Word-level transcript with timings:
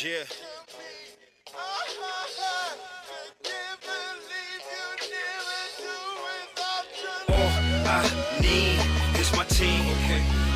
Yeah. 0.00 0.22
All 7.28 7.50
I 7.84 8.38
need 8.40 8.78
is 9.18 9.32
my 9.34 9.42
team. 9.46 9.84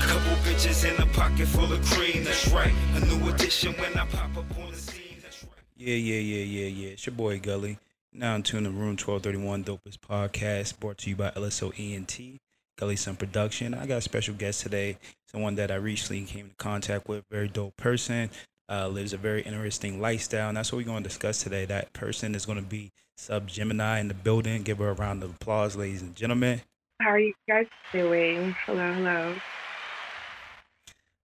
Couple 0.01 0.37
bitches 0.45 0.89
in 0.89 1.03
a 1.03 1.07
pocket 1.07 1.49
full 1.49 1.73
of 1.73 1.85
cream. 1.87 2.23
That's 2.23 2.47
right. 2.53 2.73
A 2.95 3.01
new 3.01 3.31
addition 3.31 3.73
when 3.73 3.93
I 3.99 4.07
pop 4.07 4.37
up 4.37 4.59
on 4.61 4.71
the 4.71 4.77
scene. 4.77 5.19
That's 5.21 5.43
right. 5.43 5.53
Yeah, 5.77 5.97
yeah, 5.97 6.21
yeah, 6.21 6.45
yeah, 6.45 6.67
yeah. 6.69 6.89
It's 6.91 7.05
your 7.07 7.17
boy 7.17 7.41
Gully. 7.41 7.79
Now 8.13 8.37
in 8.37 8.45
tune 8.45 8.63
to 8.63 8.71
Room 8.71 8.97
1231 8.97 9.65
Dopest 9.65 9.99
Podcast, 9.99 10.79
brought 10.79 10.99
to 10.99 11.11
you 11.11 11.17
by 11.17 11.31
LSO 11.31 11.73
ENT, 11.77 12.39
Gully 12.77 12.95
Sun 12.95 13.17
Production. 13.17 13.75
I 13.75 13.87
got 13.87 13.99
a 13.99 14.03
special 14.03 14.37
guest 14.37 14.61
today, 14.61 14.99
someone 15.27 15.57
that 15.57 15.73
I 15.73 15.77
recently 15.77 16.23
came 16.27 16.45
into 16.45 16.57
contact 16.59 17.09
with, 17.09 17.25
very 17.29 17.49
dope 17.49 17.77
person, 17.77 18.31
uh, 18.73 18.89
lives 18.89 19.13
a 19.13 19.19
very 19.19 19.43
interesting 19.43 20.01
lifestyle, 20.01 20.49
and 20.49 20.57
that's 20.57 20.73
what 20.73 20.79
we're 20.79 20.87
going 20.87 21.03
to 21.03 21.09
discuss 21.09 21.43
today. 21.43 21.67
That 21.67 21.93
person 21.93 22.35
is 22.35 22.47
going 22.47 22.57
to 22.57 22.65
be 22.65 22.91
Sub 23.17 23.47
Gemini 23.47 24.01
in 24.01 24.09
the 24.09 24.15
building. 24.15 24.63
Give 24.63 24.79
her 24.79 24.89
a 24.89 24.95
round 24.95 25.23
of 25.23 25.31
applause, 25.31 25.77
ladies 25.77 26.01
and 26.01 26.17
gentlemen. 26.17 26.63
How 27.01 27.11
are 27.11 27.19
you 27.19 27.35
guys 27.47 27.67
doing? 27.93 28.57
Hello, 28.65 28.93
hello. 28.95 29.35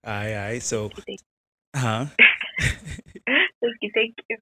All 0.05 0.13
right, 0.13 0.33
all 0.33 0.43
right. 0.43 0.61
So, 0.61 0.91
huh? 1.75 2.05
thank 2.59 3.77
you, 3.81 3.91
thank 3.95 4.15
you. 4.29 4.37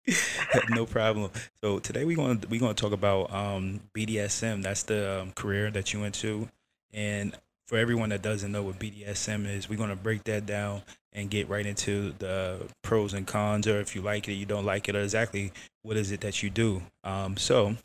no 0.76 0.86
problem. 0.86 1.32
So 1.62 1.80
today 1.80 2.04
we're 2.04 2.18
going 2.18 2.40
to 2.42 2.48
we're 2.50 2.60
going 2.60 2.76
to 2.76 2.82
talk 2.82 2.92
about 2.92 3.34
um, 3.34 3.80
BDSM. 3.96 4.64
That's 4.64 4.84
the 4.84 5.22
um, 5.22 5.32
career 5.32 5.72
that 5.72 5.94
you 5.94 6.02
went 6.02 6.16
to, 6.16 6.50
and 6.94 7.34
for 7.68 7.78
everyone 7.78 8.10
that 8.10 8.22
doesn't 8.22 8.52
know 8.52 8.64
what 8.64 8.80
BDSM 8.80 9.46
is, 9.46 9.70
we're 9.70 9.78
going 9.78 9.90
to 9.90 9.96
break 9.96 10.26
that 10.26 10.46
down 10.46 10.82
and 11.18 11.32
get 11.32 11.50
right 11.50 11.66
into 11.66 12.14
the 12.20 12.60
pros 12.84 13.14
and 13.14 13.26
cons, 13.26 13.68
or 13.68 13.80
if 13.80 13.96
you 13.96 14.02
like 14.02 14.30
it, 14.30 14.34
you 14.34 14.46
don't 14.46 14.66
like 14.66 14.88
it, 14.88 14.96
or 14.96 15.02
exactly 15.02 15.52
what 15.82 15.98
is 15.98 16.12
it 16.12 16.22
that 16.22 16.44
you 16.44 16.50
do. 16.50 16.84
Um, 17.04 17.36
so, 17.36 17.76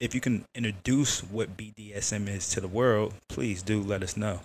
if 0.00 0.14
you 0.14 0.20
can 0.20 0.44
introduce 0.54 1.20
what 1.20 1.56
BDSM 1.56 2.28
is 2.28 2.48
to 2.50 2.60
the 2.60 2.68
world, 2.68 3.14
please 3.28 3.60
do 3.62 3.82
let 3.82 4.02
us 4.02 4.16
know. 4.16 4.40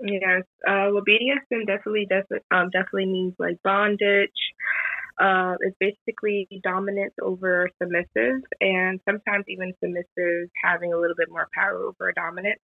Yes. 0.00 0.42
Uh, 0.66 0.88
well, 0.92 1.02
BDSM 1.06 1.66
definitely, 1.66 2.06
definitely, 2.08 2.46
um, 2.50 2.70
definitely 2.70 3.06
means 3.06 3.34
like 3.38 3.58
bondage. 3.62 4.30
Uh, 5.20 5.56
it's 5.60 5.76
basically 5.80 6.46
dominance 6.62 7.14
over 7.20 7.68
submissive, 7.82 8.40
and 8.60 9.00
sometimes 9.06 9.44
even 9.48 9.74
submissive 9.82 10.48
having 10.64 10.92
a 10.92 10.96
little 10.96 11.16
bit 11.16 11.28
more 11.28 11.48
power 11.52 11.82
over 11.84 12.08
a 12.08 12.14
dominant. 12.14 12.58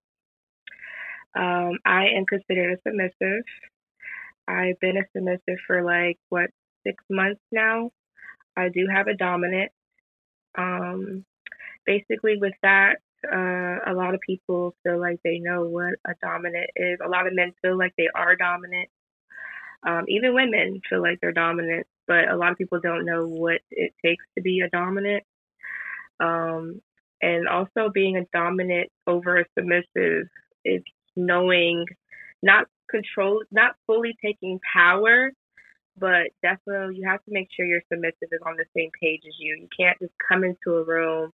Um, 1.36 1.78
I 1.84 2.06
am 2.16 2.26
considered 2.26 2.78
a 2.78 2.88
submissive. 2.88 3.42
I've 4.48 4.78
been 4.80 4.96
a 4.96 5.04
submissive 5.14 5.58
for 5.66 5.82
like 5.82 6.18
what 6.28 6.50
six 6.86 7.02
months 7.10 7.40
now. 7.50 7.90
I 8.56 8.68
do 8.68 8.86
have 8.92 9.08
a 9.08 9.16
dominant. 9.16 9.72
Um, 10.56 11.24
basically, 11.86 12.36
with 12.38 12.54
that, 12.62 12.96
uh, 13.24 13.90
a 13.90 13.94
lot 13.94 14.14
of 14.14 14.20
people 14.20 14.74
feel 14.82 15.00
like 15.00 15.18
they 15.24 15.38
know 15.38 15.64
what 15.64 15.94
a 16.06 16.14
dominant 16.22 16.70
is. 16.76 16.98
A 17.04 17.08
lot 17.08 17.26
of 17.26 17.34
men 17.34 17.52
feel 17.62 17.76
like 17.78 17.94
they 17.96 18.08
are 18.14 18.36
dominant. 18.36 18.88
Um, 19.86 20.04
even 20.08 20.34
women 20.34 20.80
feel 20.88 21.02
like 21.02 21.18
they're 21.20 21.32
dominant, 21.32 21.86
but 22.06 22.28
a 22.28 22.36
lot 22.36 22.52
of 22.52 22.58
people 22.58 22.80
don't 22.80 23.04
know 23.04 23.26
what 23.26 23.60
it 23.70 23.92
takes 24.04 24.24
to 24.36 24.42
be 24.42 24.60
a 24.60 24.70
dominant. 24.70 25.24
Um, 26.20 26.80
and 27.20 27.48
also, 27.48 27.90
being 27.92 28.16
a 28.16 28.26
dominant 28.32 28.90
over 29.06 29.38
a 29.38 29.44
submissive 29.58 30.28
is 30.64 30.82
knowing, 31.16 31.86
not 32.42 32.66
control, 32.94 33.42
not 33.50 33.74
fully 33.86 34.14
taking 34.24 34.60
power, 34.72 35.32
but 35.98 36.28
definitely 36.42 36.96
you 36.96 37.08
have 37.08 37.22
to 37.24 37.32
make 37.32 37.48
sure 37.54 37.66
your 37.66 37.82
submissive 37.92 38.30
is 38.30 38.40
on 38.46 38.56
the 38.56 38.64
same 38.76 38.90
page 39.00 39.22
as 39.26 39.34
you. 39.38 39.56
You 39.60 39.68
can't 39.78 39.98
just 39.98 40.12
come 40.28 40.44
into 40.44 40.78
a 40.78 40.84
room 40.84 41.32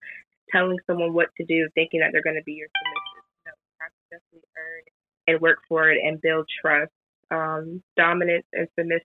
telling 0.51 0.77
someone 0.87 1.13
what 1.13 1.29
to 1.37 1.45
do, 1.45 1.67
thinking 1.75 1.99
that 1.99 2.09
they're 2.11 2.23
going 2.23 2.37
to 2.37 2.45
be 2.45 2.53
your 2.53 2.67
submissive. 2.67 3.25
No, 3.45 3.51
you 3.51 3.77
have 3.81 3.91
to 3.91 4.05
definitely 4.15 4.47
earn 4.57 4.83
and 5.27 5.41
work 5.41 5.59
for 5.67 5.89
it 5.89 5.99
and 6.03 6.21
build 6.21 6.47
trust. 6.61 6.91
Um, 7.29 7.83
dominance 7.97 8.45
and 8.53 8.67
submiss- 8.79 9.01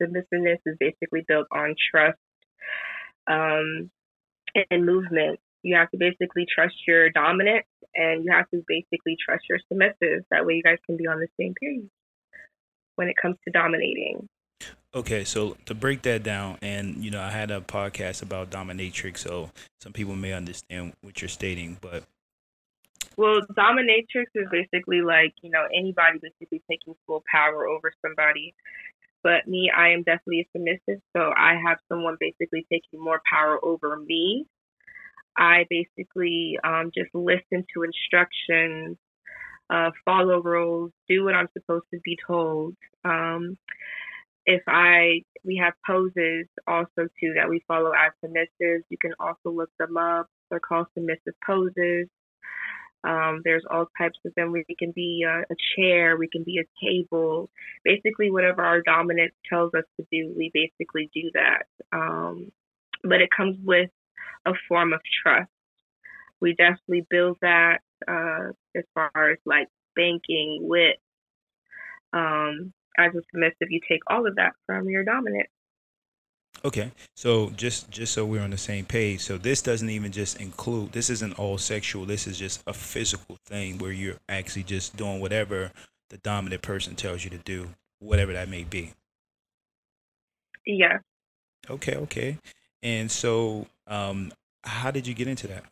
submissiveness 0.00 0.58
is 0.64 0.76
basically 0.80 1.24
built 1.28 1.46
on 1.52 1.74
trust 1.90 2.18
um, 3.26 3.90
and 4.70 4.86
movement. 4.86 5.38
You 5.62 5.76
have 5.76 5.90
to 5.90 5.98
basically 5.98 6.46
trust 6.52 6.76
your 6.86 7.10
dominant 7.10 7.64
and 7.94 8.24
you 8.24 8.32
have 8.32 8.48
to 8.50 8.62
basically 8.66 9.16
trust 9.24 9.44
your 9.48 9.58
submissive. 9.68 10.24
That 10.30 10.46
way, 10.46 10.54
you 10.54 10.62
guys 10.62 10.78
can 10.86 10.96
be 10.96 11.06
on 11.06 11.18
the 11.18 11.28
same 11.38 11.54
page 11.60 11.88
when 12.96 13.08
it 13.08 13.16
comes 13.20 13.36
to 13.44 13.50
dominating. 13.50 14.28
Okay, 14.94 15.24
so 15.24 15.56
to 15.66 15.74
break 15.74 16.02
that 16.02 16.22
down, 16.22 16.58
and 16.62 17.04
you 17.04 17.10
know, 17.10 17.20
I 17.20 17.30
had 17.30 17.50
a 17.50 17.60
podcast 17.60 18.22
about 18.22 18.50
dominatrix, 18.50 19.18
so 19.18 19.50
some 19.80 19.92
people 19.92 20.16
may 20.16 20.32
understand 20.32 20.94
what 21.02 21.20
you're 21.20 21.28
stating, 21.28 21.76
but 21.80 22.04
Well, 23.16 23.40
dominatrix 23.56 24.26
is 24.34 24.46
basically 24.50 25.02
like, 25.02 25.34
you 25.42 25.50
know, 25.50 25.66
anybody 25.74 26.18
basically 26.22 26.62
taking 26.70 26.94
full 27.06 27.22
power 27.30 27.66
over 27.66 27.92
somebody. 28.04 28.54
But 29.22 29.46
me, 29.46 29.70
I 29.76 29.88
am 29.90 30.04
definitely 30.04 30.40
a 30.40 30.48
submissive, 30.56 31.02
so 31.16 31.32
I 31.36 31.60
have 31.66 31.78
someone 31.88 32.16
basically 32.18 32.64
taking 32.72 33.02
more 33.02 33.20
power 33.30 33.58
over 33.62 33.98
me. 33.98 34.46
I 35.38 35.66
basically 35.70 36.58
um, 36.64 36.90
just 36.94 37.14
listen 37.14 37.64
to 37.74 37.84
instructions, 37.84 38.96
uh, 39.70 39.90
follow 40.04 40.42
rules, 40.42 40.90
do 41.08 41.24
what 41.24 41.34
I'm 41.34 41.48
supposed 41.52 41.86
to 41.94 42.00
be 42.04 42.18
told. 42.26 42.74
Um, 43.04 43.56
if 44.46 44.62
I, 44.66 45.22
we 45.44 45.60
have 45.62 45.74
poses 45.86 46.46
also 46.66 47.08
too 47.20 47.34
that 47.36 47.48
we 47.48 47.62
follow 47.68 47.92
as 47.92 48.12
submissives. 48.24 48.82
You 48.88 48.96
can 49.00 49.12
also 49.20 49.50
look 49.54 49.70
them 49.78 49.96
up. 49.96 50.26
They're 50.50 50.60
called 50.60 50.86
submissive 50.94 51.34
poses. 51.46 52.08
Um, 53.04 53.42
there's 53.44 53.64
all 53.70 53.86
types 53.96 54.18
of 54.26 54.32
them. 54.36 54.50
We 54.50 54.64
can 54.78 54.92
be 54.92 55.24
a, 55.26 55.40
a 55.40 55.56
chair, 55.76 56.16
we 56.16 56.28
can 56.28 56.42
be 56.42 56.58
a 56.58 56.84
table. 56.84 57.48
Basically, 57.84 58.30
whatever 58.30 58.62
our 58.62 58.82
dominant 58.82 59.32
tells 59.48 59.72
us 59.74 59.84
to 60.00 60.06
do, 60.10 60.34
we 60.36 60.50
basically 60.52 61.08
do 61.14 61.30
that. 61.34 61.66
Um, 61.92 62.50
but 63.04 63.20
it 63.20 63.30
comes 63.34 63.56
with 63.62 63.90
a 64.46 64.52
form 64.68 64.92
of 64.92 65.00
trust. 65.22 65.50
We 66.40 66.54
definitely 66.54 67.06
build 67.10 67.38
that 67.42 67.80
uh, 68.06 68.52
as 68.76 68.84
far 68.94 69.10
as 69.30 69.38
like 69.44 69.68
banking, 69.96 70.60
with 70.62 70.96
Um, 72.12 72.72
as 72.96 73.14
a 73.14 73.22
submissive, 73.30 73.70
you 73.70 73.80
take 73.88 74.00
all 74.08 74.26
of 74.26 74.36
that 74.36 74.52
from 74.66 74.88
your 74.88 75.04
dominant. 75.04 75.48
okay. 76.64 76.92
So 77.16 77.50
just 77.50 77.90
just 77.90 78.12
so 78.14 78.24
we're 78.24 78.42
on 78.42 78.50
the 78.50 78.58
same 78.58 78.84
page, 78.84 79.20
so 79.20 79.38
this 79.38 79.62
doesn't 79.62 79.90
even 79.90 80.12
just 80.12 80.40
include. 80.40 80.92
This 80.92 81.10
isn't 81.10 81.38
all 81.38 81.58
sexual. 81.58 82.04
This 82.06 82.26
is 82.26 82.38
just 82.38 82.62
a 82.66 82.72
physical 82.72 83.36
thing 83.46 83.78
where 83.78 83.92
you're 83.92 84.18
actually 84.28 84.64
just 84.64 84.96
doing 84.96 85.20
whatever 85.20 85.72
the 86.10 86.18
dominant 86.18 86.62
person 86.62 86.94
tells 86.96 87.24
you 87.24 87.30
to 87.30 87.38
do, 87.38 87.70
whatever 88.00 88.32
that 88.32 88.48
may 88.48 88.64
be. 88.64 88.92
Yeah. 90.66 90.98
Okay, 91.70 91.96
okay. 91.96 92.38
And 92.82 93.10
so, 93.10 93.66
um, 93.86 94.32
how 94.64 94.90
did 94.90 95.06
you 95.06 95.14
get 95.14 95.28
into 95.28 95.46
that? 95.48 95.64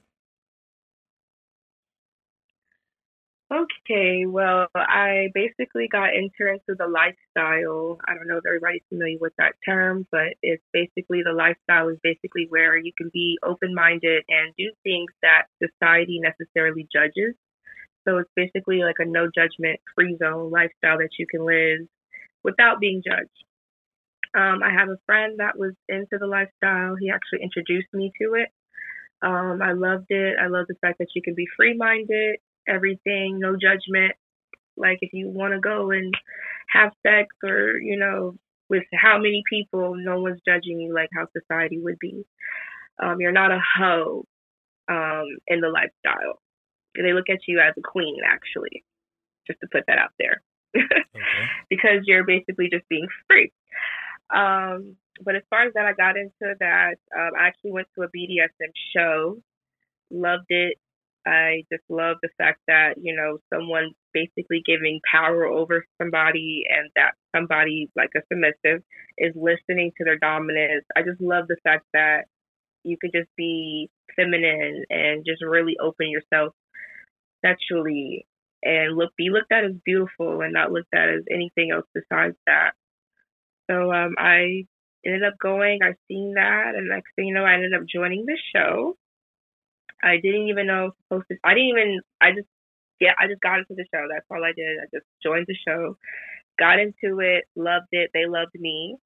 Okay, 3.52 4.26
well, 4.26 4.66
I 4.74 5.28
basically 5.32 5.86
got 5.86 6.08
entered 6.08 6.58
into 6.58 6.74
the 6.76 6.88
lifestyle. 6.88 7.96
I 8.04 8.14
don't 8.14 8.26
know 8.26 8.38
if 8.38 8.44
everybody's 8.44 8.82
familiar 8.88 9.18
with 9.20 9.34
that 9.38 9.54
term, 9.64 10.04
but 10.10 10.34
it's 10.42 10.64
basically 10.72 11.22
the 11.22 11.32
lifestyle 11.32 11.88
is 11.88 11.98
basically 12.02 12.46
where 12.48 12.76
you 12.76 12.90
can 12.98 13.08
be 13.12 13.38
open 13.44 13.72
minded 13.72 14.24
and 14.28 14.52
do 14.58 14.72
things 14.82 15.12
that 15.22 15.44
society 15.62 16.20
necessarily 16.20 16.88
judges. 16.92 17.36
So 18.06 18.18
it's 18.18 18.30
basically 18.34 18.82
like 18.82 18.96
a 18.98 19.04
no 19.04 19.28
judgment 19.32 19.78
free 19.94 20.16
zone 20.18 20.50
lifestyle 20.50 20.98
that 20.98 21.10
you 21.16 21.26
can 21.30 21.46
live 21.46 21.86
without 22.42 22.80
being 22.80 23.00
judged. 23.06 23.45
Um, 24.36 24.60
I 24.62 24.70
have 24.70 24.88
a 24.88 24.98
friend 25.06 25.36
that 25.38 25.58
was 25.58 25.72
into 25.88 26.18
the 26.18 26.26
lifestyle. 26.26 26.96
He 27.00 27.10
actually 27.10 27.42
introduced 27.42 27.88
me 27.94 28.12
to 28.20 28.34
it. 28.34 28.48
Um, 29.22 29.60
I 29.62 29.72
loved 29.72 30.06
it. 30.10 30.36
I 30.40 30.48
love 30.48 30.66
the 30.68 30.76
fact 30.82 30.98
that 30.98 31.08
you 31.14 31.22
can 31.22 31.34
be 31.34 31.46
free 31.56 31.74
minded 31.76 32.36
everything, 32.68 33.38
no 33.38 33.56
judgment. 33.56 34.12
Like 34.76 34.98
if 35.00 35.12
you 35.12 35.28
want 35.28 35.54
to 35.54 35.60
go 35.60 35.90
and 35.90 36.12
have 36.70 36.92
sex 37.06 37.28
or, 37.42 37.78
you 37.78 37.96
know, 37.96 38.36
with 38.68 38.82
how 38.94 39.16
many 39.16 39.42
people, 39.48 39.94
no 39.96 40.20
one's 40.20 40.40
judging 40.46 40.80
you 40.80 40.92
like 40.94 41.08
how 41.14 41.26
society 41.38 41.78
would 41.78 41.98
be. 42.00 42.24
Um, 43.02 43.20
you're 43.20 43.32
not 43.32 43.52
a 43.52 43.60
hoe 43.78 44.24
um, 44.88 45.24
in 45.46 45.60
the 45.60 45.68
lifestyle. 45.68 46.40
They 46.96 47.12
look 47.12 47.28
at 47.30 47.40
you 47.46 47.60
as 47.60 47.74
a 47.76 47.82
queen, 47.82 48.18
actually, 48.26 48.84
just 49.46 49.60
to 49.60 49.68
put 49.70 49.84
that 49.86 49.98
out 49.98 50.12
there, 50.18 50.42
Okay. 50.76 51.02
because 51.68 52.00
you're 52.04 52.24
basically 52.24 52.68
just 52.70 52.88
being 52.88 53.06
free. 53.28 53.52
Um, 54.34 54.96
but 55.24 55.36
as 55.36 55.42
far 55.50 55.66
as 55.66 55.72
that, 55.74 55.86
I 55.86 55.92
got 55.92 56.16
into 56.16 56.54
that. 56.60 56.96
Um, 57.16 57.30
I 57.38 57.46
actually 57.46 57.72
went 57.72 57.88
to 57.94 58.02
a 58.02 58.08
BDSM 58.08 58.72
show, 58.94 59.38
loved 60.10 60.46
it. 60.48 60.78
I 61.26 61.64
just 61.72 61.82
love 61.88 62.18
the 62.22 62.28
fact 62.38 62.60
that, 62.68 62.94
you 63.02 63.14
know, 63.14 63.38
someone 63.52 63.90
basically 64.12 64.62
giving 64.64 65.00
power 65.10 65.44
over 65.44 65.84
somebody 66.00 66.62
and 66.68 66.88
that 66.94 67.14
somebody 67.34 67.90
like 67.96 68.10
a 68.16 68.20
submissive 68.32 68.82
is 69.18 69.34
listening 69.34 69.90
to 69.98 70.04
their 70.04 70.18
dominance. 70.18 70.84
I 70.96 71.02
just 71.02 71.20
love 71.20 71.48
the 71.48 71.56
fact 71.64 71.84
that 71.94 72.26
you 72.84 72.96
could 73.00 73.10
just 73.12 73.28
be 73.36 73.90
feminine 74.14 74.84
and 74.88 75.26
just 75.26 75.42
really 75.42 75.76
open 75.82 76.08
yourself 76.10 76.54
sexually 77.44 78.26
and 78.62 78.96
look 78.96 79.10
be 79.16 79.30
looked 79.30 79.52
at 79.52 79.64
as 79.64 79.72
beautiful 79.84 80.40
and 80.40 80.52
not 80.52 80.72
looked 80.72 80.94
at 80.94 81.08
as 81.08 81.22
anything 81.30 81.72
else 81.72 81.86
besides 81.92 82.36
that. 82.46 82.72
So 83.70 83.92
um, 83.92 84.14
I 84.18 84.66
ended 85.04 85.24
up 85.24 85.34
going, 85.40 85.80
I 85.82 85.94
seen 86.08 86.34
that, 86.34 86.74
and 86.74 86.88
next 86.88 87.10
thing 87.16 87.26
you 87.26 87.34
know, 87.34 87.44
I 87.44 87.54
ended 87.54 87.74
up 87.74 87.82
joining 87.92 88.26
the 88.26 88.38
show. 88.54 88.96
I 90.02 90.16
didn't 90.22 90.48
even 90.48 90.66
know 90.66 90.92
supposed 91.08 91.26
to. 91.30 91.36
I 91.44 91.54
didn't 91.54 91.70
even. 91.70 92.00
I 92.20 92.32
just 92.32 92.48
yeah. 93.00 93.12
I 93.18 93.26
just 93.26 93.40
got 93.40 93.58
into 93.58 93.74
the 93.74 93.86
show. 93.92 94.06
That's 94.12 94.26
all 94.30 94.44
I 94.44 94.52
did. 94.56 94.78
I 94.78 94.86
just 94.94 95.06
joined 95.22 95.46
the 95.48 95.56
show, 95.66 95.96
got 96.58 96.78
into 96.78 97.20
it, 97.20 97.44
loved 97.56 97.88
it. 97.92 98.10
They 98.12 98.26
loved 98.26 98.54
me. 98.54 98.96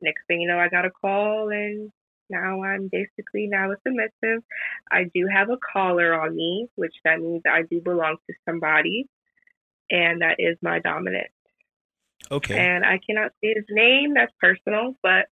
Next 0.00 0.22
thing 0.26 0.40
you 0.40 0.48
know, 0.48 0.58
I 0.58 0.68
got 0.68 0.84
a 0.84 0.90
call, 0.90 1.50
and 1.50 1.90
now 2.30 2.62
I'm 2.62 2.88
basically 2.90 3.46
now 3.46 3.70
a 3.72 3.76
submissive. 3.86 4.42
I 4.90 5.04
do 5.14 5.28
have 5.32 5.50
a 5.50 5.58
collar 5.72 6.20
on 6.20 6.34
me, 6.34 6.68
which 6.76 6.94
that 7.04 7.20
means 7.20 7.42
I 7.46 7.62
do 7.62 7.80
belong 7.80 8.16
to 8.28 8.34
somebody, 8.48 9.06
and 9.90 10.22
that 10.22 10.36
is 10.38 10.56
my 10.62 10.78
dominant. 10.80 11.28
Okay. 12.32 12.58
And 12.58 12.84
I 12.84 12.98
cannot 12.98 13.32
say 13.42 13.52
his 13.54 13.66
name. 13.68 14.14
That's 14.14 14.32
personal, 14.40 14.96
but 15.02 15.26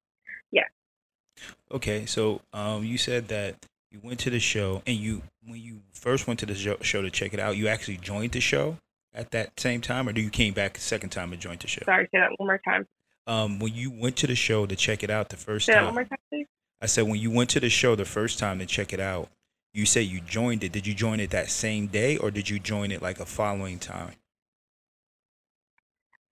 yeah. 0.52 0.66
Okay, 1.72 2.06
so 2.06 2.42
um, 2.52 2.84
you 2.84 2.98
said 2.98 3.30
that 3.30 3.56
you 3.90 4.00
went 4.04 4.20
to 4.20 4.30
the 4.30 4.40
show, 4.40 4.84
and 4.86 4.98
you 4.98 5.22
when 5.48 5.62
you 5.62 5.80
first 5.94 6.28
went 6.28 6.40
to 6.42 6.46
the 6.46 6.56
show, 6.56 6.78
show 6.82 7.02
to 7.02 7.10
check 7.10 7.34
it 7.34 7.40
out, 7.40 7.56
you 7.56 7.70
actually 7.70 7.98
joined 7.98 8.34
the 8.34 8.42
show 8.42 8.78
at 9.14 9.32
that 9.32 9.58
same 9.60 9.80
time, 9.80 10.10
or 10.10 10.14
do 10.14 10.22
you 10.22 10.30
came 10.30 10.54
back 10.54 10.78
a 10.78 10.82
second 10.82 11.10
time 11.10 11.32
and 11.32 11.42
joined 11.42 11.62
the 11.62 11.68
show? 11.68 11.82
Sorry, 11.86 12.06
say 12.12 12.20
that 12.20 12.32
one 12.38 12.48
more 12.48 12.62
time. 12.64 12.86
Um, 13.26 13.60
when 13.60 13.74
you 13.74 13.92
went 13.92 14.18
to 14.18 14.28
the 14.28 14.36
show 14.36 14.66
to 14.66 14.76
check 14.76 15.02
it 15.02 15.10
out 15.10 15.30
the 15.30 15.38
first 15.38 15.68
Say 15.68 15.74
that 15.74 15.84
one 15.84 15.88
time, 15.88 15.96
more 15.96 16.04
time, 16.04 16.18
please. 16.30 16.48
I 16.82 16.88
said 16.88 17.06
when 17.06 17.20
you 17.20 17.32
went 17.32 17.50
to 17.52 17.60
the 17.60 17.70
show 17.70 17.96
the 17.96 18.06
first 18.06 18.40
time 18.40 18.60
to 18.60 18.66
check 18.66 18.92
it 18.92 19.00
out, 19.00 19.30
you 19.74 19.86
said 19.86 20.02
you 20.02 20.20
joined 20.20 20.64
it. 20.64 20.72
Did 20.72 20.86
you 20.86 20.94
join 20.94 21.20
it 21.20 21.30
that 21.30 21.50
same 21.50 21.88
day, 21.88 22.18
or 22.18 22.30
did 22.30 22.50
you 22.50 22.60
join 22.60 22.92
it 22.92 23.02
like 23.02 23.20
a 23.20 23.26
following 23.26 23.80
time? 23.80 24.14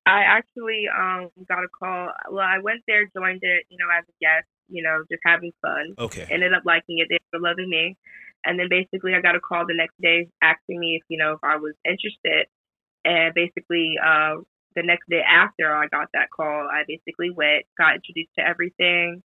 I 0.07 0.23
actually 0.23 0.85
um 0.87 1.29
got 1.47 1.63
a 1.63 1.67
call. 1.67 2.11
Well, 2.31 2.45
I 2.45 2.59
went 2.59 2.81
there, 2.87 3.05
joined 3.15 3.39
it, 3.41 3.65
you 3.69 3.77
know, 3.77 3.87
as 3.91 4.05
a 4.07 4.15
guest, 4.21 4.47
you 4.69 4.81
know, 4.81 5.03
just 5.11 5.21
having 5.25 5.51
fun. 5.61 5.95
Okay. 5.99 6.25
Ended 6.31 6.53
up 6.53 6.63
liking 6.65 6.99
it. 6.99 7.07
They 7.09 7.19
were 7.33 7.47
loving 7.47 7.69
me. 7.69 7.97
And 8.45 8.57
then 8.57 8.67
basically 8.69 9.13
I 9.13 9.21
got 9.21 9.35
a 9.35 9.41
call 9.41 9.65
the 9.67 9.73
next 9.75 9.95
day 10.01 10.29
asking 10.41 10.79
me 10.79 10.95
if, 10.95 11.03
you 11.09 11.17
know, 11.17 11.33
if 11.33 11.39
I 11.43 11.57
was 11.57 11.73
interested. 11.83 12.47
And 13.03 13.33
basically, 13.33 13.95
uh, 14.03 14.35
the 14.75 14.83
next 14.83 15.09
day 15.09 15.21
after 15.27 15.73
I 15.73 15.87
got 15.87 16.07
that 16.13 16.29
call, 16.29 16.67
I 16.71 16.83
basically 16.87 17.31
went, 17.31 17.65
got 17.77 17.95
introduced 17.95 18.31
to 18.37 18.47
everything, 18.47 19.23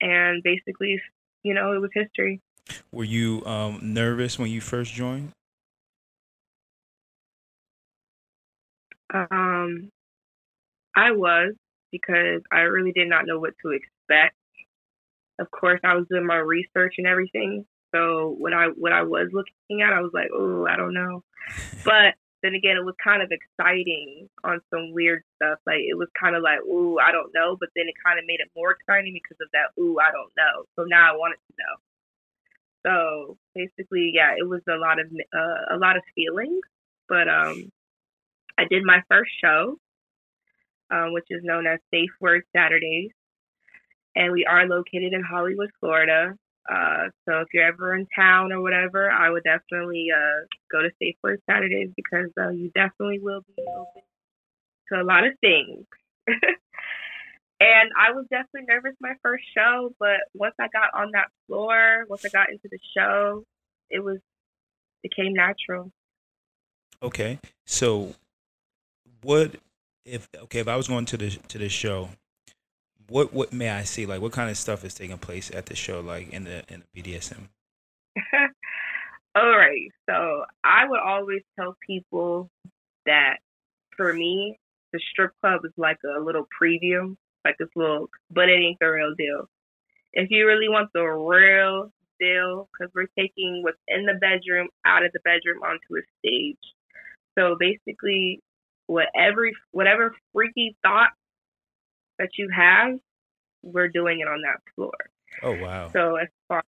and 0.00 0.42
basically, 0.42 1.00
you 1.42 1.52
know, 1.52 1.72
it 1.72 1.80
was 1.80 1.90
history. 1.92 2.40
Were 2.92 3.04
you 3.04 3.44
um, 3.44 3.80
nervous 3.82 4.38
when 4.38 4.50
you 4.50 4.60
first 4.60 4.92
joined? 4.92 5.32
Um, 9.12 9.90
I 10.96 11.12
was 11.12 11.54
because 11.90 12.42
I 12.50 12.60
really 12.60 12.92
did 12.92 13.08
not 13.08 13.26
know 13.26 13.38
what 13.38 13.54
to 13.62 13.70
expect. 13.70 14.36
Of 15.38 15.50
course, 15.50 15.80
I 15.84 15.94
was 15.94 16.06
doing 16.10 16.26
my 16.26 16.36
research 16.36 16.94
and 16.98 17.06
everything. 17.06 17.66
So 17.94 18.34
when 18.38 18.52
I 18.52 18.68
what 18.76 18.92
I 18.92 19.02
was 19.02 19.28
looking 19.32 19.82
at, 19.82 19.92
I 19.92 20.00
was 20.00 20.10
like, 20.12 20.28
oh, 20.34 20.66
I 20.66 20.76
don't 20.76 20.94
know. 20.94 21.22
But 21.84 22.14
then 22.42 22.54
again, 22.54 22.76
it 22.76 22.84
was 22.84 22.94
kind 23.02 23.22
of 23.22 23.30
exciting 23.30 24.28
on 24.42 24.60
some 24.70 24.92
weird 24.92 25.22
stuff. 25.36 25.58
Like 25.66 25.80
it 25.80 25.96
was 25.96 26.08
kind 26.18 26.36
of 26.36 26.42
like, 26.42 26.60
ooh, 26.60 26.98
I 26.98 27.12
don't 27.12 27.32
know. 27.34 27.56
But 27.58 27.70
then 27.76 27.86
it 27.88 27.94
kind 28.04 28.18
of 28.18 28.26
made 28.26 28.40
it 28.40 28.50
more 28.56 28.72
exciting 28.72 29.14
because 29.14 29.38
of 29.40 29.48
that, 29.52 29.72
ooh, 29.80 29.98
I 29.98 30.10
don't 30.12 30.32
know. 30.36 30.64
So 30.76 30.84
now 30.84 31.12
I 31.12 31.16
wanted 31.16 31.36
to 31.36 31.54
know. 31.58 31.74
So 32.84 33.38
basically, 33.54 34.12
yeah, 34.14 34.32
it 34.36 34.46
was 34.48 34.60
a 34.68 34.76
lot 34.76 35.00
of 35.00 35.06
uh, 35.06 35.74
a 35.74 35.78
lot 35.78 35.96
of 35.96 36.02
feelings. 36.14 36.60
But 37.08 37.28
um, 37.28 37.70
I 38.58 38.64
did 38.68 38.84
my 38.84 39.02
first 39.08 39.30
show, 39.42 39.78
um, 40.90 41.12
which 41.12 41.26
is 41.30 41.42
known 41.42 41.66
as 41.66 41.78
Safe 41.92 42.10
Word 42.20 42.42
Saturdays, 42.54 43.10
and 44.16 44.32
we 44.32 44.44
are 44.46 44.66
located 44.66 45.12
in 45.12 45.22
Hollywood, 45.22 45.70
Florida. 45.80 46.34
Uh, 46.70 47.08
so 47.28 47.40
if 47.40 47.48
you're 47.52 47.66
ever 47.66 47.94
in 47.94 48.06
town 48.16 48.52
or 48.52 48.62
whatever, 48.62 49.10
I 49.10 49.30
would 49.30 49.44
definitely 49.44 50.06
uh, 50.14 50.46
go 50.72 50.82
to 50.82 50.90
Safe 51.00 51.16
Word 51.22 51.40
Saturdays 51.48 51.90
because 51.96 52.30
uh, 52.40 52.48
you 52.50 52.70
definitely 52.74 53.18
will 53.20 53.42
be 53.56 53.62
open 53.76 54.02
to 54.92 55.02
a 55.02 55.04
lot 55.04 55.26
of 55.26 55.32
things. 55.40 55.84
and 56.26 57.90
I 57.98 58.12
was 58.12 58.26
definitely 58.30 58.66
nervous 58.68 58.94
my 59.00 59.14
first 59.22 59.44
show, 59.54 59.90
but 59.98 60.20
once 60.34 60.54
I 60.58 60.68
got 60.68 60.90
on 60.94 61.10
that 61.12 61.28
floor, 61.46 62.04
once 62.08 62.24
I 62.24 62.28
got 62.28 62.50
into 62.50 62.68
the 62.70 62.78
show, 62.96 63.44
it 63.90 64.02
was 64.02 64.18
it 65.02 65.14
came 65.14 65.34
natural. 65.34 65.92
Okay. 67.02 67.38
So, 67.66 68.14
what 69.22 69.56
if 70.04 70.28
okay 70.44 70.60
if 70.60 70.68
I 70.68 70.76
was 70.76 70.88
going 70.88 71.04
to 71.06 71.16
the 71.16 71.30
to 71.30 71.58
the 71.58 71.68
show, 71.68 72.10
what 73.08 73.32
what 73.32 73.52
may 73.52 73.70
I 73.70 73.82
see? 73.82 74.06
Like, 74.06 74.20
what 74.20 74.32
kind 74.32 74.50
of 74.50 74.56
stuff 74.56 74.84
is 74.84 74.94
taking 74.94 75.18
place 75.18 75.50
at 75.52 75.66
the 75.66 75.76
show? 75.76 76.00
Like 76.00 76.30
in 76.30 76.44
the 76.44 76.64
in 76.68 76.82
the 76.92 77.02
BDSM. 77.02 77.48
All 79.36 79.56
right. 79.56 79.90
So 80.08 80.44
I 80.62 80.88
would 80.88 81.00
always 81.00 81.42
tell 81.58 81.76
people 81.86 82.48
that 83.06 83.38
for 83.96 84.12
me, 84.12 84.58
the 84.92 85.00
strip 85.10 85.32
club 85.40 85.62
is 85.64 85.72
like 85.76 85.98
a 86.04 86.20
little 86.20 86.46
preview, 86.60 87.16
like 87.44 87.56
this 87.58 87.68
little, 87.74 88.08
but 88.30 88.48
it 88.48 88.62
ain't 88.62 88.78
the 88.80 88.86
real 88.86 89.14
deal. 89.16 89.48
If 90.12 90.28
you 90.30 90.46
really 90.46 90.68
want 90.68 90.90
the 90.94 91.02
real 91.02 91.90
deal, 92.20 92.68
because 92.72 92.92
we're 92.94 93.08
taking 93.18 93.62
what's 93.62 93.78
in 93.88 94.06
the 94.06 94.14
bedroom 94.14 94.68
out 94.84 95.04
of 95.04 95.10
the 95.12 95.20
bedroom 95.24 95.62
onto 95.62 95.98
a 95.98 96.02
stage. 96.20 96.56
So 97.36 97.56
basically, 97.58 98.40
whatever 98.86 99.50
whatever 99.72 100.14
freaky 100.32 100.76
thought 100.82 101.10
that 102.18 102.30
you 102.38 102.48
have, 102.54 102.98
we're 103.62 103.88
doing 103.88 104.20
it 104.20 104.28
on 104.28 104.42
that 104.42 104.60
floor. 104.74 104.92
Oh 105.42 105.60
wow. 105.60 105.90
So 105.92 106.16
as 106.16 106.28
far 106.48 106.58
as 106.58 106.64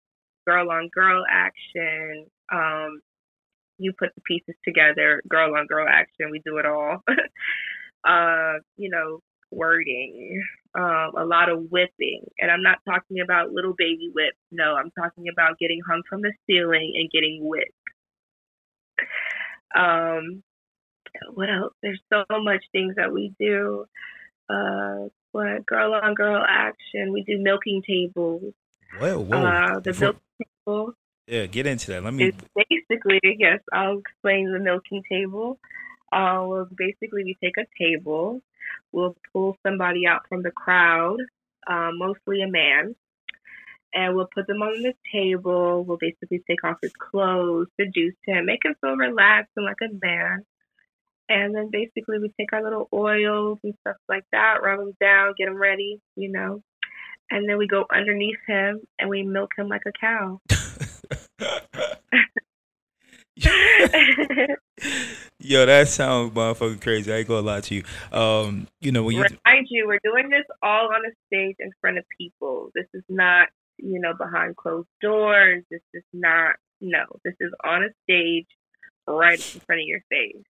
girl 0.46 0.72
on 0.72 0.90
girl 0.94 1.24
action, 1.30 2.26
um, 2.52 3.02
you 3.78 3.94
put 3.98 4.10
the 4.16 4.22
pieces 4.22 4.56
together, 4.64 5.22
girl 5.28 5.56
on 5.56 5.68
girl 5.68 5.88
action, 5.90 6.32
we 6.32 6.42
do 6.46 6.58
it 6.58 6.66
all. 6.66 7.04
uh, 8.08 8.60
you 8.78 8.90
know, 8.90 9.20
wording, 9.52 10.44
um, 10.76 11.12
a 11.18 11.26
lot 11.26 11.50
of 11.50 11.70
whipping. 11.70 12.26
And 12.40 12.52
I'm 12.52 12.64
not 12.64 12.80
talking 12.88 13.20
about 13.20 13.52
little 13.52 13.74
baby 13.78 14.10
whips. 14.14 14.38
No, 14.52 14.76
I'm 14.76 14.92
talking 14.92 15.26
about 15.32 15.60
getting 15.60 15.82
hung 15.88 16.02
from 16.10 16.22
the 16.22 16.34
ceiling 16.48 16.94
and 16.96 17.10
getting 17.12 17.40
whipped. 17.42 17.72
Um, 19.76 20.44
what 21.34 21.50
else? 21.50 21.74
There's 21.82 22.02
so 22.12 22.24
much 22.32 22.64
things 22.72 22.96
that 22.96 23.12
we 23.12 23.34
do. 23.40 23.86
Uh, 24.50 25.08
what 25.32 25.66
girl 25.66 25.94
on 25.94 26.14
girl 26.14 26.44
action? 26.48 27.12
We 27.12 27.24
do 27.24 27.40
milking 27.40 27.82
tables. 27.88 28.54
Whoa, 29.00 29.20
whoa. 29.20 29.46
Uh, 29.46 29.76
the 29.80 29.92
Before- 29.92 30.08
milking 30.08 30.48
table 30.66 30.94
yeah, 31.28 31.46
get 31.46 31.66
into 31.66 31.92
that. 31.92 32.04
Let 32.04 32.14
me. 32.14 32.34
basically 32.56 33.20
yes. 33.24 33.60
I'll 33.72 34.00
explain 34.00 34.52
the 34.52 34.60
milking 34.60 35.04
table. 35.10 35.58
Uh, 36.12 36.44
well, 36.46 36.68
basically 36.78 37.24
we 37.24 37.38
take 37.44 37.58
a 37.58 37.66
table, 37.82 38.42
we'll 38.92 39.16
pull 39.32 39.58
somebody 39.66 40.06
out 40.06 40.22
from 40.30 40.44
the 40.44 40.52
crowd, 40.52 41.18
uh, 41.66 41.90
mostly 41.92 42.44
a 42.44 42.48
man, 42.48 42.94
and 43.96 44.16
we'll 44.16 44.30
put 44.32 44.46
them 44.46 44.62
on 44.62 44.84
the 44.84 44.94
table. 45.12 45.84
We'll 45.84 45.98
basically 45.98 46.44
take 46.48 46.64
off 46.64 46.78
his 46.84 46.94
clothes, 46.94 47.68
seduce 47.82 48.14
him, 48.28 48.46
make 48.46 48.64
him 48.64 48.76
feel 48.80 48.96
relaxed 48.96 49.54
and 49.56 49.66
like 49.66 49.82
a 49.82 50.06
man. 50.06 50.46
And 51.34 51.56
then 51.56 51.70
basically 51.72 52.20
we 52.20 52.32
take 52.40 52.54
our 52.54 52.64
little 52.64 52.88
oils 52.94 53.58
and 53.64 53.74
stuff 53.82 53.96
like 54.08 54.24
that, 54.32 54.62
rub 54.62 54.80
him 54.80 54.94
down, 55.02 55.34
get 55.36 55.48
him 55.48 55.56
ready, 55.56 56.00
you 56.16 56.32
know. 56.32 56.62
And 57.32 57.50
then 57.50 57.58
we 57.58 57.66
go 57.68 57.86
underneath 57.92 58.38
him 58.46 58.82
and 59.00 59.10
we 59.10 59.24
milk 59.24 59.50
him 59.58 59.68
like 59.68 59.82
a 59.88 59.92
cow. 60.00 60.40
Yo, 65.40 65.66
that 65.66 65.88
sounds 65.88 66.34
motherfucking 66.36 66.82
crazy. 66.82 67.12
I 67.12 67.18
ain't 67.18 67.28
gonna 67.28 67.42
lie 67.42 67.62
to 67.62 67.76
you. 67.76 67.84
Um, 68.12 68.68
you 68.80 68.92
know 68.92 69.02
when 69.02 69.16
you 69.16 69.24
Remind 69.24 69.66
you, 69.72 69.88
we're 69.88 70.00
doing 70.04 70.30
this 70.30 70.46
all 70.62 70.94
on 70.94 71.02
a 71.04 71.10
stage 71.26 71.56
in 71.58 71.72
front 71.82 71.98
of 71.98 72.06
people. 72.16 72.70
This 72.76 72.86
is 72.94 73.04
not, 73.10 73.48
you 73.78 74.00
know, 74.00 74.14
behind 74.14 74.56
closed 74.56 74.88
doors. 75.02 75.64
This 75.72 75.82
is 75.96 76.04
not, 76.14 76.58
no, 76.80 77.06
this 77.26 77.34
is 77.40 77.52
on 77.64 77.86
a 77.86 77.90
stage 78.04 78.46
right 79.08 79.40
in 79.56 79.62
front 79.62 79.82
of 79.82 79.88
your 79.88 80.02
face. 80.12 80.44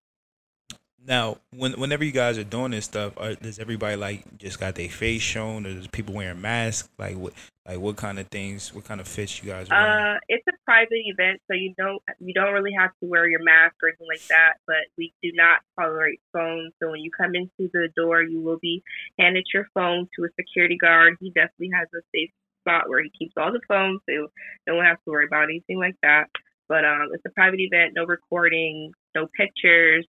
Now, 1.05 1.37
when 1.51 1.73
whenever 1.73 2.03
you 2.03 2.11
guys 2.11 2.37
are 2.37 2.43
doing 2.45 2.71
this 2.71 2.85
stuff, 2.85 3.13
are, 3.17 3.35
does 3.35 3.59
everybody 3.59 3.95
like 3.97 4.37
just 4.37 4.59
got 4.59 4.75
their 4.75 4.89
face 4.89 5.21
shown, 5.21 5.65
or 5.65 5.73
does 5.73 5.87
people 5.87 6.13
wearing 6.13 6.41
masks? 6.41 6.87
Like 6.97 7.17
what, 7.17 7.33
like 7.67 7.79
what 7.79 7.97
kind 7.97 8.19
of 8.19 8.27
things, 8.27 8.73
what 8.73 8.85
kind 8.85 9.01
of 9.01 9.07
fits 9.07 9.43
you 9.43 9.49
guys? 9.49 9.69
Wearing? 9.69 9.85
Uh, 9.85 10.19
it's 10.29 10.45
a 10.47 10.53
private 10.65 10.89
event, 10.91 11.41
so 11.49 11.55
you 11.55 11.73
don't 11.77 12.01
you 12.19 12.33
don't 12.33 12.53
really 12.53 12.73
have 12.77 12.91
to 13.01 13.09
wear 13.09 13.27
your 13.27 13.43
mask 13.43 13.75
or 13.83 13.89
anything 13.89 14.07
like 14.07 14.25
that. 14.29 14.53
But 14.65 14.87
we 14.97 15.13
do 15.21 15.31
not 15.33 15.59
tolerate 15.77 16.21
phones. 16.31 16.71
So 16.81 16.91
when 16.91 17.01
you 17.01 17.11
come 17.11 17.35
into 17.35 17.69
the 17.73 17.89
door, 17.97 18.21
you 18.21 18.39
will 18.41 18.59
be 18.61 18.81
handed 19.19 19.45
your 19.53 19.67
phone 19.73 20.07
to 20.15 20.25
a 20.25 20.29
security 20.39 20.77
guard. 20.77 21.17
He 21.19 21.31
definitely 21.31 21.71
has 21.73 21.89
a 21.93 22.01
safe 22.15 22.31
spot 22.61 22.87
where 22.87 23.03
he 23.03 23.11
keeps 23.17 23.33
all 23.35 23.51
the 23.51 23.59
phones, 23.67 23.99
so 24.09 24.27
no 24.67 24.75
one 24.75 24.85
has 24.85 24.97
to 25.03 25.11
worry 25.11 25.25
about 25.25 25.45
anything 25.45 25.79
like 25.79 25.95
that. 26.01 26.29
But 26.69 26.85
um, 26.85 27.09
it's 27.11 27.23
a 27.25 27.29
private 27.31 27.59
event, 27.59 27.91
no 27.93 28.05
recording, 28.05 28.93
no 29.13 29.27
pictures 29.37 30.07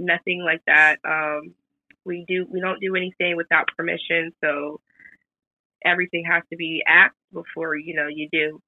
nothing 0.00 0.42
like 0.42 0.62
that. 0.66 0.98
Um, 1.04 1.54
we 2.04 2.24
do 2.26 2.46
we 2.50 2.60
don't 2.60 2.80
do 2.80 2.96
anything 2.96 3.36
without 3.36 3.68
permission, 3.76 4.32
so 4.42 4.80
everything 5.84 6.24
has 6.30 6.42
to 6.50 6.56
be 6.56 6.82
asked 6.86 7.14
before 7.32 7.76
you 7.76 7.94
know 7.94 8.08
you 8.08 8.28
do. 8.32 8.60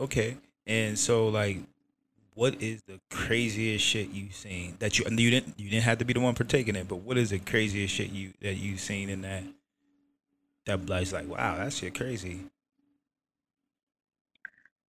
Okay, 0.00 0.36
and 0.66 0.98
so 0.98 1.28
like, 1.28 1.58
what 2.34 2.60
is 2.62 2.82
the 2.82 3.00
craziest 3.10 3.84
shit 3.84 4.10
you've 4.10 4.34
seen 4.34 4.76
that 4.78 4.98
you 4.98 5.04
you 5.10 5.30
didn't 5.30 5.58
you 5.58 5.70
didn't 5.70 5.84
have 5.84 5.98
to 5.98 6.04
be 6.04 6.12
the 6.12 6.20
one 6.20 6.34
partaking 6.34 6.76
it, 6.76 6.88
but 6.88 6.96
what 6.96 7.18
is 7.18 7.30
the 7.30 7.38
craziest 7.38 7.92
shit 7.92 8.10
you 8.10 8.32
that 8.40 8.54
you've 8.54 8.80
seen 8.80 9.08
in 9.08 9.22
that 9.22 9.42
that 10.66 10.86
blood's 10.86 11.12
like 11.12 11.28
wow 11.28 11.56
that 11.56 11.72
shit 11.72 11.94
crazy. 11.94 12.40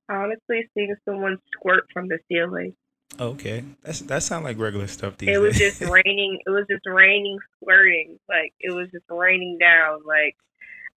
Honestly, 0.08 0.70
seeing 0.75 0.96
someone 1.04 1.40
squirt 1.52 1.86
from 1.92 2.08
the 2.08 2.20
ceiling. 2.30 2.75
Okay, 3.19 3.63
that's 3.84 4.01
that 4.01 4.24
sounds 4.24 4.43
like 4.43 4.60
regular 4.60 4.88
stuff. 4.88 5.17
These 5.17 5.29
it 5.29 5.38
was 5.39 5.57
days. 5.57 5.79
just 5.79 5.91
raining. 5.91 6.39
It 6.45 6.50
was 6.50 6.65
just 6.69 6.86
raining, 6.86 7.39
squirting. 7.57 8.19
Like 8.27 8.53
it 8.60 8.72
was 8.72 8.89
just 8.91 9.05
raining 9.10 9.57
down. 9.57 10.01
Like 10.05 10.36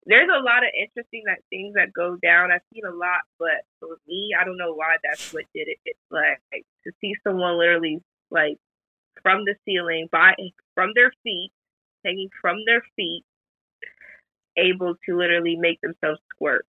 there's 0.06 0.30
a 0.30 0.42
lot 0.42 0.64
of 0.64 0.70
interesting 0.74 1.24
that 1.28 1.40
things 1.50 1.76
that 1.76 1.94
go 1.94 2.18
down. 2.24 2.52
I've 2.52 2.62
seen 2.74 2.84
a 2.86 2.96
lot, 2.96 3.22
but 3.38 3.68
for 3.80 3.98
me, 4.08 4.32
I 4.40 4.46
don't 4.46 4.58
know 4.58 4.74
why 4.74 4.98
that's 5.04 5.32
what 5.34 5.46
did 5.54 5.68
it. 5.68 5.78
It's 5.86 6.00
like, 6.10 6.42
like 6.52 6.66
to 6.86 6.92
see 7.02 7.14
someone 7.24 7.60
literally 7.60 8.02
like 8.32 8.58
from 9.22 9.46
the 9.46 9.56
ceiling 9.66 10.08
by 10.12 10.34
from 10.74 10.92
their 10.96 11.12
feet, 11.24 11.52
hanging 12.04 12.30
from 12.42 12.58
their 12.66 12.82
feet, 12.96 13.24
able 14.58 14.96
to 15.06 15.18
literally 15.18 15.56
make 15.56 15.82
themselves 15.82 16.20
squirt. 16.34 16.66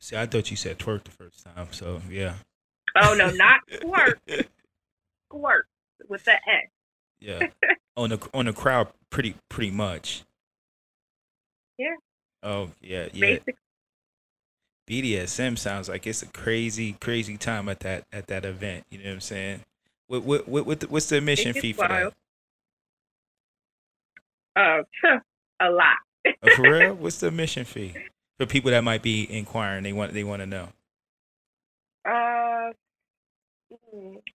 See, 0.00 0.16
I 0.16 0.26
thought 0.26 0.50
you 0.50 0.56
said 0.56 0.78
twerk 0.78 1.04
the 1.04 1.10
first 1.10 1.44
time, 1.44 1.68
so 1.70 2.00
yeah. 2.10 2.34
Oh 2.96 3.14
no, 3.14 3.30
not 3.30 3.60
squirt. 3.72 4.20
squirt 5.28 5.66
with 6.08 6.24
the 6.24 6.32
S. 6.32 6.68
Yeah. 7.20 7.48
on 7.96 8.10
the 8.10 8.28
on 8.32 8.46
the 8.46 8.52
crowd 8.52 8.88
pretty 9.10 9.34
pretty 9.48 9.70
much. 9.70 10.22
Yeah. 11.76 11.96
Oh 12.42 12.70
yeah, 12.80 13.08
yeah. 13.12 13.20
Basic. 13.20 13.56
BDSM 14.88 15.58
sounds 15.58 15.88
like 15.88 16.06
it's 16.06 16.22
a 16.22 16.26
crazy, 16.26 16.94
crazy 16.94 17.36
time 17.36 17.68
at 17.68 17.80
that 17.80 18.04
at 18.12 18.28
that 18.28 18.44
event. 18.44 18.86
You 18.90 18.98
know 18.98 19.04
what 19.04 19.14
I'm 19.14 19.20
saying? 19.20 19.60
What 20.06 20.22
what 20.22 20.48
what, 20.48 20.66
what 20.66 20.90
what's 20.90 21.08
the 21.08 21.18
admission 21.18 21.52
fee 21.52 21.74
for 21.74 21.86
wild. 21.88 22.14
that? 24.56 24.84
Uh, 25.04 25.18
a 25.60 25.70
lot. 25.70 25.96
oh, 26.26 26.56
for 26.56 26.62
real? 26.62 26.94
What's 26.94 27.20
the 27.20 27.28
admission 27.28 27.64
fee 27.64 27.94
for 28.38 28.46
people 28.46 28.70
that 28.70 28.82
might 28.82 29.02
be 29.02 29.30
inquiring? 29.30 29.82
They 29.82 29.92
want 29.92 30.14
they 30.14 30.24
want 30.24 30.40
to 30.40 30.46
know. 30.46 30.68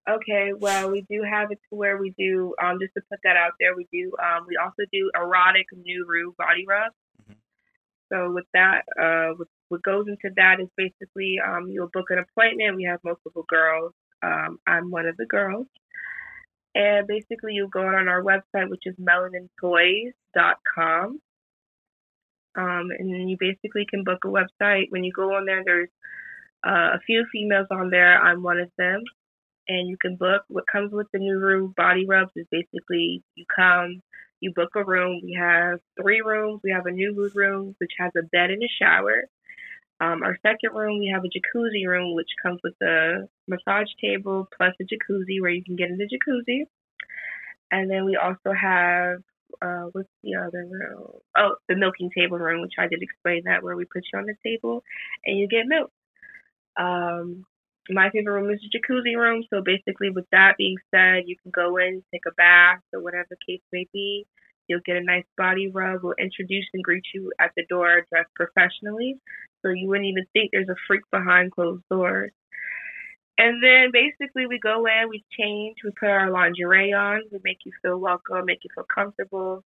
Okay. 0.09 0.53
Well, 0.57 0.91
we 0.91 1.05
do 1.09 1.23
have 1.29 1.51
it 1.51 1.59
to 1.69 1.75
where 1.75 1.97
we 1.97 2.13
do. 2.17 2.55
Um, 2.63 2.79
just 2.81 2.93
to 2.95 3.01
put 3.09 3.19
that 3.23 3.35
out 3.35 3.53
there, 3.59 3.75
we 3.75 3.87
do. 3.91 4.11
Um, 4.21 4.45
we 4.47 4.57
also 4.57 4.83
do 4.91 5.11
erotic 5.15 5.67
Nuru 5.73 6.35
body 6.37 6.65
rub. 6.67 6.91
Mm-hmm. 7.21 7.33
So 8.11 8.31
with 8.31 8.45
that, 8.53 8.83
uh, 8.99 9.33
with, 9.37 9.47
what 9.69 9.81
goes 9.81 10.07
into 10.07 10.29
that 10.35 10.59
is 10.59 10.67
basically 10.77 11.39
um, 11.45 11.69
you'll 11.69 11.89
book 11.91 12.09
an 12.09 12.19
appointment. 12.19 12.75
We 12.75 12.83
have 12.83 12.99
multiple 13.03 13.45
girls. 13.49 13.93
Um, 14.21 14.59
I'm 14.67 14.91
one 14.91 15.07
of 15.07 15.17
the 15.17 15.25
girls. 15.25 15.67
And 16.75 17.07
basically, 17.07 17.53
you 17.53 17.69
go 17.71 17.81
on 17.81 18.07
our 18.07 18.23
website, 18.23 18.69
which 18.69 18.83
is 18.85 18.95
melanintoys.com. 18.95 21.19
Um, 22.55 22.91
and 22.97 23.29
you 23.29 23.37
basically 23.39 23.85
can 23.89 24.03
book 24.03 24.25
a 24.25 24.27
website. 24.27 24.85
When 24.89 25.03
you 25.03 25.11
go 25.11 25.35
on 25.35 25.45
there, 25.45 25.63
there's 25.63 25.89
uh, 26.65 26.95
a 26.95 26.99
few 27.05 27.25
females 27.31 27.67
on 27.71 27.89
there. 27.89 28.21
I'm 28.21 28.43
one 28.43 28.59
of 28.59 28.69
them. 28.77 29.03
And 29.67 29.88
you 29.88 29.98
can 29.98 30.17
book. 30.17 30.43
What 30.50 30.65
comes 30.72 30.91
with 30.91 31.08
the 31.13 31.20
Nuru 31.20 31.74
body 31.75 32.05
rubs 32.05 32.32
is 32.36 32.46
basically 32.51 33.24
you 33.36 33.46
come, 33.55 34.01
you 34.41 34.51
book 34.53 34.72
a 34.75 34.84
room. 34.84 35.22
We 35.24 35.38
have 35.39 35.79
three 36.01 36.22
rooms. 36.22 36.60
We 36.63 36.72
have 36.72 36.86
a 36.86 36.89
Nuru 36.91 37.34
room, 37.34 37.75
which 37.77 37.91
has 37.98 38.12
a 38.17 38.24
bed 38.24 38.50
and 38.50 38.62
a 38.62 38.67
shower. 38.82 39.24
Um, 40.01 40.22
our 40.22 40.38
second 40.46 40.75
room, 40.75 41.00
we 41.00 41.12
have 41.13 41.24
a 41.24 41.27
jacuzzi 41.27 41.88
room, 41.88 42.13
which 42.13 42.27
comes 42.43 42.60
with 42.62 42.74
a 42.82 43.29
massage 43.48 43.88
table 44.01 44.50
plus 44.58 44.74
a 44.82 44.84
jacuzzi 44.84 45.39
where 45.39 45.51
you 45.51 45.63
can 45.63 45.77
get 45.77 45.89
in 45.89 45.98
the 45.98 46.10
jacuzzi. 46.10 46.65
And 47.72 47.89
then 47.89 48.03
we 48.05 48.17
also 48.17 48.51
have, 48.53 49.20
uh, 49.62 49.88
what's 49.93 50.10
the 50.24 50.36
other 50.36 50.67
room? 50.70 51.08
Oh, 51.38 51.55
the 51.70 51.75
milking 51.75 52.10
table 52.15 52.38
room, 52.38 52.62
which 52.62 52.74
I 52.77 52.88
did 52.88 53.01
explain 53.01 53.43
that, 53.46 53.63
where 53.63 53.77
we 53.77 53.86
put 53.86 54.03
you 54.12 54.20
on 54.20 54.25
the 54.25 54.36
table 54.43 54.84
and 55.25 55.39
you 55.39 55.48
get 55.48 55.67
milk. 55.67 55.91
Um, 56.77 57.46
my 57.89 58.09
favorite 58.09 58.33
room 58.33 58.51
is 58.51 58.61
the 58.61 58.79
jacuzzi 58.79 59.15
room. 59.15 59.43
So 59.49 59.61
basically, 59.63 60.09
with 60.09 60.25
that 60.31 60.55
being 60.57 60.77
said, 60.91 61.23
you 61.25 61.35
can 61.41 61.51
go 61.51 61.77
in, 61.77 62.03
take 62.11 62.25
a 62.27 62.33
bath, 62.35 62.79
or 62.93 63.01
whatever 63.01 63.27
the 63.29 63.37
case 63.47 63.61
may 63.71 63.87
be. 63.91 64.25
You'll 64.67 64.81
get 64.85 64.95
a 64.95 65.03
nice 65.03 65.25
body 65.37 65.69
rub. 65.69 66.03
We'll 66.03 66.13
introduce 66.17 66.65
and 66.73 66.83
greet 66.83 67.03
you 67.13 67.31
at 67.39 67.51
the 67.57 67.65
door 67.67 68.05
dressed 68.09 68.33
professionally. 68.35 69.17
So 69.61 69.71
you 69.71 69.87
wouldn't 69.89 70.07
even 70.07 70.25
think 70.33 70.51
there's 70.51 70.69
a 70.69 70.75
freak 70.87 71.01
behind 71.11 71.51
closed 71.51 71.83
doors. 71.89 72.31
And 73.37 73.63
then 73.63 73.91
basically, 73.91 74.45
we 74.47 74.59
go 74.59 74.85
in, 74.85 75.09
we 75.09 75.25
change, 75.37 75.77
we 75.83 75.91
put 75.99 76.09
our 76.09 76.29
lingerie 76.29 76.93
on, 76.93 77.23
we 77.31 77.39
make 77.43 77.57
you 77.65 77.71
feel 77.81 77.97
welcome, 77.97 78.45
make 78.45 78.59
you 78.63 78.69
feel 78.73 78.85
comfortable, 78.93 79.63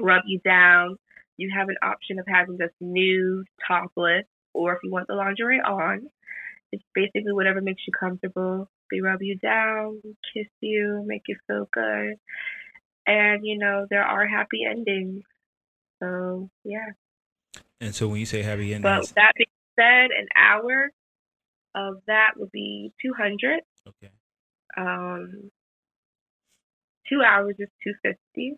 rub 0.00 0.22
you 0.26 0.40
down. 0.44 0.96
You 1.36 1.50
have 1.56 1.68
an 1.68 1.76
option 1.82 2.18
of 2.18 2.26
having 2.28 2.58
just 2.58 2.74
nude, 2.80 3.46
topless, 3.66 4.24
or 4.52 4.74
if 4.74 4.78
you 4.82 4.90
want 4.90 5.06
the 5.06 5.14
lingerie 5.14 5.60
on, 5.60 6.10
it's 6.72 6.82
basically 6.94 7.32
whatever 7.32 7.60
makes 7.60 7.82
you 7.86 7.92
comfortable. 7.92 8.68
They 8.90 9.00
rub 9.00 9.22
you 9.22 9.38
down, 9.38 10.00
kiss 10.34 10.48
you, 10.60 11.04
make 11.06 11.22
you 11.28 11.36
feel 11.46 11.68
good. 11.72 12.16
And, 13.06 13.46
you 13.46 13.58
know, 13.58 13.86
there 13.90 14.02
are 14.02 14.26
happy 14.26 14.60
endings. 14.68 15.22
So, 16.02 16.48
yeah. 16.64 16.92
And 17.80 17.94
so 17.94 18.08
when 18.08 18.20
you 18.20 18.26
say 18.26 18.42
happy 18.42 18.74
endings. 18.74 19.08
But 19.08 19.14
that 19.16 19.32
being 19.36 19.46
said, 19.78 20.10
an 20.18 20.28
hour 20.36 20.90
of 21.74 21.96
that 22.06 22.32
would 22.36 22.52
be 22.52 22.92
200. 23.02 23.60
Okay. 23.88 24.10
Um, 24.76 25.50
two 27.08 27.22
hours 27.22 27.56
is 27.58 27.68
250. 27.84 28.56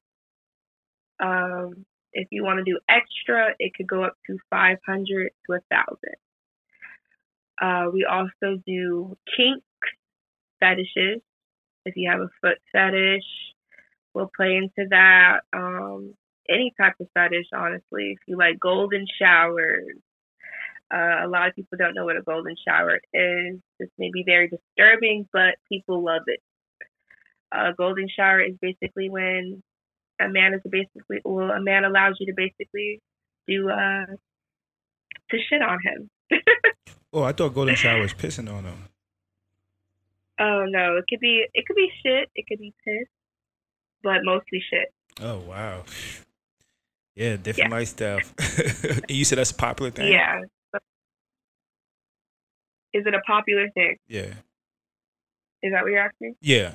Um, 1.21 1.85
if 2.13 2.29
you 2.31 2.45
want 2.45 2.59
to 2.59 2.65
do 2.65 2.79
extra, 2.89 3.55
it 3.59 3.73
could 3.75 3.89
go 3.89 4.05
up 4.05 4.15
to 4.29 4.39
500 4.51 5.31
to 5.47 5.53
a 5.53 5.61
1000. 5.69 5.99
Uh, 7.61 7.87
we 7.93 8.05
also 8.05 8.61
do 8.67 9.17
kink 9.37 9.63
fetishes. 10.61 11.21
If 11.85 11.97
you 11.97 12.11
have 12.11 12.21
a 12.21 12.29
foot 12.41 12.59
fetish, 12.73 13.25
we'll 14.15 14.31
play 14.35 14.57
into 14.57 14.89
that. 14.91 15.41
Um, 15.53 16.15
any 16.49 16.73
type 16.79 16.95
of 17.01 17.09
fetish, 17.15 17.47
honestly. 17.55 18.13
If 18.13 18.19
you 18.27 18.37
like 18.39 18.59
golden 18.59 19.07
showers, 19.21 19.97
uh, 20.93 21.25
a 21.25 21.29
lot 21.29 21.49
of 21.49 21.55
people 21.55 21.79
don't 21.79 21.95
know 21.95 22.05
what 22.05 22.17
a 22.17 22.23
golden 22.23 22.55
shower 22.67 23.01
is. 23.13 23.59
This 23.79 23.89
may 23.99 24.11
be 24.13 24.25
very 24.25 24.49
disturbing, 24.49 25.29
but 25.33 25.57
people 25.69 26.05
love 26.05 26.23
it. 26.27 26.41
A 27.53 27.73
golden 27.77 28.09
shower 28.09 28.41
is 28.41 28.55
basically 28.61 29.11
when 29.11 29.63
a 30.21 30.29
man 30.29 30.55
is 30.55 30.61
basically 30.71 31.21
well 31.25 31.51
a 31.51 31.61
man 31.61 31.85
allows 31.85 32.17
you 32.21 32.27
to 32.27 32.35
basically 32.37 33.01
do 33.49 33.69
uh 33.69 34.07
to 35.31 35.39
shit 35.49 35.63
on 35.63 35.79
him. 35.83 36.11
oh, 37.15 37.23
I 37.23 37.33
thought 37.33 37.55
golden 37.55 37.75
shower 37.75 38.01
was 38.01 38.13
pissing 38.13 38.53
on 38.53 38.65
them. 38.65 38.89
Oh 40.39 40.65
no, 40.67 40.97
it 40.97 41.05
could 41.09 41.21
be 41.21 41.47
it 41.55 41.65
could 41.67 41.77
be 41.77 41.89
shit, 42.03 42.29
it 42.35 42.47
could 42.49 42.59
be 42.59 42.75
piss, 42.85 43.09
but 44.03 44.25
mostly 44.25 44.63
shit. 44.71 44.93
Oh 45.21 45.39
wow. 45.41 45.85
Yeah, 47.15 47.37
different 47.37 47.71
yeah. 47.71 47.77
lifestyle. 47.77 48.19
you 49.09 49.25
said 49.25 49.39
that's 49.39 49.53
a 49.53 49.55
popular 49.55 49.93
thing. 49.93 50.13
Yeah. 50.13 50.41
Is 52.93 53.05
it 53.07 53.15
a 53.15 53.21
popular 53.21 53.71
thing? 53.71 53.97
Yeah. 54.09 54.35
Is 55.63 55.73
that 55.73 55.83
what 55.83 55.91
you're 55.91 56.01
asking? 56.01 56.35
Yeah. 56.41 56.73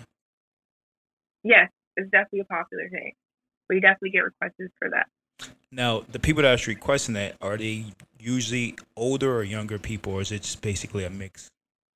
Yes, 1.43 1.69
it's 1.95 2.09
definitely 2.09 2.41
a 2.41 2.45
popular 2.45 2.89
thing 2.89 3.13
we 3.69 3.79
definitely 3.79 4.09
get 4.09 4.23
requests 4.23 4.73
for 4.79 4.89
that. 4.89 5.07
Now, 5.71 6.03
the 6.11 6.19
people 6.19 6.43
that 6.43 6.59
are 6.59 6.69
requesting 6.69 7.15
that 7.15 7.35
are 7.41 7.57
they 7.57 7.85
usually 8.19 8.75
older 8.95 9.35
or 9.35 9.43
younger 9.43 9.77
people, 9.77 10.13
or 10.13 10.21
is 10.21 10.31
it 10.31 10.41
just 10.41 10.61
basically 10.61 11.05
a 11.05 11.09
mix 11.09 11.49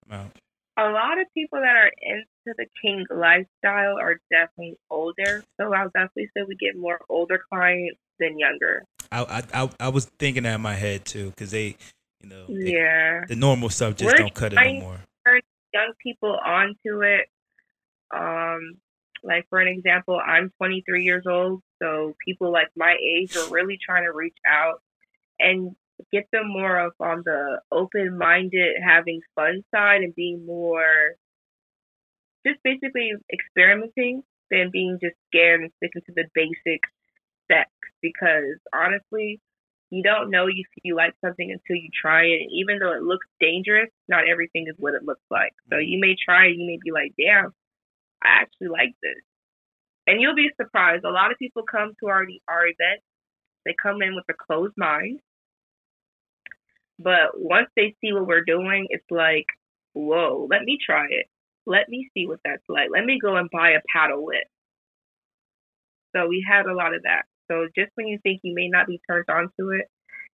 amount? 0.08 0.34
a 0.78 0.90
lot 0.90 1.20
of 1.20 1.28
people 1.34 1.60
that 1.60 1.76
are 1.76 1.92
into 2.02 2.56
the 2.58 2.66
kink 2.82 3.08
lifestyle 3.12 3.98
are 4.00 4.20
definitely 4.32 4.78
older. 4.90 5.44
So 5.60 5.74
I'll 5.74 5.90
definitely 5.90 6.30
say 6.36 6.44
we 6.48 6.56
get 6.56 6.76
more 6.76 7.00
older 7.10 7.42
clients 7.52 8.00
than 8.20 8.40
younger. 8.40 8.84
I 9.12 9.44
I 9.54 9.70
I 9.80 9.90
was 9.90 10.06
thinking 10.18 10.44
that 10.44 10.56
in 10.56 10.62
my 10.62 10.74
head 10.74 11.06
too, 11.06 11.30
because 11.30 11.52
they, 11.52 11.78
you 12.22 12.30
know, 12.30 12.46
they, 12.48 12.74
yeah, 12.74 13.22
the 13.28 13.36
normal 13.36 13.70
stuff 13.70 13.96
just 13.96 14.14
We're 14.14 14.18
don't 14.18 14.34
cut 14.34 14.54
it 14.54 14.56
no 14.56 14.96
young 15.74 15.94
people 16.02 16.38
onto 16.46 17.02
it. 17.02 17.28
Um, 18.16 18.78
like 19.24 19.46
for 19.50 19.60
an 19.60 19.68
example, 19.68 20.20
I'm 20.24 20.52
23 20.58 21.04
years 21.04 21.26
old, 21.28 21.62
so 21.84 22.16
people 22.26 22.52
like 22.52 22.70
my 22.76 22.96
age 23.02 23.36
are 23.36 23.50
really 23.50 23.78
trying 23.84 24.04
to 24.04 24.14
reach 24.14 24.38
out 24.48 24.82
and 25.40 25.76
get 26.12 26.26
them 26.32 26.48
more 26.48 26.80
of 26.80 26.94
on 27.00 27.24
the 27.26 27.60
open-minded, 27.72 28.78
having 28.84 29.20
fun 29.36 29.64
side, 29.74 30.02
and 30.02 30.16
being 30.16 30.46
more 30.46 31.16
just 32.46 32.60
basically 32.64 33.12
experimenting 33.32 34.22
than 34.52 34.70
being 34.72 35.00
just 35.02 35.16
scared 35.28 35.62
and 35.62 35.72
sticking 35.78 36.02
to 36.06 36.14
the 36.16 36.26
basic 36.34 36.82
sex. 37.52 37.70
Because 38.02 38.60
honestly, 38.74 39.40
you 39.90 40.04
don't 40.04 40.30
know 40.30 40.48
if 40.48 40.68
you 40.84 40.96
like 40.96 41.14
something 41.24 41.52
until 41.52 41.82
you 41.82 41.90
try 41.94 42.24
it. 42.24 42.42
And 42.42 42.52
even 42.52 42.80
though 42.80 42.94
it 42.94 43.04
looks 43.04 43.28
dangerous, 43.40 43.90
not 44.08 44.28
everything 44.28 44.66
is 44.68 44.76
what 44.78 44.94
it 44.94 45.06
looks 45.06 45.24
like. 45.32 45.54
So 45.70 45.76
mm-hmm. 45.78 45.88
you 45.88 46.00
may 46.00 46.16
try 46.18 46.48
it, 46.48 46.58
you 46.58 46.66
may 46.68 46.80
be 46.84 46.92
like, 46.92 47.14
damn, 47.18 47.54
I 48.24 48.42
actually 48.42 48.70
like 48.70 48.96
this. 49.02 49.22
And 50.08 50.22
you'll 50.22 50.36
be 50.36 50.52
surprised. 50.60 51.06
A 51.06 51.10
lot 51.10 51.32
of 51.32 51.38
people 51.40 51.64
come 51.64 51.94
to 52.02 52.10
our 52.10 52.26
our 52.48 52.66
event, 52.66 53.02
they 53.66 53.76
come 53.82 54.02
in 54.02 54.16
with 54.16 54.26
a 54.30 54.34
closed 54.34 54.74
mind. 54.78 55.20
But 57.00 57.32
once 57.36 57.70
they 57.76 57.96
see 58.02 58.14
what 58.14 58.28
we're 58.28 58.44
doing, 58.46 58.88
it's 58.90 59.10
like, 59.10 59.46
whoa, 59.94 60.48
let 60.50 60.64
me 60.64 60.78
try 60.84 61.06
it. 61.10 61.28
Let 61.66 61.90
me 61.90 62.10
see 62.14 62.28
what 62.28 62.40
that's 62.44 62.64
like. 62.70 62.90
Let 62.92 63.06
me 63.06 63.20
go 63.20 63.36
and 63.36 63.50
buy 63.50 63.72
a 63.72 63.82
paddle 63.94 64.26
whip. 64.26 64.44
So 66.16 66.28
we 66.28 66.46
had 66.48 66.66
a 66.66 66.74
lot 66.74 66.94
of 66.94 67.04
that. 67.04 67.24
So 67.50 67.68
just 67.76 67.92
when 67.96 68.08
you 68.08 68.20
think 68.24 68.42
you 68.44 68.54
may 68.54 68.68
not 68.68 68.88
be 68.88 69.00
turned 69.10 69.26
on 69.30 69.50
to 69.60 69.72
it, 69.72 69.88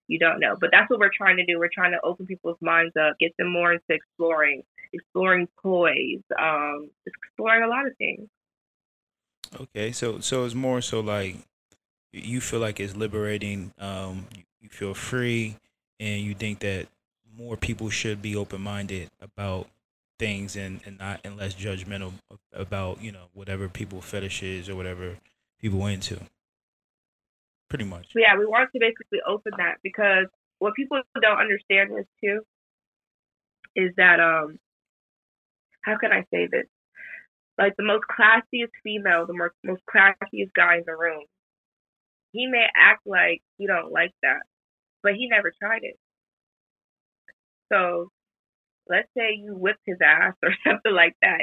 you 0.08 0.18
don't 0.18 0.40
know. 0.40 0.56
But 0.58 0.70
that's 0.72 0.90
what 0.90 0.98
we're 0.98 1.10
trying 1.16 1.37
to 1.37 1.44
do. 1.44 1.58
We're 1.58 1.70
trying 1.72 1.92
to 1.92 2.00
open 2.02 2.26
people's 2.26 2.58
minds 2.60 2.94
up, 3.00 3.16
get 3.20 3.32
them 3.38 3.52
more 3.52 3.72
into 3.72 3.84
exploring, 3.90 4.62
exploring 4.92 5.48
toys, 5.62 6.20
um, 6.38 6.90
exploring 7.06 7.62
a 7.62 7.68
lot 7.68 7.87
of 7.87 7.96
things. 7.98 8.28
Okay, 9.61 9.93
so 9.93 10.21
so 10.21 10.45
it's 10.45 10.55
more 10.55 10.81
so 10.81 11.00
like 11.00 11.37
you 12.12 12.40
feel 12.40 12.61
like 12.61 12.81
it's 12.81 12.97
liberating. 12.97 13.73
Um, 13.78 14.26
you, 14.61 14.69
feel 14.69 14.95
free, 14.95 15.57
and 15.99 16.21
you 16.21 16.35
think 16.35 16.61
that 16.61 16.88
more 17.37 17.57
people 17.57 17.90
should 17.90 18.21
be 18.21 18.37
open 18.37 18.61
minded 18.61 19.11
about 19.21 19.69
things 20.19 20.57
and, 20.57 20.81
and 20.85 20.99
not 20.99 21.21
and 21.25 21.37
less 21.37 21.55
judgmental 21.55 22.12
about 22.52 23.00
you 23.02 23.12
know 23.12 23.26
whatever 23.33 23.69
people 23.69 24.00
fetishes 24.00 24.69
or 24.69 24.76
whatever 24.76 25.17
people 25.61 25.87
into. 25.87 26.21
Pretty 27.69 27.85
much. 27.85 28.09
Yeah, 28.14 28.37
we 28.38 28.47
want 28.47 28.71
to 28.73 28.78
basically 28.78 29.21
open 29.26 29.52
that 29.59 29.76
because 29.83 30.26
what 30.59 30.75
people 30.75 31.00
don't 31.21 31.38
understand 31.38 31.90
is 31.99 32.07
too 32.23 32.40
is 33.76 33.93
that 33.97 34.21
um 34.21 34.59
how 35.83 35.97
can 35.99 36.12
I 36.12 36.25
say 36.33 36.49
this? 36.50 36.67
Like 37.58 37.74
the 37.76 37.84
most 37.84 38.04
classiest 38.08 38.70
female, 38.84 39.26
the 39.26 39.34
most 39.34 39.54
most 39.64 39.82
classiest 39.92 40.52
guy 40.54 40.76
in 40.76 40.84
the 40.86 40.96
room, 40.96 41.24
he 42.32 42.46
may 42.46 42.66
act 42.76 43.02
like 43.06 43.42
he 43.58 43.66
don't 43.66 43.92
like 43.92 44.12
that, 44.22 44.42
but 45.02 45.14
he 45.14 45.28
never 45.28 45.52
tried 45.60 45.82
it. 45.82 45.96
So 47.72 48.10
let's 48.88 49.08
say 49.16 49.34
you 49.34 49.54
whipped 49.54 49.82
his 49.86 49.98
ass 50.04 50.34
or 50.42 50.50
something 50.64 50.92
like 50.92 51.16
that. 51.22 51.40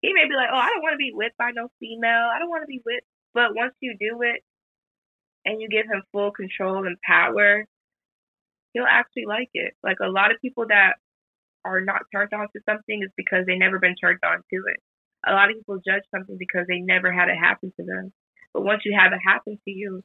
He 0.00 0.12
may 0.12 0.26
be 0.28 0.34
like, 0.34 0.48
Oh, 0.52 0.56
I 0.56 0.68
don't 0.68 0.82
want 0.82 0.94
to 0.94 0.98
be 0.98 1.12
whipped 1.14 1.36
by 1.36 1.50
no 1.52 1.68
female. 1.80 2.30
I 2.32 2.38
don't 2.38 2.48
want 2.48 2.62
to 2.62 2.66
be 2.66 2.80
whipped. 2.84 3.06
But 3.34 3.54
once 3.54 3.74
you 3.80 3.96
do 3.98 4.22
it 4.22 4.42
and 5.44 5.60
you 5.60 5.68
give 5.68 5.86
him 5.86 6.02
full 6.12 6.32
control 6.32 6.86
and 6.86 6.96
power, 7.06 7.64
he'll 8.72 8.86
actually 8.88 9.26
like 9.26 9.50
it. 9.54 9.74
Like 9.82 9.98
a 10.02 10.08
lot 10.10 10.32
of 10.32 10.40
people 10.40 10.66
that 10.68 10.94
are 11.64 11.80
not 11.80 12.02
turned 12.12 12.32
on 12.32 12.48
to 12.54 12.60
something 12.68 13.02
is 13.02 13.10
because 13.16 13.46
they 13.46 13.56
never 13.56 13.78
been 13.78 13.96
turned 13.96 14.20
on 14.24 14.38
to 14.38 14.62
it. 14.72 14.80
A 15.26 15.32
lot 15.32 15.50
of 15.50 15.56
people 15.56 15.76
judge 15.86 16.02
something 16.14 16.36
because 16.38 16.66
they 16.68 16.78
never 16.78 17.12
had 17.12 17.28
it 17.28 17.36
happen 17.36 17.72
to 17.78 17.84
them. 17.84 18.12
But 18.54 18.62
once 18.62 18.82
you 18.84 18.96
have 18.98 19.12
it 19.12 19.20
happen 19.24 19.58
to 19.64 19.70
you, 19.70 20.02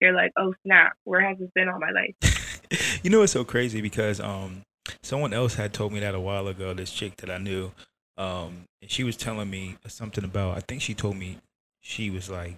you're 0.00 0.12
like, 0.12 0.32
oh 0.36 0.54
snap, 0.64 0.92
where 1.04 1.26
has 1.26 1.38
this 1.38 1.50
been 1.54 1.68
all 1.68 1.78
my 1.78 1.90
life? 1.90 3.00
you 3.02 3.10
know 3.10 3.22
it's 3.22 3.32
so 3.32 3.44
crazy 3.44 3.80
because 3.80 4.20
um 4.20 4.62
someone 5.02 5.32
else 5.32 5.54
had 5.54 5.72
told 5.72 5.92
me 5.92 6.00
that 6.00 6.14
a 6.14 6.20
while 6.20 6.46
ago. 6.48 6.74
This 6.74 6.92
chick 6.92 7.16
that 7.16 7.30
I 7.30 7.38
knew, 7.38 7.72
um, 8.16 8.64
and 8.82 8.90
she 8.90 9.04
was 9.04 9.16
telling 9.16 9.50
me 9.50 9.76
something 9.86 10.24
about. 10.24 10.56
I 10.56 10.60
think 10.60 10.82
she 10.82 10.94
told 10.94 11.16
me 11.16 11.38
she 11.80 12.10
was 12.10 12.28
like 12.28 12.56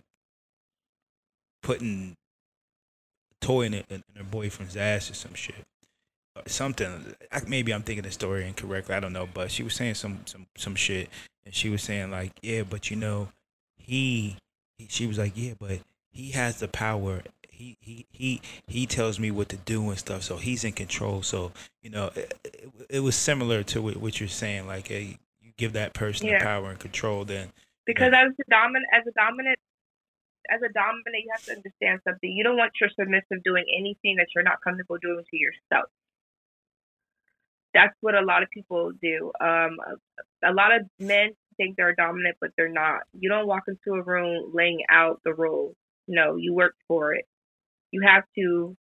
putting 1.62 2.14
a 3.31 3.44
toy 3.44 3.62
in, 3.62 3.75
it, 3.75 3.87
in 3.88 4.03
her 4.16 4.25
boyfriend's 4.25 4.77
ass 4.77 5.11
or 5.11 5.14
some 5.14 5.35
shit. 5.35 5.64
Something. 6.46 7.14
I, 7.33 7.40
maybe 7.46 7.72
I'm 7.72 7.83
thinking 7.83 8.05
the 8.05 8.11
story 8.11 8.46
incorrectly. 8.46 8.94
I 8.94 9.00
don't 9.00 9.12
know, 9.12 9.29
but 9.33 9.50
she 9.50 9.62
was 9.62 9.74
saying 9.74 9.94
some 9.94 10.20
some 10.26 10.46
some 10.57 10.74
shit, 10.74 11.09
and 11.44 11.55
she 11.55 11.68
was 11.68 11.83
saying 11.83 12.11
like, 12.11 12.33
yeah, 12.42 12.62
but 12.62 12.90
you 12.90 12.96
know, 12.96 13.29
he. 13.76 14.37
he 14.79 14.87
she 14.88 15.07
was 15.07 15.18
like, 15.18 15.33
yeah, 15.37 15.53
but 15.59 15.81
he 16.11 16.31
has 16.31 16.59
the 16.59 16.68
power. 16.68 17.22
He 17.48 17.76
he 17.81 18.07
he 18.11 18.40
he 18.66 18.87
tells 18.87 19.18
me 19.18 19.31
what 19.31 19.50
to 19.50 19.57
do 19.59 19.88
and 19.90 19.98
stuff, 19.98 20.22
so 20.22 20.38
he's 20.38 20.64
in 20.64 20.72
control. 20.72 21.22
So 21.22 21.53
you 21.83 21.90
know, 21.90 22.11
it, 22.16 22.35
it, 22.44 22.70
it 22.88 23.00
was 23.00 23.14
similar 23.14 23.62
to 23.64 23.83
what, 23.83 23.98
what 23.98 24.18
you're 24.18 24.29
saying. 24.29 24.66
Like, 24.66 24.88
hey, 24.88 25.18
you 25.42 25.53
give 25.59 25.74
that 25.74 25.92
person 25.92 26.29
the 26.29 26.38
power 26.38 26.70
and 26.70 26.79
control, 26.79 27.24
then 27.26 27.53
Because 27.87 28.12
as 28.14 28.33
a 28.33 28.50
dominant, 28.50 28.87
as 28.94 29.07
a 29.07 29.12
dominant, 29.12 29.59
as 30.50 30.61
a 30.62 30.72
dominant, 30.72 31.24
you 31.24 31.31
have 31.33 31.44
to 31.44 31.53
understand 31.53 32.00
something. 32.05 32.31
You 32.31 32.42
don't 32.44 32.57
want 32.57 32.72
your 32.81 32.90
submissive 32.98 33.42
doing 33.44 33.64
anything 33.76 34.16
that 34.16 34.29
you're 34.35 34.44
not 34.44 34.61
comfortable 34.62 34.96
doing 34.98 35.22
to 35.31 35.37
yourself. 35.37 35.90
That's 37.74 37.94
what 38.00 38.14
a 38.14 38.24
lot 38.24 38.42
of 38.42 38.50
people 38.50 38.92
do. 39.00 39.33
Um, 39.40 39.76
a 40.44 40.52
lot 40.52 40.74
of 40.74 40.83
men 40.98 41.30
think 41.56 41.76
they're 41.76 41.94
dominant, 41.94 42.37
but 42.40 42.50
they're 42.56 42.72
not. 42.72 43.02
You 43.12 43.28
don't 43.28 43.46
walk 43.46 43.64
into 43.68 43.98
a 43.98 44.02
room 44.02 44.52
laying 44.54 44.83
out 44.90 45.20
the 45.24 45.35
rules. 45.35 45.76
No, 46.09 46.37
you 46.37 46.54
work 46.54 46.74
for 46.88 47.14
it. 47.14 47.26
You 47.92 48.02
have 48.06 48.24
to 48.37 48.76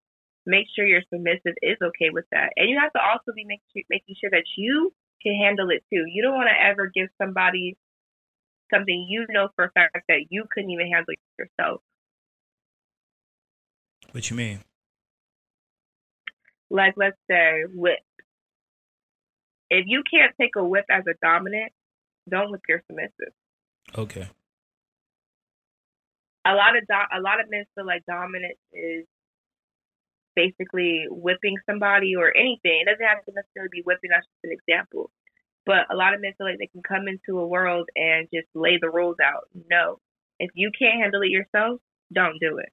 make 0.45 0.67
sure 0.75 0.85
your 0.85 1.01
submissive 1.13 1.55
is 1.61 1.77
okay 1.81 2.09
with 2.11 2.25
that, 2.31 2.51
and 2.55 2.69
you 2.69 2.79
have 2.79 2.93
to 2.93 3.01
also 3.01 3.33
be 3.35 3.45
make, 3.45 3.61
making 3.89 4.15
sure 4.21 4.29
that 4.29 4.45
you 4.55 4.93
can 5.21 5.35
handle 5.35 5.69
it 5.69 5.83
too. 5.91 6.05
You 6.07 6.23
don't 6.23 6.35
want 6.35 6.49
to 6.49 6.65
ever 6.65 6.89
give 6.93 7.09
somebody 7.21 7.75
something 8.73 9.07
you 9.09 9.25
know 9.29 9.49
for 9.55 9.65
a 9.65 9.71
fact 9.71 9.97
that 10.07 10.25
you 10.29 10.45
couldn't 10.51 10.69
even 10.69 10.87
handle 10.91 11.13
yourself. 11.39 11.81
what 14.11 14.29
you 14.29 14.35
mean? 14.35 14.59
Like, 16.69 16.95
let's 16.97 17.17
say, 17.29 17.63
whip. 17.73 17.99
If 19.69 19.85
you 19.87 20.03
can't 20.09 20.33
take 20.39 20.55
a 20.55 20.63
whip 20.63 20.85
as 20.89 21.03
a 21.07 21.13
dominant, 21.21 21.71
don't 22.29 22.51
whip 22.51 22.61
your 22.67 22.81
submissive. 22.87 23.33
Okay. 23.95 24.27
A 26.45 26.53
lot 26.53 26.77
of 26.77 26.87
do- 26.87 27.17
a 27.17 27.19
lot 27.19 27.41
of 27.41 27.49
men 27.49 27.65
feel 27.75 27.85
like 27.85 28.05
dominance 28.05 28.59
is 28.71 29.05
basically 30.35 31.05
whipping 31.09 31.55
somebody 31.65 32.15
or 32.15 32.35
anything. 32.35 32.81
It 32.81 32.85
doesn't 32.85 33.05
have 33.05 33.25
to 33.25 33.33
necessarily 33.33 33.69
be 33.71 33.81
whipping. 33.81 34.11
That's 34.11 34.25
just 34.25 34.45
an 34.45 34.51
example. 34.51 35.09
But 35.65 35.91
a 35.91 35.95
lot 35.95 36.13
of 36.13 36.21
men 36.21 36.31
feel 36.37 36.47
like 36.47 36.59
they 36.59 36.67
can 36.67 36.83
come 36.87 37.07
into 37.09 37.39
a 37.39 37.47
world 37.47 37.89
and 37.95 38.27
just 38.33 38.47
lay 38.55 38.77
the 38.79 38.89
rules 38.89 39.17
out. 39.21 39.49
No, 39.69 39.99
if 40.39 40.51
you 40.53 40.71
can't 40.77 41.01
handle 41.01 41.21
it 41.23 41.29
yourself, 41.29 41.81
don't 42.13 42.39
do 42.39 42.59
it. 42.59 42.69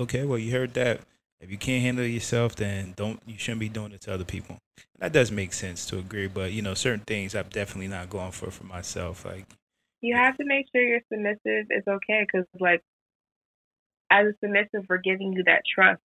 Okay, 0.00 0.24
well, 0.24 0.38
you 0.38 0.52
heard 0.52 0.74
that. 0.74 1.00
If 1.42 1.50
you 1.50 1.58
can't 1.58 1.82
handle 1.82 2.04
it 2.04 2.08
yourself, 2.08 2.54
then 2.54 2.94
don't. 2.96 3.20
You 3.26 3.36
shouldn't 3.36 3.58
be 3.58 3.68
doing 3.68 3.90
it 3.90 4.00
to 4.02 4.14
other 4.14 4.24
people. 4.24 4.58
That 5.00 5.12
does 5.12 5.32
make 5.32 5.52
sense 5.52 5.84
to 5.86 5.98
agree, 5.98 6.28
but 6.28 6.52
you 6.52 6.62
know, 6.62 6.74
certain 6.74 7.04
things 7.04 7.34
I'm 7.34 7.48
definitely 7.48 7.88
not 7.88 8.08
going 8.08 8.30
for 8.30 8.52
for 8.52 8.62
myself. 8.64 9.24
Like, 9.24 9.46
You 10.00 10.14
have 10.14 10.36
to 10.36 10.44
make 10.44 10.66
sure 10.72 10.80
your 10.80 11.00
submissive 11.12 11.66
is 11.70 11.82
okay 11.88 12.24
because, 12.24 12.46
like, 12.60 12.80
as 14.08 14.26
a 14.28 14.32
submissive, 14.40 14.86
we're 14.88 14.98
giving 14.98 15.32
you 15.32 15.42
that 15.46 15.62
trust. 15.74 16.00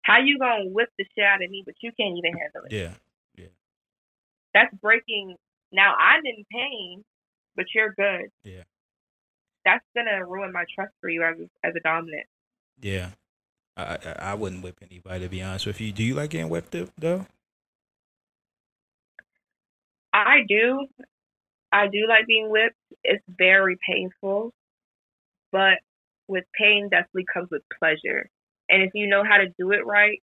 How 0.00 0.18
you 0.20 0.38
gonna 0.38 0.64
whip 0.64 0.88
the 0.98 1.04
shit 1.14 1.24
out 1.24 1.44
of 1.44 1.50
me, 1.50 1.62
but 1.66 1.74
you 1.82 1.92
can't 1.92 2.16
even 2.16 2.32
handle 2.38 2.64
it? 2.64 2.72
yeah, 2.72 2.94
yeah. 3.36 3.52
That's 4.54 4.74
breaking. 4.80 5.36
Now 5.72 5.94
I'm 5.94 6.22
in 6.24 6.46
pain, 6.50 7.04
but 7.54 7.66
you're 7.74 7.92
good. 7.92 8.30
Yeah. 8.44 8.62
That's 9.66 9.84
gonna 9.94 10.24
ruin 10.24 10.52
my 10.52 10.64
trust 10.74 10.94
for 11.02 11.10
you 11.10 11.22
as 11.22 11.36
as 11.62 11.74
a 11.76 11.80
dominant. 11.80 12.26
yeah. 12.80 13.10
I, 13.78 14.16
I 14.18 14.34
wouldn't 14.34 14.62
whip 14.64 14.78
anybody 14.82 15.24
to 15.24 15.30
be 15.30 15.42
honest 15.42 15.66
with 15.66 15.80
you. 15.80 15.92
Do 15.92 16.02
you 16.04 16.14
like 16.14 16.30
getting 16.30 16.48
whipped 16.50 16.76
though? 16.98 17.26
I 20.12 20.40
do. 20.48 20.86
I 21.72 21.88
do 21.88 22.06
like 22.08 22.26
being 22.26 22.50
whipped. 22.50 22.76
It's 23.04 23.24
very 23.28 23.78
painful, 23.88 24.52
but 25.52 25.78
with 26.28 26.44
pain 26.58 26.88
definitely 26.90 27.26
comes 27.32 27.48
with 27.50 27.62
pleasure. 27.78 28.30
And 28.70 28.82
if 28.82 28.90
you 28.94 29.06
know 29.06 29.24
how 29.24 29.38
to 29.38 29.48
do 29.58 29.72
it 29.72 29.86
right, 29.86 30.22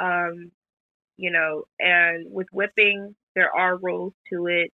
um, 0.00 0.52
you 1.16 1.30
know, 1.30 1.64
and 1.80 2.26
with 2.32 2.48
whipping, 2.52 3.14
there 3.34 3.54
are 3.54 3.76
rules 3.78 4.14
to 4.32 4.46
it. 4.48 4.72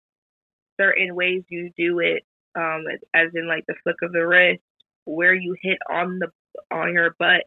certain 0.79 1.15
ways 1.15 1.43
you 1.49 1.71
do 1.77 1.99
it, 1.99 2.23
um, 2.55 2.85
as 3.13 3.29
in 3.35 3.47
like 3.47 3.65
the 3.67 3.75
flick 3.83 3.97
of 4.03 4.11
the 4.13 4.25
wrist, 4.25 4.61
where 5.05 5.33
you 5.33 5.55
hit 5.61 5.79
on 5.91 6.19
the 6.19 6.29
on 6.71 6.93
your 6.93 7.15
butt. 7.19 7.43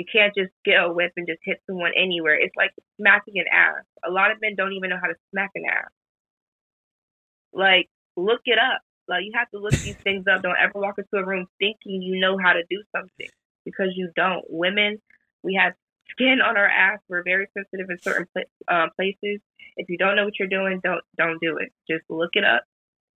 You 0.00 0.06
can't 0.10 0.32
just 0.34 0.50
get 0.64 0.82
a 0.82 0.90
whip 0.90 1.12
and 1.18 1.26
just 1.28 1.40
hit 1.44 1.60
someone 1.66 1.92
anywhere. 1.94 2.32
It's 2.40 2.56
like 2.56 2.70
smacking 2.98 3.34
an 3.36 3.44
ass. 3.52 3.84
A 4.08 4.10
lot 4.10 4.30
of 4.30 4.38
men 4.40 4.54
don't 4.56 4.72
even 4.72 4.88
know 4.88 4.96
how 4.98 5.08
to 5.08 5.14
smack 5.30 5.50
an 5.54 5.64
ass. 5.68 5.90
Like, 7.52 7.90
look 8.16 8.40
it 8.46 8.58
up. 8.58 8.80
Like, 9.08 9.24
you 9.24 9.32
have 9.34 9.50
to 9.50 9.58
look 9.58 9.72
these 9.72 9.96
things 10.02 10.24
up. 10.26 10.40
Don't 10.40 10.56
ever 10.58 10.72
walk 10.80 10.94
into 10.96 11.22
a 11.22 11.26
room 11.26 11.48
thinking 11.58 12.00
you 12.00 12.18
know 12.18 12.38
how 12.42 12.54
to 12.54 12.62
do 12.70 12.82
something 12.96 13.28
because 13.66 13.88
you 13.94 14.08
don't. 14.16 14.42
Women, 14.48 15.02
we 15.42 15.60
have 15.60 15.74
skin 16.12 16.38
on 16.42 16.56
our 16.56 16.66
ass. 16.66 17.00
We're 17.10 17.22
very 17.22 17.48
sensitive 17.52 17.90
in 17.90 18.00
certain 18.00 18.26
uh, 18.68 18.86
places. 18.96 19.42
If 19.76 19.90
you 19.90 19.98
don't 19.98 20.16
know 20.16 20.24
what 20.24 20.38
you're 20.38 20.48
doing, 20.48 20.80
don't 20.82 21.02
don't 21.18 21.42
do 21.42 21.58
it. 21.58 21.74
Just 21.86 22.04
look 22.08 22.30
it 22.32 22.44
up. 22.44 22.64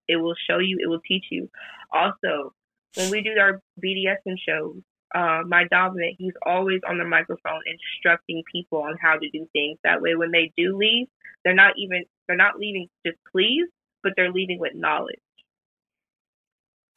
It 0.07 0.17
will 0.17 0.37
show 0.51 0.59
you. 0.59 0.77
It 0.83 0.89
will 0.89 1.01
teach 1.01 1.25
you. 1.31 1.49
Also, 1.91 2.53
when 2.97 3.11
we 3.11 3.23
do 3.23 3.31
our 3.41 3.63
BDSM 3.83 4.37
shows, 4.47 4.83
uh, 5.15 5.43
my 5.47 5.65
dominant, 5.71 6.17
he's 6.19 6.33
always 6.45 6.81
on 6.89 6.99
the 6.99 7.05
microphone 7.05 7.61
instructing 7.67 8.43
people 8.51 8.83
on 8.83 8.97
how 9.01 9.15
to 9.15 9.31
do 9.31 9.47
things. 9.53 9.79
That 9.85 10.03
way, 10.03 10.17
when 10.17 10.33
they 10.33 10.53
do 10.57 10.77
leave, 10.77 11.07
they're 11.45 11.55
not 11.55 11.75
even 11.77 12.05
they're 12.27 12.37
not 12.37 12.59
leaving 12.59 12.89
just 13.07 13.19
pleased, 13.31 13.71
but 14.03 14.13
they're 14.17 14.33
leaving 14.33 14.59
with 14.59 14.75
knowledge. 14.75 15.19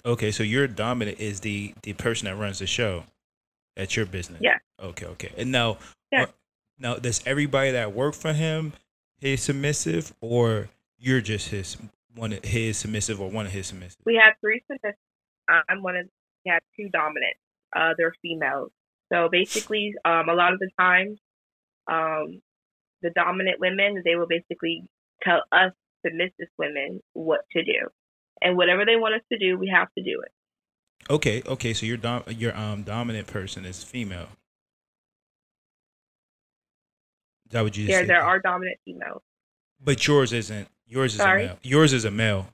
Okay, 0.06 0.32
so 0.32 0.44
your 0.44 0.68
dominant 0.68 1.20
is 1.20 1.42
the 1.42 1.74
the 1.84 1.94
person 1.94 2.26
that 2.26 2.36
runs 2.36 2.60
the 2.60 2.68
show 2.68 3.04
at 3.76 3.96
your 3.96 4.06
business. 4.06 4.40
Yeah. 4.42 4.58
Okay, 4.82 5.06
okay. 5.06 5.32
And 5.38 5.52
now, 5.52 5.78
yeah. 6.12 6.24
uh, 6.24 6.28
now 6.80 6.96
does 6.96 7.22
everybody 7.26 7.72
that 7.72 7.94
work 7.94 8.16
for 8.16 8.34
him 8.34 8.74
his 9.20 9.44
submissive, 9.44 10.14
or 10.22 10.70
you're 10.98 11.22
just 11.22 11.50
his 11.50 11.78
one 12.16 12.34
of 12.34 12.44
his 12.44 12.78
submissive 12.78 13.22
or 13.22 13.30
one 13.30 13.46
of 13.46 13.52
his 13.52 13.68
submissive? 13.68 14.00
We 14.06 14.20
have 14.24 14.34
three 14.42 14.64
submissive. 14.66 14.98
I'm 15.48 15.84
one 15.84 15.96
of. 15.96 16.08
We 16.46 16.52
have 16.52 16.62
two 16.76 16.90
dominant. 16.90 17.36
Uh, 17.76 17.94
they're 17.98 18.14
females. 18.22 18.72
So 19.12 19.30
basically, 19.30 19.94
um, 20.06 20.30
a 20.30 20.34
lot 20.34 20.54
of 20.54 20.60
the 20.60 20.70
times, 20.80 21.20
um, 21.90 22.42
the 23.02 23.12
dominant 23.12 23.60
women 23.60 24.02
they 24.04 24.16
will 24.16 24.28
basically 24.28 24.84
tell 25.24 25.44
us 25.52 25.72
submissive 26.06 26.50
women 26.58 27.02
what 27.14 27.42
to 27.52 27.64
do, 27.64 27.88
and 28.42 28.58
whatever 28.58 28.86
they 28.86 28.96
want 28.96 29.16
us 29.16 29.22
to 29.32 29.38
do, 29.38 29.58
we 29.58 29.70
have 29.74 29.88
to 29.98 30.04
do 30.04 30.22
it. 30.22 30.32
Okay, 31.10 31.42
okay. 31.46 31.74
So 31.74 31.86
your 31.86 31.98
dom 31.98 32.24
your 32.28 32.56
um 32.58 32.84
dominant 32.84 33.28
person 33.28 33.66
is 33.66 33.84
female. 33.84 34.28
Is 37.46 37.52
that 37.52 37.64
what 37.64 37.78
you 37.78 37.86
yeah, 37.86 38.04
there 38.04 38.22
are 38.22 38.40
dominant 38.40 38.78
females. 38.84 39.22
But 39.82 40.06
yours 40.06 40.34
isn't. 40.34 40.68
Yours 40.88 41.14
is 41.14 41.20
Sorry? 41.20 41.46
a 41.46 41.48
male. 41.48 41.60
Yours 41.64 41.94
is 41.94 42.06
a 42.06 42.12
male. 42.12 42.48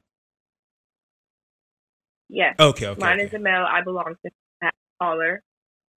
Yes. 2.29 2.55
Okay, 2.59 2.87
okay. 2.87 2.99
Mine 2.99 3.19
okay. 3.19 3.23
is 3.25 3.33
a 3.33 3.39
male. 3.39 3.65
I 3.67 3.81
belong 3.81 4.15
to 4.25 4.31
that 5.03 5.09
caller, 5.09 5.41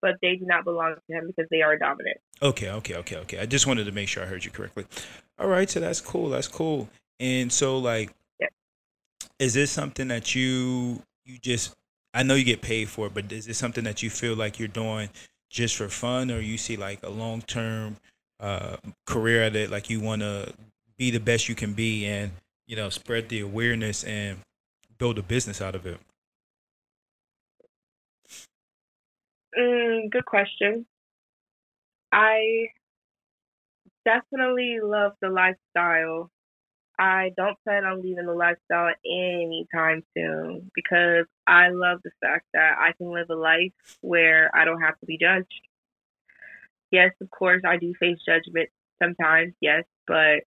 but 0.01 0.15
they 0.21 0.35
do 0.35 0.45
not 0.45 0.63
belong 0.63 0.95
to 1.09 1.15
him 1.15 1.27
because 1.27 1.47
they 1.49 1.61
are 1.61 1.77
dominant. 1.77 2.17
Okay, 2.41 2.69
okay, 2.69 2.95
okay, 2.95 3.17
okay. 3.17 3.39
I 3.39 3.45
just 3.45 3.67
wanted 3.67 3.85
to 3.85 3.91
make 3.91 4.07
sure 4.07 4.23
I 4.23 4.25
heard 4.25 4.45
you 4.45 4.51
correctly. 4.51 4.85
All 5.39 5.47
right, 5.47 5.69
so 5.69 5.79
that's 5.79 6.01
cool. 6.01 6.29
That's 6.29 6.47
cool. 6.47 6.89
And 7.19 7.51
so, 7.51 7.77
like, 7.77 8.11
Yeah. 8.39 8.47
is 9.39 9.53
this 9.53 9.71
something 9.71 10.07
that 10.09 10.35
you 10.35 11.01
you 11.25 11.37
just? 11.39 11.73
I 12.13 12.23
know 12.23 12.35
you 12.35 12.43
get 12.45 12.61
paid 12.61 12.89
for 12.89 13.07
it, 13.07 13.13
but 13.13 13.31
is 13.31 13.45
this 13.45 13.57
something 13.57 13.83
that 13.83 14.01
you 14.01 14.09
feel 14.09 14.35
like 14.35 14.59
you're 14.59 14.67
doing 14.67 15.09
just 15.49 15.75
for 15.75 15.89
fun, 15.89 16.31
or 16.31 16.39
you 16.39 16.57
see 16.57 16.77
like 16.77 17.03
a 17.03 17.09
long 17.09 17.41
term 17.41 17.97
uh, 18.39 18.77
career 19.05 19.43
at 19.43 19.55
it? 19.55 19.69
Like 19.69 19.89
you 19.89 19.99
want 19.99 20.21
to 20.21 20.53
be 20.97 21.11
the 21.11 21.19
best 21.19 21.49
you 21.49 21.55
can 21.55 21.73
be, 21.73 22.05
and 22.05 22.31
you 22.67 22.75
know, 22.75 22.89
spread 22.89 23.29
the 23.29 23.41
awareness 23.41 24.03
and 24.03 24.39
build 24.97 25.17
a 25.17 25.23
business 25.23 25.61
out 25.61 25.75
of 25.75 25.85
it. 25.85 25.99
Mm, 29.57 30.09
good 30.11 30.25
question. 30.25 30.85
I 32.11 32.69
definitely 34.05 34.79
love 34.81 35.13
the 35.21 35.29
lifestyle. 35.29 36.31
I 36.99 37.31
don't 37.37 37.57
plan 37.63 37.85
on 37.85 38.01
leaving 38.01 38.25
the 38.25 38.33
lifestyle 38.33 38.93
anytime 39.05 40.03
soon 40.17 40.71
because 40.75 41.25
I 41.47 41.69
love 41.69 41.99
the 42.03 42.11
fact 42.21 42.45
that 42.53 42.75
I 42.79 42.93
can 42.97 43.11
live 43.13 43.29
a 43.29 43.35
life 43.35 43.73
where 44.01 44.51
I 44.55 44.65
don't 44.65 44.81
have 44.81 44.99
to 44.99 45.05
be 45.05 45.17
judged. 45.17 45.53
Yes, 46.91 47.11
of 47.21 47.29
course, 47.29 47.61
I 47.65 47.77
do 47.77 47.93
face 47.99 48.17
judgment 48.25 48.69
sometimes, 49.01 49.53
yes, 49.61 49.83
but 50.07 50.43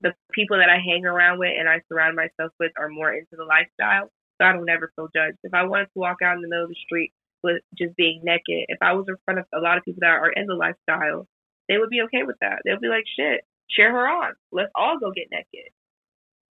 the 0.00 0.14
people 0.32 0.58
that 0.58 0.68
I 0.68 0.78
hang 0.78 1.06
around 1.06 1.38
with 1.38 1.52
and 1.58 1.68
I 1.68 1.80
surround 1.88 2.16
myself 2.16 2.52
with 2.58 2.72
are 2.78 2.88
more 2.88 3.12
into 3.12 3.36
the 3.36 3.44
lifestyle, 3.44 4.10
so 4.40 4.46
I 4.46 4.52
don't 4.52 4.68
ever 4.68 4.92
feel 4.96 5.08
judged. 5.14 5.38
If 5.44 5.54
I 5.54 5.64
wanted 5.64 5.86
to 5.86 5.98
walk 5.98 6.18
out 6.24 6.36
in 6.36 6.42
the 6.42 6.48
middle 6.48 6.64
of 6.64 6.70
the 6.70 6.76
street 6.86 7.12
with 7.42 7.62
just 7.76 7.96
being 7.96 8.20
naked, 8.22 8.66
if 8.68 8.78
I 8.80 8.92
was 8.92 9.06
in 9.08 9.16
front 9.24 9.40
of 9.40 9.46
a 9.54 9.60
lot 9.60 9.78
of 9.78 9.84
people 9.84 10.00
that 10.00 10.10
are 10.10 10.30
in 10.30 10.46
the 10.46 10.54
lifestyle, 10.54 11.26
they 11.68 11.78
would 11.78 11.90
be 11.90 12.02
okay 12.02 12.22
with 12.24 12.36
that. 12.40 12.62
They'll 12.64 12.80
be 12.80 12.88
like, 12.88 13.04
shit, 13.16 13.42
cheer 13.70 13.90
her 13.90 14.08
on. 14.08 14.34
Let's 14.50 14.70
all 14.74 14.98
go 14.98 15.10
get 15.10 15.28
naked. 15.30 15.70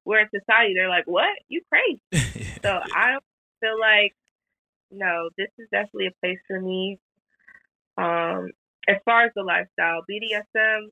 Where 0.05 0.21
in 0.21 0.29
society, 0.31 0.75
they're 0.75 0.89
like, 0.89 1.07
what? 1.07 1.37
You 1.49 1.63
crazy. 1.71 2.01
So 2.61 2.71
I 2.71 3.13
don't 3.13 3.25
feel 3.61 3.79
like, 3.79 4.17
no, 4.91 5.31
this 5.39 5.47
is 5.59 5.69
definitely 5.71 6.09
a 6.09 6.21
place 6.21 6.41
for 6.49 6.61
me. 6.61 6.99
Um, 7.97 8.51
as 8.89 8.97
far 9.05 9.25
as 9.27 9.33
the 9.37 9.45
lifestyle, 9.45 10.03
BDSM, 10.11 10.89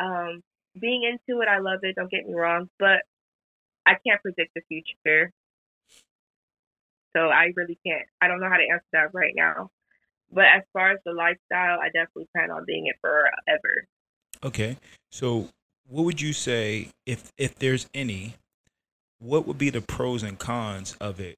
um, 0.00 0.42
being 0.80 1.02
into 1.02 1.42
it, 1.42 1.48
I 1.48 1.58
love 1.58 1.80
it. 1.82 1.96
Don't 1.96 2.10
get 2.10 2.26
me 2.26 2.34
wrong, 2.34 2.70
but 2.78 3.02
I 3.84 3.96
can't 4.06 4.22
predict 4.22 4.52
the 4.54 4.62
future. 4.68 5.32
So 7.16 7.28
I 7.28 7.52
really 7.56 7.78
can't. 7.86 8.06
I 8.20 8.28
don't 8.28 8.40
know 8.40 8.48
how 8.48 8.56
to 8.56 8.68
answer 8.70 8.86
that 8.92 9.14
right 9.14 9.32
now. 9.34 9.70
But 10.30 10.44
as 10.44 10.62
far 10.72 10.90
as 10.90 10.98
the 11.04 11.12
lifestyle, 11.12 11.78
I 11.80 11.86
definitely 11.86 12.28
plan 12.34 12.50
on 12.50 12.64
being 12.66 12.86
it 12.86 12.96
forever. 13.00 13.86
Okay. 14.44 14.76
So, 15.10 15.48
what 15.88 16.04
would 16.04 16.20
you 16.20 16.32
say 16.32 16.88
if 17.06 17.32
if 17.38 17.54
there's 17.58 17.88
any? 17.94 18.34
What 19.20 19.46
would 19.46 19.58
be 19.58 19.70
the 19.70 19.80
pros 19.80 20.22
and 20.22 20.38
cons 20.38 20.96
of 21.00 21.18
it, 21.18 21.36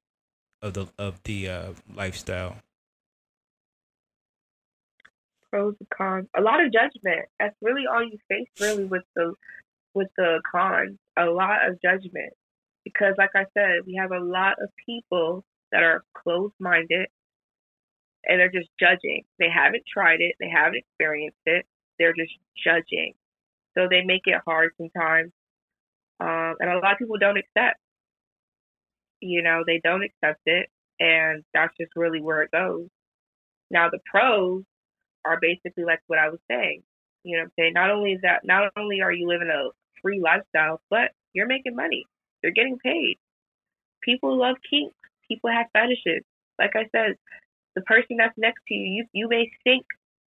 of 0.61 0.73
the 0.73 0.87
of 0.99 1.23
the 1.23 1.49
uh, 1.49 1.69
lifestyle? 1.95 2.57
Pros 5.49 5.75
and 5.79 5.89
cons. 5.89 6.27
A 6.37 6.41
lot 6.41 6.63
of 6.63 6.71
judgment. 6.71 7.27
That's 7.39 7.55
really 7.61 7.87
all 7.91 8.03
you 8.03 8.17
face, 8.29 8.49
really, 8.59 8.85
with 8.85 9.03
the 9.15 9.33
with 9.93 10.09
the 10.17 10.41
cons. 10.51 10.97
A 11.17 11.25
lot 11.25 11.67
of 11.67 11.81
judgment, 11.81 12.33
because, 12.83 13.15
like 13.17 13.31
I 13.35 13.45
said, 13.53 13.85
we 13.87 13.95
have 13.95 14.11
a 14.11 14.19
lot 14.19 14.61
of 14.61 14.69
people 14.85 15.43
that 15.71 15.83
are 15.83 16.03
closed 16.13 16.53
minded, 16.59 17.07
and 18.25 18.39
they're 18.39 18.51
just 18.51 18.69
judging. 18.79 19.23
They 19.39 19.49
haven't 19.49 19.83
tried 19.91 20.21
it. 20.21 20.35
They 20.39 20.49
haven't 20.49 20.77
experienced 20.77 21.39
it. 21.45 21.65
They're 21.99 22.13
just 22.13 22.33
judging. 22.63 23.13
So 23.77 23.87
they 23.89 24.03
make 24.03 24.23
it 24.25 24.41
hard 24.45 24.71
sometimes. 24.77 25.31
Um, 26.19 26.55
and 26.59 26.69
a 26.69 26.79
lot 26.79 26.93
of 26.93 26.99
people 26.99 27.17
don't 27.17 27.37
accept. 27.37 27.77
You 29.21 29.41
know, 29.41 29.63
they 29.65 29.79
don't 29.83 30.03
accept 30.03 30.41
it. 30.45 30.69
And 30.99 31.43
that's 31.53 31.73
just 31.79 31.91
really 31.95 32.21
where 32.21 32.43
it 32.43 32.51
goes. 32.51 32.87
Now, 33.71 33.89
the 33.89 33.99
pros 34.09 34.63
are 35.25 35.39
basically 35.41 35.83
like 35.83 36.01
what 36.07 36.19
I 36.19 36.29
was 36.29 36.39
saying. 36.49 36.83
You 37.23 37.37
know 37.37 37.43
I'm 37.43 37.51
saying? 37.57 37.73
Not 37.73 37.91
only 37.91 38.13
is 38.13 38.21
that, 38.23 38.41
not 38.43 38.71
only 38.77 39.01
are 39.01 39.11
you 39.11 39.27
living 39.27 39.49
a 39.49 39.69
free 40.01 40.19
lifestyle, 40.19 40.81
but 40.89 41.11
you're 41.33 41.47
making 41.47 41.75
money. 41.75 42.07
You're 42.43 42.51
getting 42.51 42.77
paid. 42.83 43.17
People 44.03 44.37
love 44.37 44.55
kinks. 44.69 44.95
People 45.31 45.49
have 45.49 45.67
fetishes. 45.71 46.23
Like 46.59 46.71
I 46.75 46.83
said, 46.91 47.15
the 47.75 47.81
person 47.83 48.17
that's 48.17 48.37
next 48.37 48.61
to 48.67 48.73
you, 48.73 48.83
you, 48.83 49.05
you 49.13 49.29
may 49.29 49.49
think 49.63 49.85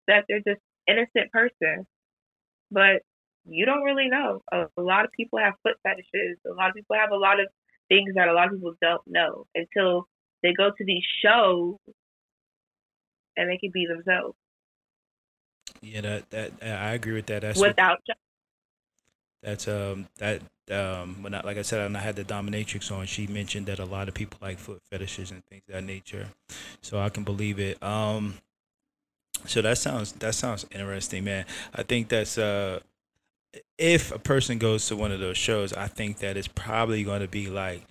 that 0.06 0.26
they're 0.28 0.42
this 0.44 0.58
innocent 0.86 1.32
person, 1.32 1.86
but 2.70 3.00
you 3.48 3.64
don't 3.64 3.82
really 3.82 4.08
know. 4.08 4.42
A, 4.52 4.66
a 4.76 4.82
lot 4.82 5.06
of 5.06 5.12
people 5.12 5.38
have 5.38 5.54
foot 5.62 5.76
fetishes. 5.82 6.36
A 6.46 6.52
lot 6.52 6.68
of 6.68 6.74
people 6.74 6.96
have 6.96 7.12
a 7.12 7.16
lot 7.16 7.40
of 7.40 7.46
things 7.88 8.12
that 8.14 8.28
a 8.28 8.34
lot 8.34 8.48
of 8.48 8.54
people 8.54 8.74
don't 8.82 9.02
know 9.06 9.46
until 9.54 10.06
they 10.42 10.52
go 10.52 10.68
to 10.68 10.84
these 10.84 11.04
shows 11.24 11.76
and 13.36 13.48
they 13.48 13.56
can 13.56 13.70
be 13.72 13.86
themselves 13.86 14.36
Yeah, 15.80 16.02
that 16.02 16.30
that 16.30 16.52
I 16.62 16.92
agree 16.92 17.14
with 17.14 17.26
that. 17.26 17.42
That's 17.42 17.58
without 17.58 17.98
ju- 18.06 18.12
that's 19.42 19.68
um 19.68 20.08
that 20.18 20.42
um 20.70 21.22
when 21.22 21.34
I, 21.34 21.40
like 21.42 21.56
I 21.56 21.62
said, 21.62 21.82
when 21.82 21.96
I 21.96 22.00
had 22.00 22.16
the 22.16 22.24
dominatrix 22.24 22.90
on, 22.92 23.06
she 23.06 23.26
mentioned 23.26 23.66
that 23.66 23.78
a 23.78 23.84
lot 23.84 24.08
of 24.08 24.14
people 24.14 24.38
like 24.42 24.58
foot 24.58 24.80
fetishes 24.90 25.30
and 25.30 25.44
things 25.46 25.62
of 25.68 25.74
that 25.74 25.84
nature. 25.84 26.28
So 26.82 26.98
I 27.00 27.08
can 27.08 27.24
believe 27.24 27.58
it. 27.58 27.82
Um, 27.82 28.34
so 29.46 29.62
that 29.62 29.78
sounds 29.78 30.12
that 30.12 30.34
sounds 30.34 30.66
interesting, 30.70 31.24
man. 31.24 31.46
I 31.74 31.82
think 31.82 32.08
that's 32.08 32.38
uh 32.38 32.80
if 33.78 34.12
a 34.12 34.18
person 34.18 34.58
goes 34.58 34.86
to 34.88 34.96
one 34.96 35.12
of 35.12 35.20
those 35.20 35.36
shows, 35.36 35.72
I 35.72 35.88
think 35.88 36.18
that 36.18 36.36
it's 36.36 36.48
probably 36.48 37.02
going 37.02 37.20
to 37.20 37.28
be 37.28 37.48
like 37.48 37.82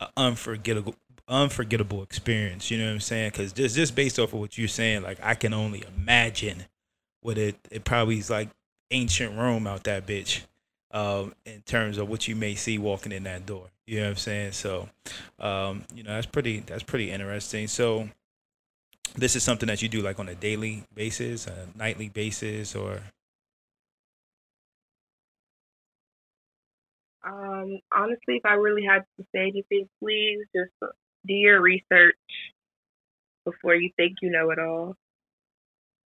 an 0.00 0.08
unforgettable 0.16 0.94
unforgettable 1.28 2.02
experience. 2.02 2.70
You 2.70 2.78
know 2.78 2.86
what 2.86 2.92
I'm 2.92 3.00
saying? 3.00 3.30
Because 3.30 3.52
just 3.52 3.76
just 3.76 3.94
based 3.94 4.18
off 4.18 4.32
of 4.32 4.40
what 4.40 4.56
you're 4.56 4.68
saying, 4.68 5.02
like 5.02 5.18
I 5.22 5.34
can 5.34 5.52
only 5.52 5.84
imagine 5.96 6.64
what 7.20 7.38
it 7.38 7.56
it 7.70 7.84
probably 7.84 8.18
is 8.18 8.30
like 8.30 8.48
ancient 8.90 9.36
Rome 9.36 9.66
out 9.66 9.84
that 9.84 10.06
bitch. 10.06 10.42
Um, 10.92 11.34
in 11.46 11.62
terms 11.62 11.98
of 11.98 12.08
what 12.08 12.28
you 12.28 12.36
may 12.36 12.54
see 12.54 12.78
walking 12.78 13.12
in 13.12 13.24
that 13.24 13.46
door. 13.46 13.66
You 13.86 13.98
know 13.98 14.04
what 14.04 14.10
I'm 14.10 14.16
saying? 14.16 14.52
So, 14.52 14.88
um, 15.40 15.84
you 15.94 16.02
know, 16.02 16.14
that's 16.14 16.26
pretty 16.26 16.60
that's 16.60 16.82
pretty 16.82 17.10
interesting. 17.10 17.66
So, 17.68 18.08
this 19.16 19.36
is 19.36 19.42
something 19.42 19.66
that 19.66 19.82
you 19.82 19.88
do 19.88 20.00
like 20.00 20.18
on 20.18 20.28
a 20.28 20.34
daily 20.34 20.84
basis, 20.94 21.46
a 21.46 21.68
nightly 21.76 22.08
basis, 22.08 22.74
or 22.74 23.00
Um, 27.24 27.78
honestly, 27.94 28.36
if 28.36 28.44
I 28.44 28.54
really 28.54 28.84
had 28.84 29.04
to 29.18 29.26
say 29.34 29.42
anything, 29.42 29.88
please 30.00 30.40
just 30.54 30.72
do 31.26 31.34
your 31.34 31.60
research 31.60 32.16
before 33.44 33.74
you 33.74 33.90
think 33.96 34.16
you 34.22 34.30
know 34.30 34.50
it 34.50 34.58
all. 34.58 34.96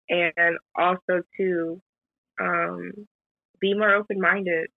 And 0.09 0.57
also, 0.75 1.23
too, 1.37 1.81
um, 2.39 3.07
be 3.61 3.73
more 3.73 3.93
open 3.93 4.19
minded. 4.19 4.69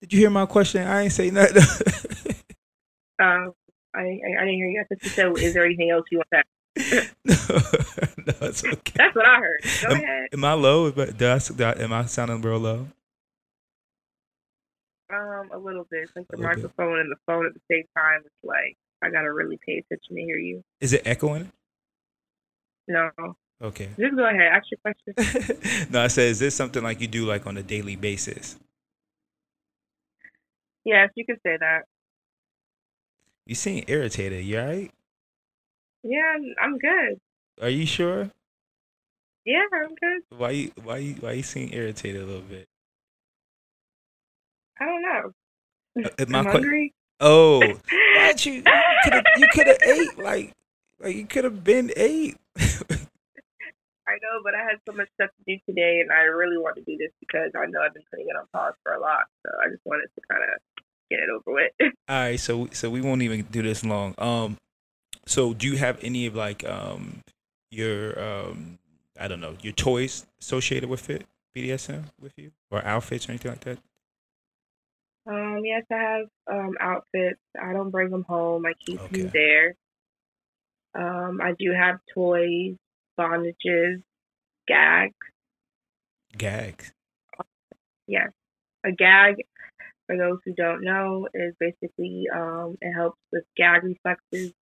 Did 0.00 0.12
you 0.12 0.20
hear 0.20 0.30
my 0.30 0.46
question? 0.46 0.86
I 0.86 1.02
ain't 1.02 1.12
say 1.12 1.30
nothing. 1.30 1.56
um, 3.18 3.52
I, 3.94 4.00
I, 4.00 4.02
I 4.02 4.44
didn't 4.44 4.54
hear 4.54 4.68
you. 4.68 4.84
I 4.84 4.94
said, 4.94 5.38
"Is 5.38 5.54
there 5.54 5.64
anything 5.64 5.90
else 5.90 6.04
you 6.12 6.18
want 6.18 6.28
to?" 6.32 6.42
no, 7.24 7.34
no, 8.26 8.48
it's 8.48 8.62
okay. 8.62 8.92
That's 8.96 9.16
what 9.16 9.26
I 9.26 9.38
heard. 9.38 9.60
Go 9.82 9.94
am, 9.94 10.02
ahead. 10.02 10.28
Am 10.34 10.44
I 10.44 10.52
low? 10.52 10.92
But 10.92 11.16
do 11.16 11.28
I, 11.28 11.38
do 11.38 11.64
I, 11.64 11.72
am 11.82 11.92
I 11.92 12.04
sounding 12.04 12.42
real 12.42 12.58
low? 12.58 12.86
Um, 15.10 15.50
a 15.52 15.58
little 15.58 15.86
bit. 15.90 16.10
Like 16.14 16.28
the 16.28 16.36
little 16.36 16.54
bit. 16.54 16.62
microphone 16.62 17.00
and 17.00 17.10
the 17.10 17.16
phone 17.26 17.46
at 17.46 17.54
the 17.54 17.60
same 17.70 17.84
time. 17.96 18.20
It's 18.26 18.34
like 18.44 18.76
I 19.02 19.10
gotta 19.10 19.32
really 19.32 19.58
pay 19.64 19.78
attention 19.78 20.16
to 20.16 20.22
hear 20.22 20.36
you. 20.36 20.62
Is 20.80 20.92
it 20.92 21.02
echoing? 21.06 21.50
No, 22.88 23.10
Okay. 23.62 23.88
just 23.98 24.14
go 24.16 24.28
ahead. 24.28 24.52
Ask 24.52 24.66
your 24.70 24.80
question. 24.82 25.88
no, 25.90 26.02
I 26.02 26.08
said, 26.08 26.28
is 26.28 26.38
this 26.38 26.54
something 26.54 26.82
like 26.82 27.00
you 27.00 27.06
do 27.08 27.24
like 27.26 27.46
on 27.46 27.56
a 27.56 27.62
daily 27.62 27.96
basis? 27.96 28.56
yes, 30.84 31.10
you 31.16 31.24
can 31.24 31.36
say 31.44 31.56
that. 31.58 31.82
You 33.46 33.54
seem 33.54 33.84
irritated. 33.88 34.44
You 34.44 34.58
alright? 34.58 34.90
Yeah, 36.02 36.36
I'm- 36.60 36.78
good. 36.78 37.20
Are 37.62 37.68
you 37.70 37.86
sure? 37.86 38.30
Yeah, 39.44 39.64
I'm 39.72 39.88
good. 39.94 40.38
Why 40.38 40.50
you 40.50 40.72
why 40.82 40.96
you 40.98 41.14
why 41.14 41.32
you 41.32 41.42
seem 41.42 41.70
irritated 41.72 42.20
a 42.20 42.26
little 42.26 42.42
bit? 42.42 42.66
I 44.78 44.84
don't 44.84 45.02
know. 45.02 45.32
Uh, 46.04 46.08
uh, 46.18 46.26
my 46.28 46.38
I'm 46.40 46.46
hungry. 46.46 46.94
Oh, 47.20 47.60
why'd 48.16 48.44
you? 48.44 48.54
You 48.54 48.62
could 49.04 49.12
have 49.14 49.24
you 49.38 49.48
could 49.52 49.66
have 49.68 49.78
ate 49.82 50.18
like 50.18 50.52
like 51.00 51.16
you 51.16 51.26
could 51.26 51.44
have 51.44 51.64
been 51.64 51.92
ate. 51.96 52.36
I 54.08 54.14
know, 54.22 54.40
but 54.44 54.54
I 54.54 54.62
had 54.62 54.78
so 54.88 54.94
much 54.94 55.08
stuff 55.14 55.30
to 55.30 55.42
do 55.46 55.58
today, 55.66 56.00
and 56.00 56.12
I 56.12 56.22
really 56.22 56.58
want 56.58 56.76
to 56.76 56.82
do 56.82 56.96
this 56.96 57.10
because 57.20 57.50
I 57.56 57.66
know 57.66 57.80
I've 57.82 57.94
been 57.94 58.04
putting 58.10 58.26
it 58.28 58.36
on 58.36 58.46
pause 58.52 58.74
for 58.82 58.92
a 58.92 59.00
lot. 59.00 59.24
So 59.44 59.50
I 59.64 59.68
just 59.68 59.84
wanted 59.84 60.08
to 60.14 60.20
kind 60.30 60.42
of 60.44 60.60
get 61.10 61.20
it 61.20 61.28
over 61.30 61.56
with. 61.56 61.72
All 62.08 62.16
right, 62.16 62.38
so 62.38 62.68
so 62.72 62.88
we 62.90 63.00
won't 63.00 63.22
even 63.22 63.42
do 63.50 63.62
this 63.62 63.84
long. 63.84 64.14
Um, 64.18 64.58
so 65.26 65.54
do 65.54 65.66
you 65.66 65.76
have 65.76 65.98
any 66.02 66.26
of 66.26 66.34
like 66.36 66.64
um 66.68 67.22
your 67.70 68.18
um 68.22 68.78
I 69.18 69.28
don't 69.28 69.40
know 69.40 69.56
your 69.60 69.72
toys 69.72 70.24
associated 70.40 70.88
with 70.88 71.10
it 71.10 71.26
BDSM 71.56 72.04
with 72.20 72.32
you 72.36 72.52
or 72.70 72.84
outfits 72.84 73.28
or 73.28 73.32
anything 73.32 73.50
like 73.50 73.60
that? 73.60 73.78
um, 75.26 75.62
yes, 75.64 75.82
I 75.90 75.96
have 75.96 76.26
um, 76.50 76.74
outfits. 76.80 77.40
I 77.60 77.72
don't 77.72 77.90
bring 77.90 78.10
them 78.10 78.24
home. 78.28 78.64
I 78.66 78.72
keep 78.84 79.00
Okay. 79.00 79.22
them 79.22 79.30
there. 79.32 79.74
Um, 80.94 81.40
I 81.42 81.52
do 81.58 81.72
have 81.72 81.98
toys, 82.14 82.76
bondages, 83.18 84.02
gags. 84.66 85.14
Gags. 86.36 86.92
Yes, 88.06 88.30
a 88.84 88.92
gag. 88.92 89.36
For 90.06 90.16
those 90.16 90.38
who 90.44 90.52
don't 90.54 90.84
know, 90.84 91.26
is 91.34 91.54
basically 91.58 92.26
um, 92.32 92.76
it 92.80 92.92
helps 92.92 93.18
with 93.32 93.42
gag 93.56 93.82
reflexes. 93.82 94.52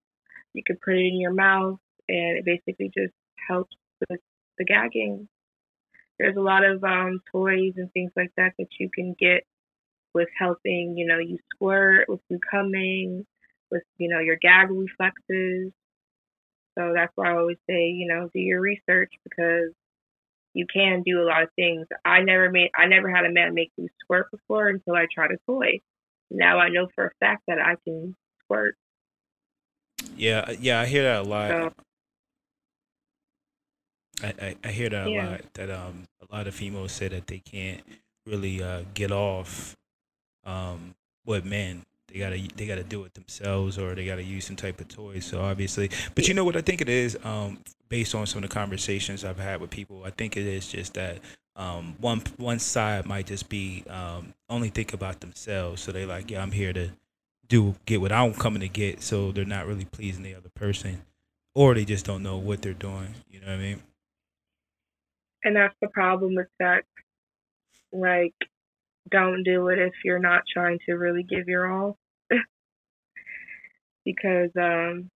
You 0.55 0.63
can 0.65 0.79
put 0.83 0.95
it 0.95 1.07
in 1.07 1.21
your 1.21 1.35
mouth, 1.35 1.79
and 2.09 2.39
it 2.39 2.45
basically 2.45 2.91
just 2.97 3.13
helps 3.49 3.77
with 4.09 4.21
the 4.59 4.65
gagging. 4.65 5.29
There's 6.19 6.37
a 6.37 6.41
lot 6.41 6.65
of 6.65 6.83
um, 6.85 7.21
toys 7.31 7.75
and 7.77 7.93
things 7.93 8.13
like 8.17 8.31
that 8.37 8.53
that 8.59 8.69
you 8.79 8.89
can 8.95 9.15
get 9.19 9.45
with 10.15 10.29
helping, 10.39 10.97
you 10.97 11.07
know, 11.07 11.19
you 11.19 11.39
squirt, 11.53 12.09
with 12.09 12.21
you 12.31 12.39
coming, 12.51 13.27
with 13.71 13.83
you 13.99 14.09
know 14.09 14.21
your 14.21 14.37
gag 14.37 14.71
reflexes. 14.71 15.73
So 16.79 16.93
that's 16.95 17.13
why 17.15 17.33
I 17.33 17.37
always 17.37 17.59
say, 17.69 17.89
you 17.89 18.07
know, 18.09 18.29
do 18.33 18.41
your 18.41 18.61
research 18.61 19.13
because 19.23 19.73
you 20.55 20.67
can 20.73 21.03
do 21.05 21.21
a 21.21 21.25
lot 21.25 21.43
of 21.43 21.49
things. 21.57 21.87
I 22.05 22.23
never 22.23 22.51
made 22.51 22.71
I 22.77 22.87
never 22.87 23.11
had 23.11 23.25
a 23.25 23.33
man 23.33 23.55
make 23.55 23.73
me 23.77 23.89
squirt 24.01 24.31
before 24.31 24.69
until 24.69 24.95
I 24.95 25.07
tried 25.13 25.33
a 25.33 25.39
toy. 25.47 25.81
Now 26.31 26.59
I 26.59 26.69
know 26.69 26.89
for 26.95 27.07
a 27.07 27.11
fact 27.21 27.43
that 27.49 27.59
I 27.59 27.77
can 27.85 28.15
squirt. 28.45 28.77
Yeah, 30.17 30.51
yeah, 30.61 30.81
I 30.81 30.87
hear 30.87 31.03
that 31.03 31.21
a 31.27 31.29
lot. 31.29 31.51
So 31.51 31.73
I, 34.23 34.35
I, 34.41 34.57
I 34.65 34.69
hear 34.69 34.89
that 34.91 35.07
a 35.07 35.11
Yeah. 35.11 35.31
lot. 35.31 35.41
That 35.55 35.71
um 35.71 36.05
a 36.31 36.35
lot 36.35 36.47
of 36.47 36.55
females 36.55 36.93
say 36.93 37.09
that 37.09 37.27
they 37.27 37.41
can't 37.41 37.83
really 38.27 38.63
uh 38.63 38.83
get 38.95 39.11
off 39.13 39.77
um 40.45 40.95
with 41.27 41.45
men. 41.45 41.83
They 42.15 42.21
gotta 42.21 42.49
they 42.57 42.67
gotta 42.69 42.85
do 42.85 43.05
it 43.05 43.15
themselves 43.15 43.79
or 43.79 43.97
they 43.97 44.07
gotta 44.07 44.25
use 44.25 44.47
some 44.47 44.57
type 44.57 44.81
of 44.81 44.89
toy. 44.89 45.21
So 45.21 45.43
obviously, 45.43 45.91
but 46.15 46.29
you 46.29 46.35
know 46.35 46.45
what 46.45 46.57
I 46.57 46.63
think 46.63 46.83
it 46.83 46.91
is. 46.91 47.19
Um, 47.25 47.61
based 47.91 48.15
on 48.17 48.27
some 48.27 48.45
of 48.45 48.51
the 48.51 48.55
conversations 48.55 49.25
I've 49.25 49.41
had 49.41 49.61
with 49.61 49.71
people, 49.71 50.05
I 50.07 50.11
think 50.13 50.39
it 50.39 50.47
is 50.47 50.69
just 50.69 50.95
that 50.95 51.21
um 51.57 51.97
one 52.01 52.23
one 52.39 52.61
side 52.61 53.07
might 53.07 53.27
just 53.27 53.51
be 53.51 53.85
um 53.91 54.35
only 54.51 54.71
think 54.71 54.95
about 54.95 55.21
themselves. 55.21 55.83
So 55.83 55.93
they 55.93 56.07
like 56.07 56.31
yeah 56.31 56.43
I'm 56.43 56.53
here 56.53 56.73
to 56.75 56.91
do 57.49 57.77
get 57.87 58.01
what 58.03 58.13
I'm 58.13 58.35
coming 58.35 58.63
to 58.63 58.69
get. 58.69 59.03
So 59.03 59.33
they're 59.33 59.45
not 59.47 59.67
really 59.67 59.87
pleasing 59.87 60.25
the 60.25 60.37
other 60.37 60.51
person, 60.51 61.03
or 61.55 61.75
they 61.75 61.87
just 61.87 62.07
don't 62.07 62.25
know 62.25 62.39
what 62.39 62.63
they're 62.63 62.75
doing. 62.75 63.15
You 63.31 63.41
know 63.41 63.49
what 63.49 63.57
I 63.57 63.59
mean? 63.59 63.83
and 65.45 65.57
that's 65.57 65.77
the 65.83 65.89
problem 65.89 66.37
with 66.37 66.49
sex. 66.61 66.87
Like, 67.93 68.35
don't 69.11 69.45
do 69.45 69.69
it 69.69 69.79
if 69.81 69.95
you're 70.05 70.21
not 70.21 70.43
trying 70.53 70.81
to 70.87 70.95
really 70.95 71.23
give 71.23 71.49
your 71.49 71.73
all. 71.73 71.99
Because 74.05 74.51
um 74.61 75.11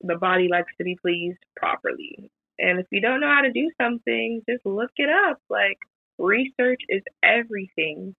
the 0.00 0.16
body 0.16 0.48
likes 0.48 0.72
to 0.78 0.84
be 0.84 0.96
pleased 1.00 1.38
properly. 1.56 2.30
And 2.58 2.78
if 2.78 2.86
you 2.90 3.00
don't 3.00 3.20
know 3.20 3.32
how 3.34 3.42
to 3.42 3.52
do 3.52 3.70
something, 3.80 4.42
just 4.48 4.64
look 4.64 4.90
it 4.96 5.08
up. 5.08 5.40
Like 5.48 5.78
research 6.18 6.80
is 6.88 7.02
everything. 7.22 8.14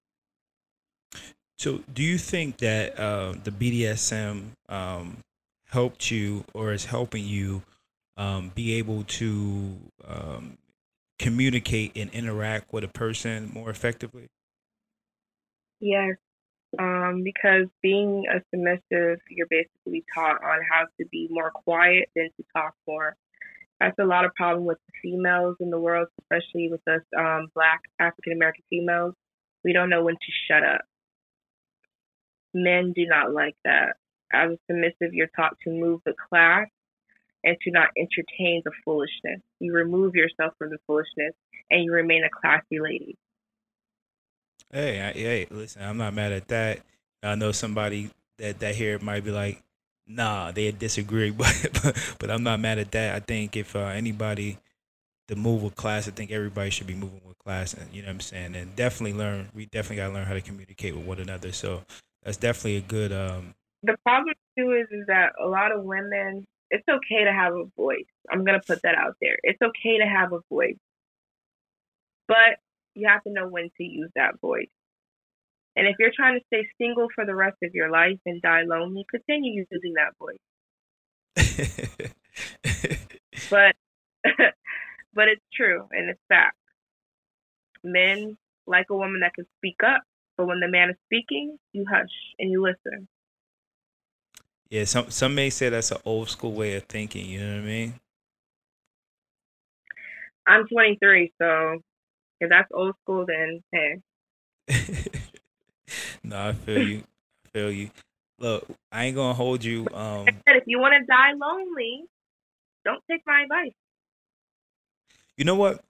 So, 1.58 1.82
do 1.93 2.03
you 2.03 2.17
think 2.17 2.58
that 2.58 2.97
uh, 2.97 3.34
the 3.43 3.51
BDSM 3.51 4.51
um, 4.69 5.17
helped 5.67 6.10
you 6.10 6.45
or 6.53 6.71
is 6.71 6.86
helping 6.86 7.25
you 7.25 7.63
um, 8.15 8.53
be 8.55 8.75
able 8.75 9.03
to 9.03 9.77
um, 10.08 10.58
communicate 11.17 11.91
and 11.97 12.10
interact 12.12 12.71
with 12.71 12.86
a 12.86 12.88
person 12.88 13.51
more 13.53 13.69
effectively? 13.69 14.27
Yes. 15.82 16.15
Um, 16.77 17.23
because 17.23 17.65
being 17.82 18.25
a 18.32 18.41
submissive, 18.51 19.19
you're 19.29 19.47
basically 19.49 20.03
taught 20.13 20.43
on 20.43 20.60
how 20.69 20.86
to 20.99 21.05
be 21.12 21.27
more 21.32 21.51
quiet 21.51 22.10
than 22.15 22.29
to 22.38 22.43
talk 22.55 22.75
more. 22.88 23.15
That's 23.79 23.97
a 23.97 24.05
lot 24.05 24.25
of 24.25 24.36
problem 24.36 24.65
with 24.65 24.77
the 24.88 24.93
females 25.01 25.55
in 25.60 25.71
the 25.71 25.79
world, 25.79 26.10
especially 26.21 26.69
with 26.69 26.86
us 26.88 27.01
um, 27.17 27.47
black 27.55 27.82
African 27.99 28.34
American 28.34 28.63
females. 28.69 29.15
We 29.63 29.73
don't 29.73 29.89
know 29.89 30.03
when 30.03 30.15
to 30.15 30.32
shut 30.47 30.63
up. 30.63 30.82
Men 32.53 32.93
do 32.93 33.05
not 33.05 33.34
like 33.34 33.55
that. 33.63 33.95
As 34.32 34.51
a 34.51 34.58
submissive, 34.69 35.13
you're 35.13 35.29
taught 35.36 35.58
to 35.63 35.71
move 35.71 36.01
the 36.05 36.13
class 36.29 36.67
and 37.43 37.58
to 37.62 37.71
not 37.71 37.89
entertain 37.97 38.62
the 38.65 38.71
foolishness. 38.84 39.41
You 39.60 39.73
remove 39.73 40.15
yourself 40.15 40.53
from 40.58 40.69
the 40.69 40.77
foolishness 40.86 41.34
and 41.71 41.84
you 41.84 41.93
remain 41.93 42.23
a 42.23 42.29
classy 42.29 42.79
lady. 42.79 43.17
Hey, 44.71 45.01
I, 45.01 45.11
hey, 45.13 45.47
listen, 45.49 45.81
I'm 45.81 45.97
not 45.97 46.13
mad 46.13 46.31
at 46.31 46.47
that. 46.49 46.81
I 47.23 47.35
know 47.35 47.51
somebody 47.51 48.11
that 48.37 48.59
that 48.59 48.75
here 48.75 48.99
might 48.99 49.23
be 49.23 49.31
like, 49.31 49.61
nah, 50.07 50.51
they 50.51 50.71
disagree, 50.71 51.31
but 51.31 51.53
but, 51.83 52.15
but 52.19 52.31
I'm 52.31 52.43
not 52.43 52.59
mad 52.59 52.79
at 52.79 52.91
that. 52.91 53.15
I 53.15 53.19
think 53.19 53.57
if 53.57 53.75
uh, 53.75 53.79
anybody 53.79 54.57
to 55.27 55.35
move 55.35 55.63
with 55.63 55.75
class, 55.75 56.07
I 56.07 56.11
think 56.11 56.31
everybody 56.31 56.69
should 56.69 56.87
be 56.87 56.95
moving 56.95 57.21
with 57.25 57.37
class, 57.39 57.73
and 57.73 57.93
you 57.93 58.01
know 58.01 58.07
what 58.07 58.13
I'm 58.15 58.19
saying, 58.21 58.55
and 58.55 58.75
definitely 58.75 59.17
learn. 59.17 59.49
We 59.53 59.65
definitely 59.65 59.97
gotta 59.97 60.13
learn 60.13 60.25
how 60.25 60.33
to 60.33 60.41
communicate 60.41 60.95
with 60.95 61.05
one 61.05 61.19
another. 61.19 61.51
So 61.51 61.83
that's 62.23 62.37
definitely 62.37 62.77
a 62.77 62.81
good. 62.81 63.11
Um, 63.11 63.55
the 63.83 63.95
problem 64.05 64.35
too 64.57 64.73
is 64.73 64.87
is 64.91 65.07
that 65.07 65.33
a 65.41 65.47
lot 65.47 65.71
of 65.71 65.83
women 65.83 66.45
it's 66.71 66.87
okay 66.87 67.23
to 67.23 67.31
have 67.33 67.53
a 67.53 67.65
voice. 67.75 68.05
I'm 68.31 68.45
gonna 68.45 68.61
put 68.65 68.81
that 68.83 68.95
out 68.95 69.15
there. 69.21 69.37
It's 69.43 69.61
okay 69.61 69.97
to 69.99 70.05
have 70.05 70.33
a 70.33 70.39
voice. 70.49 70.77
But 72.27 72.59
you 72.95 73.08
have 73.08 73.23
to 73.23 73.32
know 73.32 73.47
when 73.47 73.69
to 73.78 73.84
use 73.84 74.12
that 74.15 74.39
voice. 74.41 74.69
And 75.75 75.88
if 75.88 75.95
you're 75.99 76.12
trying 76.15 76.39
to 76.39 76.45
stay 76.47 76.67
single 76.78 77.08
for 77.13 77.25
the 77.25 77.36
rest 77.36 77.58
of 77.63 77.73
your 77.73 77.89
life 77.89 78.19
and 78.25 78.41
die 78.41 78.63
lonely, 78.63 79.06
continue 79.10 79.65
using 79.71 79.93
that 79.95 80.15
voice. 80.19 80.38
But 83.49 83.75
but 85.13 85.28
it's 85.28 85.43
true 85.54 85.88
and 85.91 86.10
it's 86.10 86.19
fact. 86.28 86.56
Men 87.84 88.38
like 88.67 88.88
a 88.89 88.95
woman 88.95 89.21
that 89.21 89.34
can 89.34 89.45
speak 89.58 89.78
up, 89.86 90.02
but 90.38 90.47
when 90.47 90.60
the 90.60 90.67
man 90.67 90.91
is 90.91 90.95
speaking, 91.06 91.58
you 91.71 91.86
hush 91.89 92.12
and 92.38 92.52
you 92.52 92.62
listen. 92.62 93.08
Yeah, 94.69 94.84
some 94.84 95.10
some 95.10 95.34
may 95.34 95.49
say 95.49 95.69
that's 95.69 95.91
an 95.91 95.97
old 96.06 96.30
school 96.30 96.54
way 96.54 96.75
of 96.75 96.84
thinking. 96.84 97.25
You 97.25 97.39
know 97.39 97.54
what 97.56 97.63
I 97.63 97.65
mean? 97.65 97.93
I'm 100.45 100.67
23, 100.67 101.34
so 101.39 101.80
if 102.39 102.49
that's 102.49 102.69
old 102.73 102.95
school, 103.02 103.25
then 103.25 103.63
hey. 103.71 104.02
no, 106.23 106.49
I 106.49 106.54
feel 106.54 106.88
you. 106.88 107.04
I 107.45 107.49
feel 107.49 107.71
you. 107.71 107.89
Look, 108.39 108.67
I 108.91 109.06
ain't 109.06 109.15
gonna 109.15 109.34
hold 109.34 109.63
you. 109.63 109.88
Um, 109.93 110.28
if 110.47 110.63
you 110.65 110.80
want 110.80 110.93
to 110.99 111.06
die 111.06 111.34
lonely, 111.34 112.06
don't 112.86 113.04
take 113.10 113.21
my 113.25 113.43
advice. 113.43 113.73
You 115.36 115.45
know 115.45 115.56
what? 115.56 115.84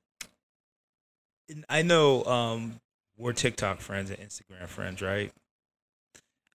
I 1.68 1.82
know 1.82 2.24
um, 2.26 2.80
we're 3.18 3.34
TikTok 3.34 3.82
friends 3.82 4.10
and 4.10 4.20
Instagram 4.20 4.68
friends, 4.68 5.02
right? 5.02 5.32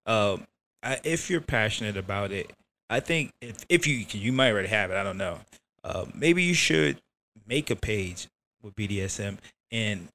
Um, 0.06 0.46
I, 0.82 1.00
if 1.04 1.30
you're 1.30 1.40
passionate 1.40 1.96
about 1.96 2.32
it, 2.32 2.52
I 2.90 3.00
think 3.00 3.32
if 3.40 3.64
if 3.68 3.86
you 3.86 4.04
you 4.10 4.32
might 4.32 4.50
already 4.50 4.68
have 4.68 4.90
it, 4.90 4.96
I 4.96 5.02
don't 5.02 5.18
know. 5.18 5.40
Uh, 5.82 6.06
maybe 6.14 6.42
you 6.42 6.54
should 6.54 7.00
make 7.46 7.70
a 7.70 7.76
page 7.76 8.28
with 8.62 8.74
BDSM 8.74 9.38
and 9.74 10.08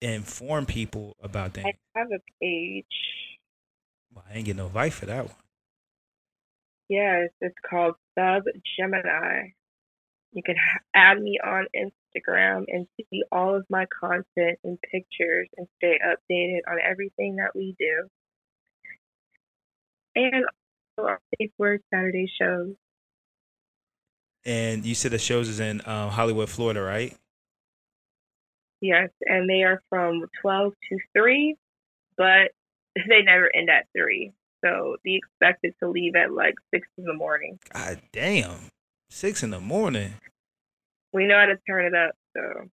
inform 0.00 0.64
people 0.64 1.14
about 1.22 1.52
that. 1.52 1.66
I 1.66 1.72
have 1.94 2.08
a 2.10 2.18
page. 2.40 2.86
Well, 4.12 4.24
I 4.28 4.38
ain't 4.38 4.46
get 4.46 4.56
no 4.56 4.66
invite 4.66 4.94
for 4.94 5.06
that 5.06 5.26
one. 5.26 5.36
Yes, 6.88 7.28
it's 7.40 7.54
called 7.68 7.94
Sub 8.18 8.44
Gemini. 8.76 9.50
You 10.32 10.42
can 10.42 10.56
add 10.94 11.20
me 11.20 11.38
on 11.44 11.66
Instagram 11.76 12.64
and 12.68 12.86
see 12.96 13.22
all 13.30 13.54
of 13.54 13.66
my 13.68 13.86
content 14.00 14.58
and 14.64 14.78
pictures 14.90 15.48
and 15.58 15.66
stay 15.76 15.98
updated 16.04 16.60
on 16.70 16.78
everything 16.82 17.36
that 17.36 17.50
we 17.54 17.76
do. 17.78 18.08
And 20.14 20.46
also 20.98 21.08
our 21.08 21.20
Safe 21.38 21.50
Word 21.58 21.82
Saturday 21.92 22.30
shows. 22.40 22.74
And 24.44 24.84
you 24.84 24.94
said 24.94 25.12
the 25.12 25.18
shows 25.18 25.48
is 25.48 25.60
in 25.60 25.82
um, 25.86 26.10
Hollywood, 26.10 26.48
Florida, 26.48 26.80
right? 26.80 27.16
Yes, 28.82 29.10
and 29.24 29.48
they 29.48 29.62
are 29.62 29.80
from 29.88 30.24
12 30.42 30.72
to 30.88 30.98
3, 31.16 31.56
but 32.16 32.50
they 33.08 33.22
never 33.22 33.48
end 33.54 33.70
at 33.70 33.86
3. 33.96 34.32
So 34.64 34.96
be 35.04 35.16
expected 35.16 35.74
to 35.80 35.88
leave 35.88 36.16
at 36.16 36.32
like 36.32 36.54
6 36.74 36.86
in 36.98 37.04
the 37.04 37.14
morning. 37.14 37.58
God 37.72 38.00
damn. 38.12 38.70
6 39.08 39.42
in 39.44 39.50
the 39.50 39.60
morning. 39.60 40.14
We 41.12 41.26
know 41.26 41.38
how 41.38 41.46
to 41.46 41.58
turn 41.68 41.86
it 41.86 41.94
up. 41.94 42.14
So 42.36 42.68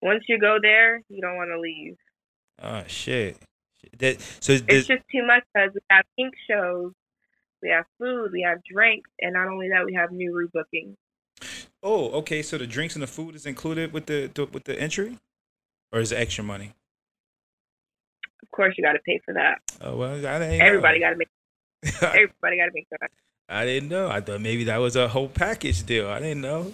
once 0.00 0.24
you 0.26 0.38
go 0.38 0.58
there, 0.60 1.02
you 1.10 1.20
don't 1.20 1.36
want 1.36 1.50
to 1.50 1.60
leave. 1.60 1.96
Oh, 2.62 2.84
shit. 2.86 3.36
That, 3.98 4.20
so 4.40 4.56
it's 4.68 4.86
just 4.86 5.02
too 5.12 5.24
much 5.26 5.42
because 5.52 5.70
we 5.74 5.80
have 5.90 6.04
kink 6.18 6.34
shows, 6.48 6.92
we 7.62 7.68
have 7.70 7.84
food, 7.98 8.30
we 8.32 8.42
have 8.42 8.58
drinks, 8.64 9.10
and 9.20 9.34
not 9.34 9.48
only 9.48 9.68
that, 9.68 9.84
we 9.84 9.94
have 9.94 10.10
Nuru 10.10 10.50
booking. 10.52 10.96
Oh, 11.82 12.10
okay. 12.12 12.42
So 12.42 12.58
the 12.58 12.66
drinks 12.66 12.94
and 12.94 13.02
the 13.02 13.06
food 13.06 13.34
is 13.34 13.46
included 13.46 13.92
with 13.92 14.06
the, 14.06 14.30
the 14.34 14.46
with 14.46 14.64
the 14.64 14.80
entry, 14.80 15.18
or 15.96 16.00
is 16.00 16.12
it 16.12 16.16
extra 16.16 16.44
money? 16.44 16.74
Of 18.42 18.50
course, 18.50 18.74
you 18.76 18.84
got 18.84 18.92
to 18.92 19.00
pay 19.00 19.18
for 19.24 19.34
that. 19.34 19.58
Oh 19.80 19.96
well, 19.96 20.12
I 20.12 20.38
didn't. 20.38 20.60
Everybody 20.60 21.00
got 21.00 21.10
to 21.10 21.16
make. 21.16 21.28
everybody 22.02 22.58
got 22.58 22.66
to 22.66 22.72
make 22.74 22.86
that. 22.90 23.10
I 23.48 23.64
didn't 23.64 23.88
know. 23.88 24.08
I 24.08 24.20
thought 24.20 24.40
maybe 24.40 24.64
that 24.64 24.76
was 24.78 24.94
a 24.96 25.08
whole 25.08 25.28
package 25.28 25.84
deal. 25.84 26.08
I 26.08 26.20
didn't 26.20 26.42
know. 26.42 26.72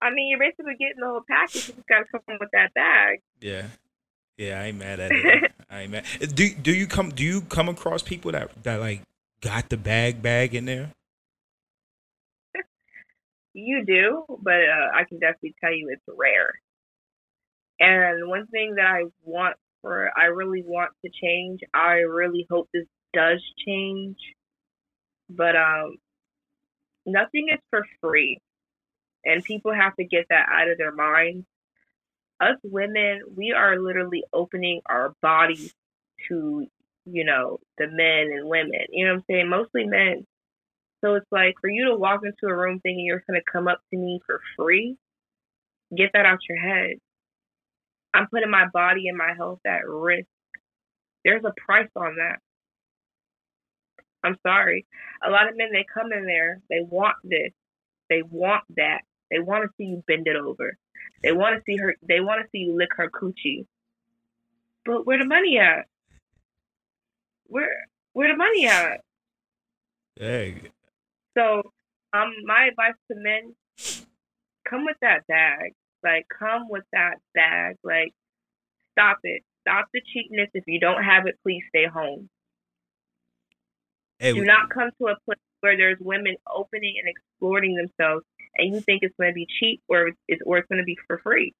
I 0.00 0.10
mean, 0.10 0.28
you're 0.28 0.38
basically 0.38 0.74
getting 0.78 1.00
the 1.00 1.06
whole 1.06 1.24
package. 1.28 1.68
You 1.68 1.74
just 1.74 1.88
got 1.88 2.00
to 2.00 2.04
come 2.12 2.36
with 2.40 2.50
that 2.52 2.74
bag. 2.74 3.20
Yeah. 3.40 3.66
Yeah, 4.36 4.60
I 4.60 4.66
ain't 4.66 4.78
mad 4.78 5.00
at 5.00 5.10
it. 5.12 5.52
I 5.70 5.80
ain't 5.80 5.90
mad. 5.92 6.04
Do 6.34 6.48
do 6.54 6.72
you 6.72 6.86
come 6.86 7.10
do 7.10 7.24
you 7.24 7.40
come 7.42 7.68
across 7.68 8.02
people 8.02 8.32
that 8.32 8.50
that 8.62 8.80
like 8.80 9.02
got 9.40 9.68
the 9.68 9.76
bag 9.76 10.22
bag 10.22 10.54
in 10.54 10.64
there? 10.64 10.90
You 13.54 13.84
do, 13.84 14.24
but 14.40 14.54
uh, 14.54 14.88
I 14.94 15.04
can 15.04 15.18
definitely 15.18 15.54
tell 15.60 15.74
you 15.74 15.90
it's 15.90 16.00
rare. 16.08 16.54
And 17.82 18.28
one 18.28 18.46
thing 18.48 18.76
that 18.76 18.86
I 18.86 19.04
want 19.24 19.56
for, 19.82 20.10
I 20.16 20.26
really 20.26 20.62
want 20.64 20.92
to 21.04 21.10
change. 21.12 21.60
I 21.74 22.00
really 22.08 22.46
hope 22.50 22.70
this 22.74 22.86
does 23.14 23.42
change. 23.66 24.18
But 25.30 25.56
um, 25.56 25.96
nothing 27.06 27.48
is 27.52 27.60
for 27.70 27.84
free, 28.00 28.40
and 29.24 29.44
people 29.44 29.74
have 29.74 29.96
to 29.96 30.04
get 30.04 30.26
that 30.30 30.46
out 30.52 30.70
of 30.70 30.78
their 30.78 30.92
minds. 30.92 31.46
Us 32.40 32.58
women, 32.64 33.22
we 33.36 33.52
are 33.52 33.80
literally 33.80 34.24
opening 34.32 34.82
our 34.86 35.14
bodies 35.22 35.74
to, 36.28 36.66
you 37.06 37.24
know, 37.24 37.60
the 37.78 37.88
men 37.88 38.36
and 38.36 38.48
women. 38.48 38.86
You 38.90 39.06
know 39.06 39.14
what 39.14 39.18
I'm 39.18 39.24
saying? 39.30 39.48
Mostly 39.48 39.86
men 39.86 40.26
so 41.04 41.16
it's 41.16 41.26
like 41.32 41.56
for 41.60 41.70
you 41.70 41.86
to 41.86 41.96
walk 41.96 42.22
into 42.24 42.52
a 42.52 42.56
room 42.56 42.80
thinking 42.80 43.04
you're 43.06 43.24
going 43.28 43.40
to 43.40 43.52
come 43.52 43.68
up 43.68 43.80
to 43.92 43.98
me 43.98 44.20
for 44.26 44.40
free, 44.56 44.96
get 45.96 46.12
that 46.14 46.26
out 46.26 46.40
your 46.48 46.60
head. 46.60 46.96
I'm 48.14 48.28
putting 48.28 48.50
my 48.50 48.66
body 48.72 49.08
and 49.08 49.16
my 49.16 49.32
health 49.36 49.60
at 49.66 49.86
risk. 49.86 50.26
There's 51.24 51.44
a 51.44 51.52
price 51.66 51.88
on 51.96 52.16
that. 52.16 52.38
I'm 54.24 54.36
sorry. 54.46 54.86
A 55.24 55.30
lot 55.30 55.48
of 55.48 55.56
men, 55.56 55.68
they 55.72 55.84
come 55.92 56.12
in 56.12 56.26
there, 56.26 56.60
they 56.68 56.80
want 56.80 57.16
this, 57.24 57.52
they 58.08 58.22
want 58.22 58.64
that. 58.76 59.00
They 59.30 59.38
want 59.38 59.64
to 59.64 59.70
see 59.78 59.84
you 59.84 60.04
bend 60.06 60.26
it 60.26 60.36
over. 60.36 60.76
They 61.22 61.32
want 61.32 61.56
to 61.56 61.62
see 61.64 61.78
her. 61.78 61.94
They 62.06 62.20
want 62.20 62.42
to 62.42 62.48
see 62.52 62.58
you 62.58 62.76
lick 62.76 62.90
her 62.96 63.08
coochie. 63.08 63.64
But 64.84 65.06
where 65.06 65.18
the 65.18 65.24
money 65.24 65.58
at? 65.58 65.86
Where 67.46 67.68
where 68.12 68.28
the 68.28 68.36
money 68.36 68.66
at? 68.66 69.00
Hey, 70.16 70.60
so, 71.36 71.62
um, 72.12 72.32
my 72.44 72.68
advice 72.70 72.94
to 73.10 73.16
men: 73.16 73.54
come 74.68 74.84
with 74.84 74.96
that 75.00 75.26
bag. 75.26 75.72
Like, 76.04 76.26
come 76.38 76.68
with 76.68 76.84
that 76.92 77.16
bag. 77.34 77.76
Like, 77.84 78.14
stop 78.92 79.18
it. 79.24 79.42
Stop 79.62 79.88
the 79.94 80.02
cheapness. 80.12 80.50
If 80.54 80.64
you 80.66 80.80
don't 80.80 81.04
have 81.04 81.26
it, 81.26 81.38
please 81.42 81.62
stay 81.70 81.86
home. 81.86 82.28
Hey, 84.18 84.32
Do 84.34 84.44
not 84.44 84.70
come 84.70 84.90
to 85.00 85.08
a 85.08 85.16
place 85.26 85.38
where 85.60 85.76
there's 85.76 85.98
women 86.00 86.36
opening 86.52 86.96
and 87.02 87.08
exploring 87.08 87.76
themselves, 87.76 88.24
and 88.58 88.74
you 88.74 88.80
think 88.82 89.02
it's 89.02 89.16
going 89.18 89.30
to 89.30 89.34
be 89.34 89.46
cheap 89.60 89.82
or 89.88 90.10
it's 90.28 90.42
or 90.46 90.58
it's 90.58 90.68
going 90.68 90.78
to 90.80 90.84
be 90.84 90.98
for 91.08 91.18
free. 91.18 91.54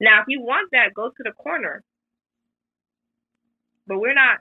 Now, 0.00 0.20
if 0.20 0.26
you 0.28 0.42
want 0.42 0.70
that, 0.72 0.94
go 0.94 1.08
to 1.10 1.24
the 1.24 1.32
corner. 1.32 1.82
But 3.86 4.00
we're 4.00 4.14
not 4.14 4.40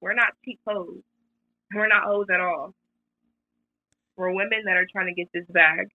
we're 0.00 0.14
not 0.14 0.34
cheap 0.44 0.60
hoes. 0.66 1.02
We're 1.74 1.88
not 1.88 2.04
hoes 2.04 2.26
at 2.32 2.40
all 2.40 2.74
We're 4.16 4.32
women 4.32 4.62
that 4.66 4.76
are 4.76 4.86
trying 4.90 5.08
to 5.08 5.14
get 5.14 5.28
this 5.34 5.46
bag. 5.48 5.88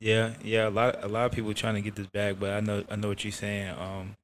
Yeah, 0.00 0.32
yeah, 0.42 0.68
a 0.68 0.70
lot 0.70 1.04
a 1.04 1.08
lot 1.08 1.26
of 1.26 1.32
people 1.32 1.52
trying 1.52 1.74
to 1.74 1.82
get 1.82 1.94
this 1.94 2.06
bag, 2.06 2.40
but 2.40 2.50
I 2.50 2.60
know 2.60 2.84
I 2.90 2.96
know 2.96 3.08
what 3.08 3.22
you're 3.22 3.32
saying. 3.32 3.76
Um, 3.78 4.16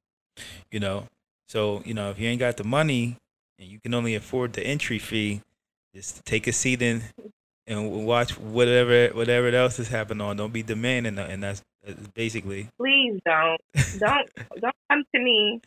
you 0.71 0.79
know, 0.79 1.05
so 1.47 1.83
you 1.85 1.93
know 1.93 2.09
if 2.09 2.19
you 2.19 2.27
ain't 2.27 2.39
got 2.39 2.57
the 2.57 2.63
money 2.63 3.17
and 3.59 3.67
you 3.67 3.79
can 3.79 3.93
only 3.93 4.15
afford 4.15 4.53
the 4.53 4.65
entry 4.65 4.97
fee, 4.97 5.41
just 5.93 6.25
take 6.25 6.47
a 6.47 6.51
seat 6.51 6.81
in 6.81 7.03
and 7.67 8.05
watch 8.07 8.37
whatever 8.39 9.09
whatever 9.09 9.49
else 9.49 9.77
is 9.77 9.89
happening 9.89 10.21
on. 10.21 10.37
Don't 10.37 10.53
be 10.53 10.63
demanding, 10.63 11.19
and 11.19 11.43
that's, 11.43 11.61
that's 11.85 12.07
basically. 12.07 12.69
Please 12.77 13.19
don't 13.23 13.61
don't 13.99 14.29
don't 14.59 14.75
come 14.89 15.03
to 15.13 15.21
me 15.21 15.61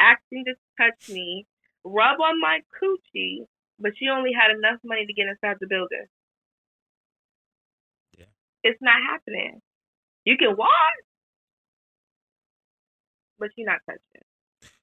asking 0.00 0.44
to 0.46 0.54
touch 0.78 1.10
me, 1.10 1.46
rub 1.84 2.18
on 2.20 2.40
my 2.40 2.60
coochie, 2.82 3.46
but 3.78 3.92
she 3.98 4.08
only 4.08 4.30
had 4.32 4.56
enough 4.56 4.80
money 4.82 5.04
to 5.06 5.12
get 5.12 5.26
inside 5.26 5.58
the 5.60 5.66
building. 5.66 6.06
It's 8.62 8.78
not 8.80 8.96
happening. 9.10 9.60
You 10.24 10.36
can 10.36 10.56
walk, 10.56 10.70
but 13.38 13.50
you're 13.56 13.66
not 13.66 13.80
touching. 13.86 14.00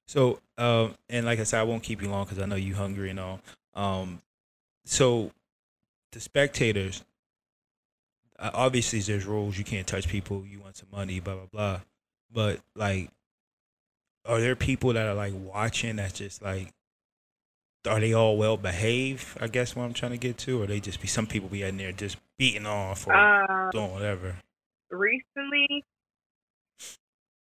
So, 0.06 0.40
um, 0.56 0.94
and 1.08 1.26
like 1.26 1.38
I 1.38 1.44
said, 1.44 1.60
I 1.60 1.64
won't 1.64 1.82
keep 1.82 2.02
you 2.02 2.08
long 2.08 2.24
because 2.24 2.38
I 2.38 2.46
know 2.46 2.56
you're 2.56 2.76
hungry 2.76 3.10
and 3.10 3.20
all. 3.20 3.40
Um, 3.74 4.22
so 4.84 5.32
the 6.12 6.20
spectators, 6.20 7.04
obviously 8.38 9.00
there's 9.00 9.26
rules. 9.26 9.58
You 9.58 9.64
can't 9.64 9.86
touch 9.86 10.08
people. 10.08 10.44
You 10.46 10.60
want 10.60 10.76
some 10.76 10.88
money, 10.90 11.20
blah 11.20 11.34
blah 11.34 11.46
blah. 11.52 11.80
But 12.32 12.60
like, 12.74 13.10
are 14.24 14.40
there 14.40 14.56
people 14.56 14.94
that 14.94 15.06
are 15.06 15.14
like 15.14 15.34
watching 15.36 15.96
that's 15.96 16.14
just 16.14 16.42
like 16.42 16.72
are 17.86 18.00
they 18.00 18.12
all 18.12 18.36
well 18.36 18.56
behaved? 18.56 19.26
I 19.40 19.46
guess 19.48 19.76
what 19.76 19.84
I'm 19.84 19.92
trying 19.92 20.12
to 20.12 20.18
get 20.18 20.38
to, 20.38 20.62
or 20.62 20.66
they 20.66 20.80
just 20.80 21.00
be 21.00 21.08
some 21.08 21.26
people 21.26 21.48
be 21.48 21.62
in 21.62 21.76
there 21.76 21.92
just 21.92 22.16
beating 22.38 22.66
off 22.66 23.06
or 23.06 23.14
uh, 23.14 23.57
doing 23.72 23.92
whatever. 23.92 24.36
Recently, 24.90 25.84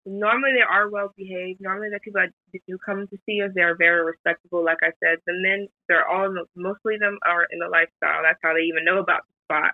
normally 0.07 0.53
they 0.55 0.63
are 0.63 0.89
well 0.89 1.13
behaved. 1.17 1.61
Normally 1.61 1.91
the 1.91 2.01
people 2.01 2.21
that 2.21 2.61
do 2.67 2.79
come 2.85 3.07
to 3.09 3.19
see 3.27 3.43
us, 3.43 3.51
they 3.55 3.63
are 3.63 3.77
very 3.77 4.05
respectable. 4.05 4.65
Like 4.65 4.79
I 4.83 4.93
said, 5.03 5.19
the 5.27 5.35
men, 5.35 5.69
they're 5.89 6.09
all 6.09 6.35
mostly 6.55 6.97
them 6.99 7.19
are 7.27 7.47
in 7.51 7.59
the 7.59 7.69
lifestyle. 7.69 8.23
That's 8.23 8.39
how 8.43 8.55
they 8.55 8.63
even 8.63 8.85
know 8.85 8.99
about 8.99 9.23
the 9.29 9.35
spot. 9.45 9.73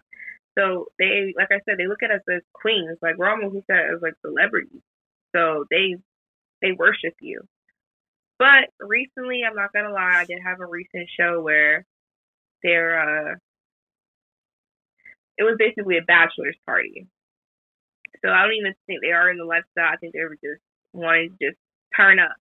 So 0.58 0.86
they, 0.98 1.32
like 1.36 1.50
I 1.50 1.60
said, 1.64 1.78
they 1.78 1.86
look 1.86 2.02
at 2.02 2.10
us 2.10 2.22
as 2.32 2.42
queens. 2.52 2.98
Like 3.02 3.16
we're 3.18 3.30
almost 3.30 3.54
looked 3.54 3.70
at 3.70 3.94
as 3.94 4.02
like 4.02 4.14
celebrities. 4.24 4.82
So 5.34 5.64
they 5.70 5.96
they 6.62 6.72
worship 6.72 7.14
you. 7.20 7.42
But 8.38 8.70
recently, 8.80 9.42
I'm 9.46 9.54
not 9.54 9.72
gonna 9.72 9.92
lie, 9.92 10.20
I 10.20 10.24
did 10.24 10.40
have 10.44 10.60
a 10.60 10.66
recent 10.66 11.08
show 11.18 11.40
where 11.40 11.84
they're 12.62 13.32
uh, 13.32 13.34
it 15.40 15.44
was 15.44 15.56
basically 15.58 15.96
a 15.96 16.04
bachelor's 16.04 16.58
party. 16.66 17.08
So 18.22 18.28
I 18.28 18.42
don't 18.44 18.60
even 18.60 18.74
think 18.86 19.00
they 19.00 19.12
are 19.12 19.30
in 19.30 19.38
the 19.38 19.48
lifestyle. 19.48 19.88
I 19.90 19.96
think 19.96 20.12
they 20.12 20.20
were 20.20 20.36
just 20.36 20.60
wanting 20.92 21.30
to 21.30 21.48
just 21.48 21.58
turn 21.96 22.20
up. 22.20 22.36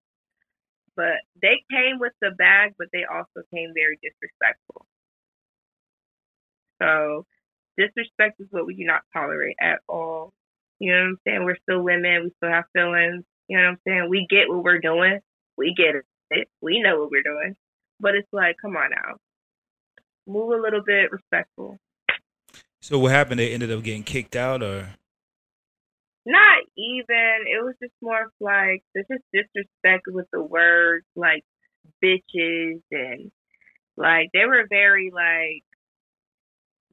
But 0.97 1.24
they 1.41 1.64
came 1.72 2.00
with 2.00 2.12
the 2.22 2.32
bag, 2.32 2.74
but 2.78 2.89
they 2.91 3.06
also 3.10 3.47
came 3.56 3.72
very 3.74 3.97
disrespectful. 4.04 4.86
So 6.82 7.26
disrespect 7.78 8.41
is 8.41 8.47
what 8.52 8.66
we 8.68 8.76
do 8.76 8.84
not 8.84 9.04
tolerate 9.14 9.56
at 9.62 9.80
all. 9.88 10.34
You 10.80 10.91
know 10.91 10.97
what 10.97 11.08
I'm 11.08 11.18
saying? 11.26 11.45
We're 11.45 11.64
still 11.64 11.82
women. 11.82 12.24
We 12.26 12.32
still 12.36 12.52
have 12.52 12.66
feelings. 12.74 13.24
You 13.47 13.58
know 13.58 13.64
what 13.64 13.70
I'm 13.72 13.80
saying? 13.88 14.08
We 14.10 14.28
get 14.30 14.50
what 14.50 14.64
we're 14.64 14.80
doing. 14.80 15.20
We 15.58 15.74
get 15.74 15.95
it. 15.95 16.47
We 16.62 16.82
know 16.82 17.00
what 17.00 17.12
we're 17.12 17.24
doing. 17.24 17.56
But 18.02 18.16
it's 18.16 18.28
like, 18.34 18.58
come 18.62 18.76
on 18.76 18.91
now. 18.91 19.16
Move 20.28 20.52
a 20.52 20.62
little 20.62 20.84
bit 20.86 21.12
respectful. 21.12 21.78
So 22.82 22.98
what 22.98 23.12
happened? 23.12 23.40
They 23.40 23.54
ended 23.54 23.72
up 23.72 23.84
getting 23.84 24.04
kicked 24.04 24.36
out, 24.36 24.64
or 24.64 24.90
not 26.26 26.64
even. 26.78 27.46
It 27.48 27.64
was 27.64 27.76
just 27.82 27.94
more 28.02 28.24
of 28.24 28.32
like 28.40 28.84
there's 28.94 29.06
just 29.12 29.24
disrespect 29.34 30.04
with 30.08 30.28
the 30.32 30.42
words 30.42 31.06
like 31.16 31.44
bitches 32.04 32.82
and 32.92 33.32
like 33.98 34.30
they 34.34 34.46
were 34.46 34.66
very 34.70 35.12
like 35.14 35.64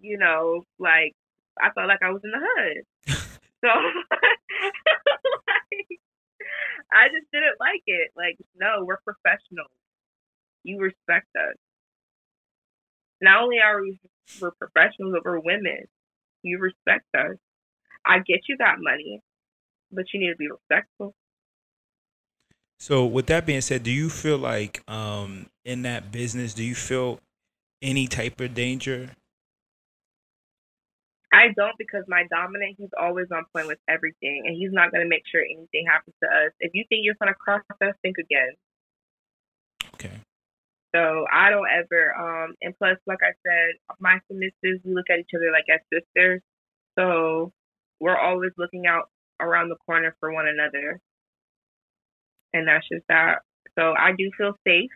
you 0.01 0.19
know 0.19 0.65
like 0.79 1.15
I 1.61 1.71
felt 1.71 1.89
like 1.89 2.03
I 2.03 2.11
was 2.11 2.23
in 2.25 2.33
the 2.33 2.41
hood. 2.41 2.85
so 3.65 3.69
like, 3.71 3.85
I 6.93 7.09
just 7.09 7.31
didn't 7.33 7.59
like 7.61 7.83
it. 7.87 8.11
Like 8.17 8.37
no, 8.57 8.85
we're 8.85 8.99
professionals. 9.05 9.71
You 10.65 10.81
respect 10.81 11.29
us. 11.37 11.57
Not 13.23 13.43
only 13.43 13.61
are 13.61 13.81
we 13.81 13.99
we're 14.41 14.53
professionals, 14.53 15.15
but 15.15 15.25
we're 15.25 15.41
women. 15.41 15.85
You 16.43 16.59
respect 16.59 17.07
us. 17.17 17.37
I 18.05 18.19
get 18.19 18.41
you 18.49 18.57
got 18.57 18.77
money, 18.79 19.21
but 19.91 20.05
you 20.13 20.21
need 20.21 20.31
to 20.31 20.37
be 20.37 20.49
respectful. 20.49 21.15
So, 22.79 23.07
with 23.07 23.27
that 23.27 23.47
being 23.47 23.63
said, 23.63 23.83
do 23.83 23.91
you 23.91 24.11
feel 24.11 24.39
like 24.39 24.83
um, 24.89 25.47
in 25.65 25.83
that 25.83 26.13
business, 26.13 26.55
do 26.55 26.63
you 26.63 26.75
feel 26.75 27.21
any 27.81 28.07
type 28.07 28.41
of 28.41 28.55
danger? 28.55 29.11
I 31.33 31.49
don't 31.57 31.77
because 31.79 32.05
my 32.07 32.25
dominant, 32.31 32.77
he's 32.79 32.91
always 32.99 33.27
on 33.33 33.45
point 33.55 33.67
with 33.67 33.79
everything, 33.89 34.45
and 34.47 34.57
he's 34.57 34.73
not 34.73 34.93
going 34.93 35.03
to 35.03 35.09
make 35.09 35.25
sure 35.31 35.41
anything 35.41 35.85
happens 35.87 36.15
to 36.23 36.29
us. 36.29 36.53
If 36.61 36.73
you 36.75 36.85
think 36.89 37.01
you're 37.05 37.17
going 37.21 37.33
to 37.33 37.35
cross 37.35 37.63
us, 37.83 37.95
think 38.03 38.17
again. 38.19 38.55
So 40.95 41.27
I 41.33 41.51
don't 41.51 41.69
ever, 41.69 42.15
um, 42.17 42.55
and 42.63 42.75
plus, 42.79 42.97
like 43.07 43.19
I 43.23 43.33
said, 43.47 43.97
my 44.01 44.19
sisters, 44.31 44.81
we 44.85 44.95
look 44.95 45.11
at 45.11 45.19
each 45.19 45.31
other 45.35 45.51
like 45.53 45.67
as 45.73 45.81
sisters. 45.93 46.41
So 46.99 47.53
we're 48.01 48.17
always 48.17 48.53
looking 48.57 48.87
out 48.87 49.11
around 49.41 49.69
the 49.69 49.77
corner 49.85 50.17
for 50.21 50.33
one 50.33 50.47
another. 50.49 51.01
And 52.55 52.67
that's 52.67 52.87
just 52.91 53.05
that. 53.09 53.41
So 53.79 53.95
I 53.99 54.13
do 54.17 54.31
feel 54.39 54.55
safe. 54.67 54.91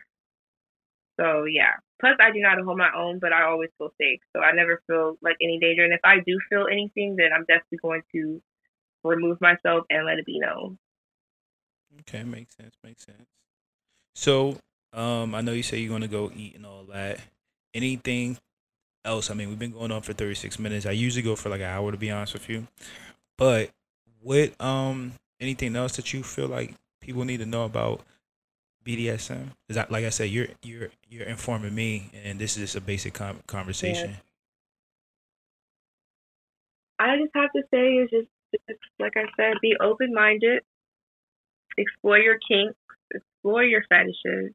So 1.19 1.45
yeah. 1.45 1.73
Plus 1.99 2.15
I 2.19 2.31
do 2.31 2.39
not 2.39 2.57
hold 2.63 2.79
my 2.79 2.89
own, 2.97 3.19
but 3.19 3.31
I 3.31 3.43
always 3.43 3.69
feel 3.77 3.93
safe. 3.99 4.21
So 4.35 4.41
I 4.41 4.53
never 4.53 4.81
feel 4.87 5.17
like 5.21 5.35
any 5.39 5.59
danger. 5.59 5.83
And 5.83 5.93
if 5.93 5.99
I 6.03 6.15
do 6.25 6.39
feel 6.49 6.65
anything, 6.71 7.15
then 7.15 7.29
I'm 7.35 7.45
definitely 7.45 7.77
going 7.81 8.01
to 8.13 8.41
remove 9.03 9.39
myself 9.39 9.85
and 9.91 10.05
let 10.05 10.17
it 10.17 10.25
be 10.25 10.39
known. 10.39 10.79
Okay, 12.01 12.23
makes 12.23 12.55
sense. 12.55 12.73
Makes 12.83 13.05
sense. 13.05 13.27
So, 14.15 14.57
um, 14.93 15.35
I 15.35 15.41
know 15.41 15.53
you 15.53 15.63
say 15.63 15.79
you're 15.79 15.91
gonna 15.91 16.07
go 16.07 16.31
eat 16.35 16.55
and 16.55 16.65
all 16.65 16.83
that. 16.91 17.19
Anything 17.73 18.37
else. 19.05 19.31
I 19.31 19.33
mean, 19.33 19.49
we've 19.49 19.59
been 19.59 19.71
going 19.71 19.91
on 19.91 20.01
for 20.01 20.13
36 20.13 20.59
minutes. 20.59 20.85
I 20.85 20.91
usually 20.91 21.23
go 21.23 21.35
for 21.35 21.49
like 21.49 21.61
an 21.61 21.67
hour 21.67 21.91
to 21.91 21.97
be 21.97 22.11
honest 22.11 22.33
with 22.33 22.49
you. 22.49 22.67
But 23.37 23.71
what 24.21 24.59
um 24.61 25.13
anything 25.39 25.75
else 25.75 25.95
that 25.95 26.13
you 26.13 26.23
feel 26.23 26.47
like 26.47 26.75
people 26.99 27.25
need 27.25 27.37
to 27.37 27.45
know 27.45 27.63
about 27.63 28.01
BDSM? 28.85 29.51
Is 29.69 29.75
that 29.75 29.91
like 29.91 30.05
I 30.05 30.09
said, 30.09 30.29
you're 30.29 30.47
you're 30.63 30.89
you're 31.09 31.25
informing 31.25 31.73
me, 31.73 32.09
and 32.23 32.39
this 32.39 32.57
is 32.57 32.63
just 32.63 32.75
a 32.75 32.81
basic 32.81 33.13
com- 33.13 33.41
conversation. 33.47 34.17
I 36.99 37.17
just 37.17 37.31
have 37.35 37.51
to 37.53 37.63
say 37.73 37.93
is 37.95 38.09
just, 38.11 38.27
just 38.69 38.79
like 38.99 39.13
I 39.15 39.25
said, 39.35 39.55
be 39.59 39.75
open 39.81 40.13
minded, 40.13 40.61
explore 41.75 42.19
your 42.19 42.37
kinks, 42.47 42.75
explore 43.11 43.63
your 43.63 43.81
fetishes, 43.89 44.53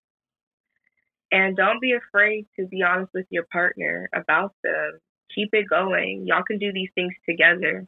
and 1.32 1.56
don't 1.56 1.80
be 1.80 1.92
afraid 1.92 2.46
to 2.58 2.66
be 2.66 2.82
honest 2.82 3.10
with 3.14 3.26
your 3.30 3.44
partner 3.52 4.08
about 4.14 4.54
them. 4.62 4.98
Keep 5.34 5.50
it 5.52 5.68
going. 5.68 6.24
Y'all 6.26 6.44
can 6.46 6.58
do 6.58 6.72
these 6.72 6.90
things 6.94 7.12
together. 7.28 7.86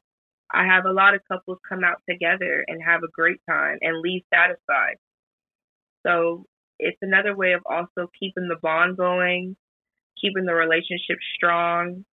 I 0.53 0.65
have 0.67 0.87
a 0.87 0.93
lot 0.93 1.15
of 1.15 1.21
couples 1.29 1.59
come 1.69 1.85
out 1.85 2.03
together 2.09 2.65
and 2.67 2.83
have 2.83 3.03
a 3.03 3.13
great 3.13 3.41
time 3.49 3.79
and 3.81 4.01
leave 4.01 4.23
satisfied. 4.33 4.97
So 6.07 6.47
it's 6.79 6.99
another 7.03 7.37
way 7.37 7.53
of 7.53 7.63
also 7.67 8.11
keeping 8.19 8.49
the 8.49 8.57
bond 8.63 8.97
going, 8.97 9.57
keeping 10.21 10.47
the 10.47 10.55
relationship 10.55 11.19
strong, 11.37 12.05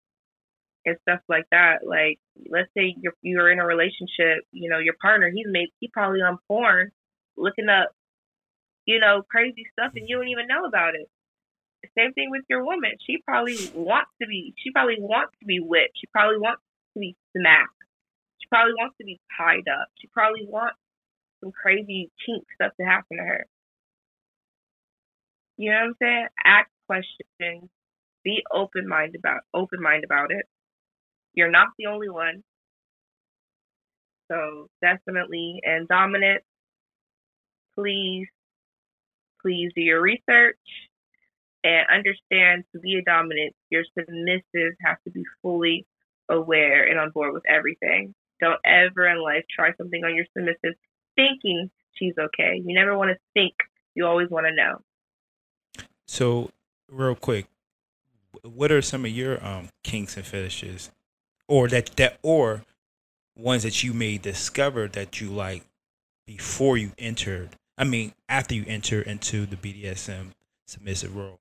and 0.86 0.98
stuff 1.02 1.20
like 1.28 1.46
that. 1.52 1.86
Like, 1.86 2.20
let's 2.50 2.70
say 2.78 2.96
you're 3.02 3.16
you're 3.22 3.52
in 3.52 3.60
a 3.60 3.66
relationship, 3.66 4.44
you 4.52 4.70
know, 4.70 4.80
your 4.80 4.96
partner, 5.02 5.32
he's 5.34 5.48
made 5.50 5.70
he 5.80 5.90
probably 5.90 6.22
on 6.22 6.38
porn, 6.48 6.92
looking 7.38 7.70
up, 7.70 7.92
you 8.86 9.00
know, 9.00 9.24
crazy 9.30 9.66
stuff, 9.74 9.94
and 9.96 10.08
you 10.08 10.18
don't 10.18 10.28
even 10.28 10.48
know 10.48 10.66
about 10.66 10.96
it. 10.96 11.10
Same 11.98 12.14
thing 12.14 12.30
with 12.32 12.44
your 12.50 12.66
woman. 12.66 12.92
She 13.06 13.18
probably 13.26 13.58
wants 13.74 14.12
to 14.22 14.28
be. 14.28 14.54
She 14.58 14.72
probably 14.72 14.98
wants 15.00 15.34
to 15.40 15.46
be 15.46 15.60
whipped. 15.60 15.98
She 16.00 16.08
probably 16.08 16.38
wants 16.38 16.62
to 16.94 17.00
be 17.00 17.16
smacked. 17.36 17.70
She 18.40 18.48
probably 18.50 18.74
wants 18.74 18.96
to 19.00 19.06
be 19.06 19.20
tied 19.38 19.68
up. 19.68 19.88
She 20.00 20.08
probably 20.08 20.46
wants 20.48 20.78
some 21.42 21.52
crazy 21.52 22.12
kink 22.26 22.44
stuff 22.56 22.72
to 22.80 22.86
happen 22.86 23.18
to 23.18 23.24
her. 23.24 23.46
You 25.58 25.72
know 25.72 25.78
what 25.78 25.86
I'm 25.86 25.96
saying? 26.02 26.28
Ask 26.44 26.70
questions. 26.88 27.70
Be 28.24 28.44
open 28.52 28.88
minded 28.88 29.20
about 29.20 29.42
open 29.54 29.82
mind 29.82 30.04
about 30.04 30.32
it. 30.32 30.46
You're 31.34 31.52
not 31.52 31.70
the 31.78 31.88
only 31.88 32.10
one. 32.10 32.44
So 34.32 34.68
definitely 34.82 35.60
and 35.64 35.88
dominant, 35.88 36.42
please, 37.78 38.28
please 39.42 39.72
do 39.76 39.82
your 39.82 40.02
research 40.02 40.58
and 41.66 41.88
understand 41.91 42.63
to 42.74 42.80
be 42.80 42.95
a 42.95 43.01
dominant, 43.01 43.55
your 43.72 43.84
submissive 43.97 44.74
has 44.86 44.97
to 45.05 45.11
be 45.11 45.24
fully 45.41 45.86
aware 46.30 46.88
and 46.88 46.99
on 46.99 47.09
board 47.09 47.34
with 47.34 47.41
everything. 47.49 48.13
Don't 48.39 48.59
ever 48.63 49.07
in 49.07 49.22
life 49.22 49.43
try 49.53 49.72
something 49.76 50.03
on 50.03 50.16
your 50.16 50.26
submissive 50.38 50.78
thinking 51.16 51.72
she's 51.93 52.13
okay. 52.20 52.61
You 52.63 52.76
never 52.76 52.95
want 52.95 53.09
to 53.09 53.18
think, 53.34 53.53
you 53.95 54.05
always 54.05 54.30
want 54.30 54.45
to 54.45 54.53
know. 54.53 54.82
So, 56.07 56.51
real 56.88 57.16
quick, 57.16 57.47
what 58.43 58.72
are 58.72 58.82
some 58.82 59.03
of 59.03 59.11
your 59.11 59.43
um 59.43 59.70
kinks 59.84 60.18
and 60.18 60.26
fetishes, 60.26 60.91
or 61.47 61.68
that 61.70 61.95
that 61.95 62.20
or 62.22 62.63
ones 63.36 63.63
that 63.63 63.84
you 63.84 63.91
may 63.93 64.20
discover 64.20 64.88
that 64.89 65.20
you 65.20 65.30
like 65.30 65.63
before 66.28 66.78
you 66.78 66.91
entered? 66.99 67.49
I 67.76 67.86
mean, 67.86 68.13
after 68.30 68.53
you 68.53 68.66
enter 68.68 69.01
into 69.01 69.47
the 69.47 69.55
BDSM 69.55 70.34
submissive 70.68 71.16
role. 71.16 71.39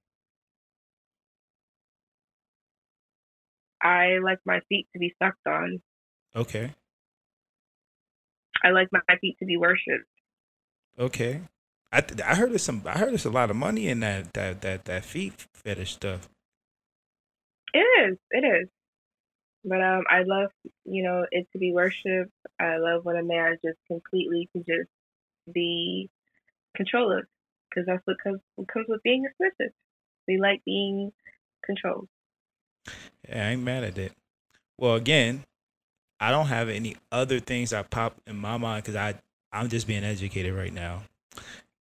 I 3.84 4.18
like 4.24 4.38
my 4.46 4.60
feet 4.68 4.88
to 4.94 4.98
be 4.98 5.14
sucked 5.22 5.46
on. 5.46 5.82
Okay. 6.34 6.72
I 8.64 8.70
like 8.70 8.88
my 8.90 9.00
feet 9.20 9.36
to 9.40 9.44
be 9.44 9.58
worshipped. 9.58 10.08
Okay. 10.98 11.42
I 11.92 12.02
I 12.24 12.34
heard 12.34 12.50
there's 12.50 12.62
some 12.62 12.82
I 12.86 12.98
heard 12.98 13.10
there's 13.10 13.26
a 13.26 13.30
lot 13.30 13.50
of 13.50 13.56
money 13.56 13.88
in 13.88 14.00
that 14.00 14.32
that 14.32 14.62
that 14.62 14.86
that 14.86 15.04
feet 15.04 15.46
fetish 15.52 15.92
stuff. 15.92 16.28
It 17.74 17.78
is. 17.78 18.18
It 18.30 18.44
is. 18.44 18.68
But 19.64 19.82
um, 19.82 20.04
I 20.08 20.22
love 20.22 20.50
you 20.84 21.02
know 21.02 21.26
it 21.30 21.46
to 21.52 21.58
be 21.58 21.72
worshipped. 21.72 22.32
I 22.58 22.78
love 22.78 23.04
when 23.04 23.16
a 23.16 23.22
man 23.22 23.58
just 23.62 23.78
completely 23.86 24.48
can 24.52 24.64
just 24.64 24.90
be 25.52 26.08
controlled 26.74 27.24
because 27.68 27.86
that's 27.86 28.02
what 28.06 28.16
comes 28.22 28.40
what 28.56 28.68
comes 28.68 28.86
with 28.88 29.02
being 29.02 29.26
submissive. 29.36 29.74
We 30.26 30.38
like 30.38 30.62
being 30.64 31.12
controlled. 31.64 32.08
Yeah, 33.28 33.48
I 33.48 33.50
ain't 33.52 33.62
mad 33.62 33.84
at 33.84 33.94
that. 33.96 34.12
Well, 34.78 34.94
again, 34.94 35.44
I 36.20 36.30
don't 36.30 36.46
have 36.46 36.68
any 36.68 36.96
other 37.12 37.40
things 37.40 37.70
that 37.70 37.90
pop 37.90 38.16
in 38.26 38.36
my 38.36 38.56
mind 38.56 38.84
because 38.84 38.96
I 38.96 39.14
I'm 39.52 39.68
just 39.68 39.86
being 39.86 40.04
educated 40.04 40.54
right 40.54 40.72
now. 40.72 41.02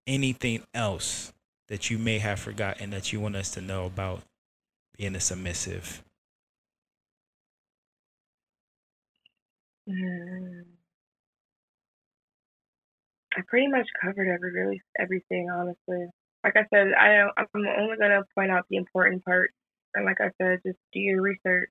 Anything 0.06 0.64
else 0.74 1.32
that 1.68 1.90
you 1.90 1.98
may 1.98 2.18
have 2.18 2.40
forgotten 2.40 2.90
that 2.90 3.12
you 3.12 3.20
want 3.20 3.36
us 3.36 3.50
to 3.52 3.60
know 3.60 3.86
about 3.86 4.22
being 4.96 5.14
a 5.16 5.20
submissive? 5.20 6.02
Mm. 9.88 10.64
I 13.36 13.40
pretty 13.48 13.68
much 13.68 13.88
covered 14.00 14.28
every 14.28 14.52
really 14.52 14.82
everything, 14.98 15.50
honestly. 15.50 16.06
Like 16.44 16.56
I 16.56 16.66
said, 16.72 16.92
I 16.94 17.22
I'm 17.36 17.46
only 17.54 17.96
gonna 17.98 18.22
point 18.34 18.50
out 18.50 18.66
the 18.68 18.76
important 18.76 19.24
parts, 19.24 19.54
and 19.94 20.04
like 20.04 20.20
I 20.20 20.30
said, 20.40 20.60
just 20.64 20.78
do 20.92 21.00
your 21.00 21.20
research 21.20 21.70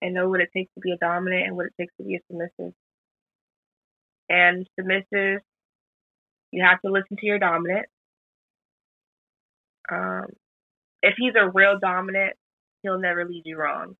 and 0.00 0.14
know 0.14 0.28
what 0.28 0.40
it 0.40 0.50
takes 0.54 0.72
to 0.74 0.80
be 0.80 0.92
a 0.92 0.96
dominant 0.96 1.46
and 1.46 1.56
what 1.56 1.66
it 1.66 1.72
takes 1.78 1.92
to 1.96 2.04
be 2.04 2.16
a 2.16 2.20
submissive. 2.30 2.74
And 4.28 4.68
submissive, 4.78 5.40
you 6.50 6.64
have 6.64 6.80
to 6.82 6.90
listen 6.90 7.16
to 7.18 7.26
your 7.26 7.38
dominant. 7.38 7.86
Um, 9.90 10.26
if 11.02 11.14
he's 11.16 11.34
a 11.38 11.50
real 11.50 11.78
dominant, 11.80 12.34
he'll 12.82 12.98
never 12.98 13.24
lead 13.24 13.42
you 13.44 13.56
wrong. 13.56 13.96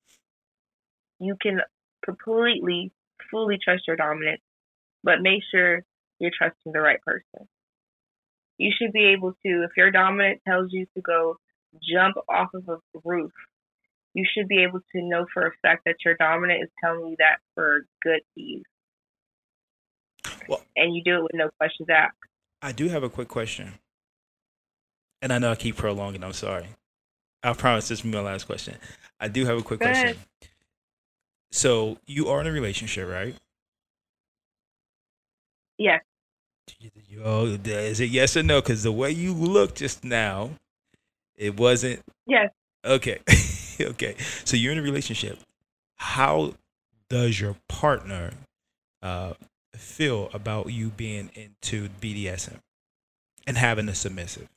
You 1.20 1.36
can 1.40 1.60
completely, 2.04 2.92
fully 3.30 3.58
trust 3.62 3.84
your 3.86 3.96
dominant, 3.96 4.40
but 5.02 5.20
make 5.20 5.42
sure 5.50 5.82
you're 6.18 6.30
trusting 6.36 6.72
the 6.72 6.80
right 6.80 7.00
person. 7.02 7.48
You 8.58 8.72
should 8.76 8.92
be 8.92 9.06
able 9.16 9.32
to, 9.32 9.64
if 9.64 9.70
your 9.76 9.90
dominant 9.90 10.40
tells 10.46 10.72
you 10.72 10.86
to 10.94 11.00
go 11.00 11.36
jump 11.82 12.16
off 12.28 12.48
of 12.54 12.68
a 12.68 12.78
roof, 13.04 13.32
you 14.14 14.24
should 14.34 14.48
be 14.48 14.62
able 14.62 14.80
to 14.92 15.02
know 15.02 15.26
for 15.32 15.46
a 15.46 15.52
fact 15.62 15.82
that 15.86 15.96
your 16.04 16.14
dominant 16.16 16.62
is 16.62 16.70
telling 16.82 17.08
you 17.08 17.16
that 17.18 17.38
for 17.54 17.86
good 18.02 18.20
ease. 18.36 18.62
Well, 20.48 20.62
and 20.76 20.94
you 20.94 21.02
do 21.04 21.16
it 21.16 21.22
with 21.22 21.34
no 21.34 21.50
questions 21.58 21.88
asked. 21.90 22.16
I 22.62 22.72
do 22.72 22.88
have 22.88 23.02
a 23.02 23.10
quick 23.10 23.28
question. 23.28 23.74
And 25.20 25.32
I 25.32 25.38
know 25.38 25.50
I 25.50 25.56
keep 25.56 25.76
prolonging, 25.76 26.24
I'm 26.24 26.32
sorry. 26.32 26.66
I 27.42 27.52
promise 27.52 27.88
this 27.88 28.02
will 28.02 28.10
be 28.10 28.16
my 28.16 28.22
last 28.22 28.44
question. 28.44 28.76
I 29.20 29.28
do 29.28 29.44
have 29.44 29.58
a 29.58 29.62
quick 29.62 29.80
question. 29.80 30.16
So 31.50 31.98
you 32.06 32.28
are 32.28 32.40
in 32.40 32.46
a 32.46 32.52
relationship, 32.52 33.08
right? 33.08 33.34
Yes. 35.76 36.00
Yo, 37.08 37.56
is 37.64 38.00
it 38.00 38.10
yes 38.10 38.36
or 38.36 38.42
no? 38.42 38.60
Because 38.60 38.82
the 38.82 38.92
way 38.92 39.10
you 39.10 39.32
look 39.32 39.74
just 39.74 40.04
now, 40.04 40.50
it 41.38 41.58
wasn't. 41.58 42.02
Yes. 42.26 42.50
Okay. 42.84 43.20
okay. 43.80 44.16
So 44.44 44.56
you're 44.56 44.72
in 44.72 44.78
a 44.78 44.82
relationship. 44.82 45.38
How 45.96 46.54
does 47.08 47.40
your 47.40 47.56
partner 47.68 48.32
uh, 49.02 49.34
feel 49.74 50.30
about 50.34 50.70
you 50.72 50.88
being 50.88 51.30
into 51.34 51.88
BDSM 52.00 52.58
and 53.46 53.56
having 53.56 53.88
a 53.88 53.94
submissive? 53.94 54.48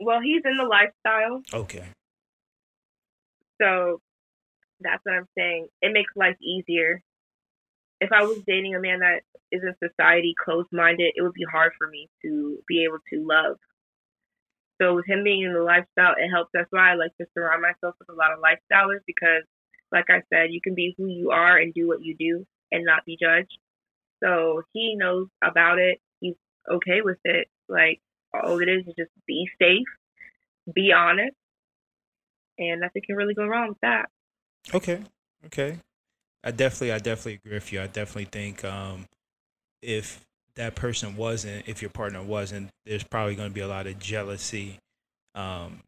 Well, 0.00 0.20
he's 0.20 0.42
in 0.44 0.56
the 0.56 0.64
lifestyle. 0.64 1.42
Okay. 1.52 1.84
So 3.60 4.00
that's 4.80 5.00
what 5.04 5.14
I'm 5.14 5.28
saying. 5.36 5.68
It 5.80 5.92
makes 5.92 6.10
life 6.16 6.36
easier. 6.42 7.02
If 8.00 8.12
I 8.12 8.24
was 8.24 8.42
dating 8.46 8.74
a 8.74 8.80
man 8.80 9.00
that 9.00 9.20
is 9.50 9.62
in 9.62 9.74
society 9.82 10.34
closed 10.42 10.68
minded, 10.72 11.12
it 11.14 11.22
would 11.22 11.32
be 11.32 11.46
hard 11.50 11.72
for 11.78 11.88
me 11.88 12.08
to 12.22 12.58
be 12.68 12.84
able 12.84 12.98
to 13.12 13.26
love. 13.26 13.56
So 14.80 14.94
with 14.94 15.06
him 15.06 15.24
being 15.24 15.42
in 15.42 15.54
the 15.54 15.62
lifestyle, 15.62 16.14
it 16.18 16.28
helps. 16.28 16.50
That's 16.52 16.70
why 16.70 16.92
I 16.92 16.94
like 16.94 17.16
to 17.18 17.26
surround 17.34 17.62
myself 17.62 17.94
with 17.98 18.08
a 18.10 18.14
lot 18.14 18.32
of 18.32 18.40
lifestylers 18.40 19.00
because, 19.06 19.44
like 19.90 20.06
I 20.08 20.22
said, 20.32 20.50
you 20.50 20.60
can 20.60 20.74
be 20.74 20.94
who 20.96 21.06
you 21.06 21.30
are 21.30 21.56
and 21.56 21.72
do 21.72 21.88
what 21.88 22.02
you 22.02 22.14
do 22.18 22.46
and 22.70 22.84
not 22.84 23.04
be 23.04 23.16
judged. 23.20 23.58
So 24.22 24.62
he 24.72 24.96
knows 24.96 25.28
about 25.42 25.78
it. 25.78 25.98
He's 26.20 26.34
okay 26.70 27.00
with 27.02 27.18
it. 27.24 27.48
Like 27.68 28.00
all 28.34 28.60
it 28.60 28.68
is 28.68 28.86
is 28.86 28.94
just 28.98 29.10
be 29.26 29.48
safe, 29.60 29.86
be 30.74 30.92
honest, 30.92 31.36
and 32.58 32.80
nothing 32.80 33.02
can 33.06 33.16
really 33.16 33.34
go 33.34 33.46
wrong 33.46 33.68
with 33.68 33.80
that. 33.82 34.06
Okay. 34.74 35.00
Okay. 35.46 35.78
I 36.42 36.50
definitely, 36.50 36.92
I 36.92 36.98
definitely 36.98 37.34
agree 37.34 37.54
with 37.54 37.72
you. 37.72 37.82
I 37.82 37.86
definitely 37.86 38.26
think 38.26 38.64
um, 38.64 39.06
if 39.82 40.24
that 40.56 40.74
person 40.74 41.16
wasn't, 41.16 41.68
if 41.68 41.82
your 41.82 41.90
partner 41.90 42.22
wasn't, 42.22 42.70
there's 42.84 43.04
probably 43.04 43.34
going 43.34 43.48
to 43.48 43.54
be 43.54 43.60
a 43.60 43.68
lot 43.68 43.86
of 43.86 43.98
jealousy, 43.98 44.78
um, 45.34 45.80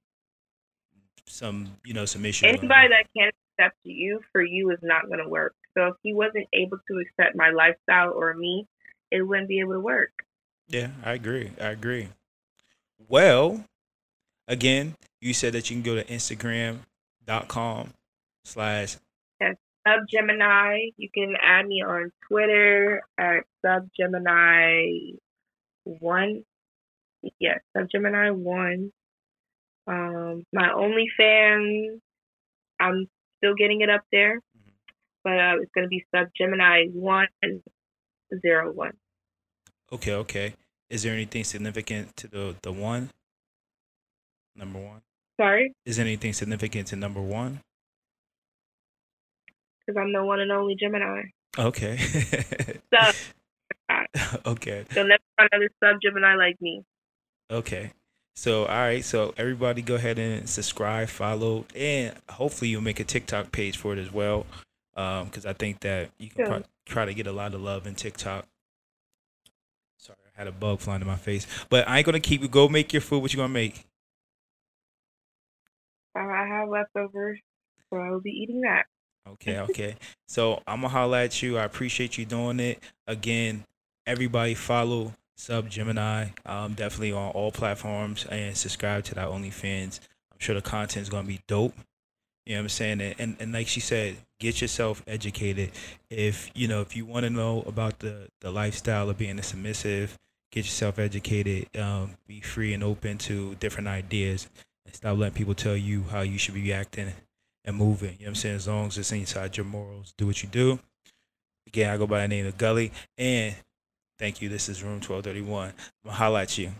some, 1.26 1.76
you 1.84 1.94
know, 1.94 2.04
some 2.04 2.24
issues. 2.24 2.48
Anybody 2.48 2.88
that 2.88 3.06
can't 3.16 3.34
accept 3.58 3.76
you 3.84 4.20
for 4.32 4.42
you 4.42 4.70
is 4.70 4.78
not 4.82 5.06
going 5.06 5.20
to 5.22 5.28
work. 5.28 5.54
So 5.76 5.88
if 5.88 5.94
he 6.02 6.14
wasn't 6.14 6.46
able 6.52 6.78
to 6.88 6.98
accept 6.98 7.36
my 7.36 7.50
lifestyle 7.50 8.12
or 8.12 8.34
me, 8.34 8.66
it 9.10 9.22
wouldn't 9.22 9.48
be 9.48 9.60
able 9.60 9.74
to 9.74 9.80
work. 9.80 10.10
Yeah, 10.68 10.88
I 11.04 11.12
agree. 11.12 11.52
I 11.60 11.68
agree. 11.68 12.08
Well, 13.08 13.64
again, 14.46 14.96
you 15.20 15.32
said 15.32 15.54
that 15.54 15.70
you 15.70 15.76
can 15.76 15.82
go 15.82 15.94
to 15.94 16.04
Instagram.com 16.04 17.94
slash 18.44 18.96
yes, 19.88 19.98
Subgemini. 20.12 20.92
You 20.96 21.08
can 21.14 21.34
add 21.42 21.66
me 21.66 21.82
on 21.86 22.12
Twitter 22.28 23.02
at 23.18 23.44
Sub 23.64 23.88
Gemini 23.98 25.12
one. 25.84 26.44
Yes, 27.38 27.60
Sub 27.76 27.88
Gemini 27.90 28.30
one. 28.30 28.92
Um, 29.86 30.44
my 30.52 30.68
OnlyFans, 30.68 32.00
I'm 32.78 33.06
still 33.38 33.54
getting 33.54 33.80
it 33.80 33.88
up 33.88 34.02
there, 34.12 34.36
mm-hmm. 34.36 34.70
but 35.24 35.32
uh, 35.32 35.54
it's 35.62 35.72
going 35.74 35.84
to 35.84 35.88
be 35.88 36.04
Subgemini 36.14 36.92
one 36.92 37.28
zero 38.42 38.72
one. 38.72 38.92
Okay, 39.90 40.12
okay. 40.12 40.54
Is 40.90 41.02
there 41.02 41.14
anything 41.14 41.44
significant 41.44 42.16
to 42.16 42.28
the 42.28 42.56
the 42.62 42.72
one? 42.72 43.10
Number 44.54 44.78
one. 44.78 45.02
Sorry. 45.40 45.72
Is 45.86 45.96
there 45.96 46.04
anything 46.04 46.32
significant 46.32 46.88
to 46.88 46.96
number 46.96 47.20
one? 47.20 47.60
Because 49.88 50.02
I'm 50.02 50.12
the 50.12 50.22
one 50.22 50.40
and 50.40 50.52
only 50.52 50.76
Gemini. 50.78 51.22
Okay. 51.58 51.96
so. 52.92 53.12
okay. 54.46 54.84
So 54.90 55.02
never 55.02 55.22
find 55.38 55.48
another 55.50 55.70
sub 55.82 55.96
Gemini 56.02 56.34
like 56.34 56.60
me. 56.60 56.84
Okay. 57.50 57.92
So 58.36 58.66
all 58.66 58.76
right, 58.76 59.02
so 59.02 59.34
everybody 59.38 59.80
go 59.80 59.94
ahead 59.94 60.18
and 60.18 60.46
subscribe, 60.46 61.08
follow, 61.08 61.64
and 61.74 62.14
hopefully 62.28 62.68
you'll 62.68 62.82
make 62.82 63.00
a 63.00 63.04
TikTok 63.04 63.50
page 63.50 63.78
for 63.78 63.94
it 63.94 63.98
as 63.98 64.12
well. 64.12 64.46
Um, 64.94 65.24
because 65.24 65.46
I 65.46 65.54
think 65.54 65.80
that 65.80 66.10
you 66.18 66.28
can 66.28 66.46
pro- 66.46 66.62
try 66.84 67.04
to 67.06 67.14
get 67.14 67.26
a 67.26 67.32
lot 67.32 67.54
of 67.54 67.62
love 67.62 67.86
in 67.86 67.94
TikTok 67.94 68.44
Sorry, 69.96 70.18
I 70.36 70.38
had 70.38 70.46
a 70.46 70.52
bug 70.52 70.80
flying 70.80 71.00
in 71.00 71.06
my 71.06 71.16
face. 71.16 71.46
But 71.68 71.88
I 71.88 71.96
ain't 71.98 72.06
gonna 72.06 72.20
keep 72.20 72.42
you. 72.42 72.48
Go 72.48 72.68
make 72.68 72.92
your 72.92 73.02
food. 73.02 73.20
What 73.22 73.32
you 73.32 73.38
gonna 73.38 73.48
make? 73.48 73.86
I 76.14 76.46
have 76.46 76.68
leftovers, 76.68 77.40
so 77.90 77.96
I 77.96 78.10
will 78.10 78.20
be 78.20 78.30
eating 78.30 78.60
that. 78.62 78.86
Okay, 79.32 79.58
okay. 79.58 79.96
so 80.26 80.62
I'm 80.66 80.80
gonna 80.80 80.88
holla 80.88 81.24
at 81.24 81.42
you. 81.42 81.58
I 81.58 81.64
appreciate 81.64 82.18
you 82.18 82.24
doing 82.24 82.60
it. 82.60 82.82
Again, 83.06 83.64
everybody 84.06 84.54
follow 84.54 85.14
Sub 85.36 85.68
Gemini. 85.68 86.28
Um, 86.46 86.74
definitely 86.74 87.12
on 87.12 87.30
all 87.30 87.52
platforms 87.52 88.24
and 88.26 88.56
subscribe 88.56 89.04
to 89.04 89.14
that 89.16 89.28
OnlyFans. 89.28 90.00
I'm 90.32 90.38
sure 90.38 90.54
the 90.54 90.62
content 90.62 91.02
is 91.02 91.08
gonna 91.08 91.26
be 91.26 91.40
dope. 91.46 91.74
You 92.46 92.54
know 92.54 92.60
what 92.60 92.64
I'm 92.64 92.68
saying? 92.70 93.00
And, 93.00 93.14
and, 93.18 93.36
and 93.40 93.52
like 93.52 93.68
she 93.68 93.80
said, 93.80 94.16
get 94.40 94.62
yourself 94.62 95.02
educated. 95.06 95.72
If 96.10 96.50
you 96.54 96.66
know, 96.66 96.80
if 96.80 96.96
you 96.96 97.04
want 97.04 97.24
to 97.24 97.30
know 97.30 97.62
about 97.66 97.98
the 97.98 98.28
the 98.40 98.50
lifestyle 98.50 99.10
of 99.10 99.18
being 99.18 99.38
a 99.38 99.42
submissive, 99.42 100.16
get 100.50 100.64
yourself 100.64 100.98
educated, 100.98 101.68
um, 101.76 102.16
be 102.26 102.40
free 102.40 102.72
and 102.72 102.82
open 102.82 103.18
to 103.18 103.54
different 103.56 103.88
ideas, 103.88 104.48
and 104.86 104.94
stop 104.94 105.18
letting 105.18 105.34
people 105.34 105.54
tell 105.54 105.76
you 105.76 106.04
how 106.04 106.22
you 106.22 106.38
should 106.38 106.54
be 106.54 106.72
acting 106.72 107.12
and 107.68 107.76
moving. 107.76 108.12
You 108.18 108.20
know 108.20 108.22
what 108.24 108.28
I'm 108.28 108.34
saying? 108.36 108.56
As 108.56 108.66
long 108.66 108.86
as 108.86 108.96
it's 108.96 109.12
inside 109.12 109.56
your 109.58 109.66
morals, 109.66 110.14
do 110.16 110.26
what 110.26 110.42
you 110.42 110.48
do. 110.48 110.78
Again, 111.66 111.90
I 111.92 111.98
go 111.98 112.06
by 112.06 112.22
the 112.22 112.28
name 112.28 112.46
of 112.46 112.56
Gully, 112.56 112.90
and 113.18 113.54
thank 114.18 114.40
you. 114.40 114.48
This 114.48 114.70
is 114.70 114.82
Room 114.82 114.94
1231. 114.94 115.68
I'm 115.68 115.74
gonna 116.02 116.16
highlight 116.16 116.56
you. 116.56 116.72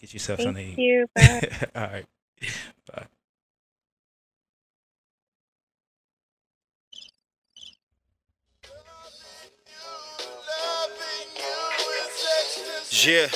Get 0.00 0.12
yourself 0.12 0.40
thank 0.40 0.48
something. 0.48 0.74
Thank 0.74 0.78
you. 0.78 1.06
Bye. 1.14 1.68
All 1.76 1.82
right. 1.82 2.04
Bye. 2.92 3.06
Yeah. 12.90 13.28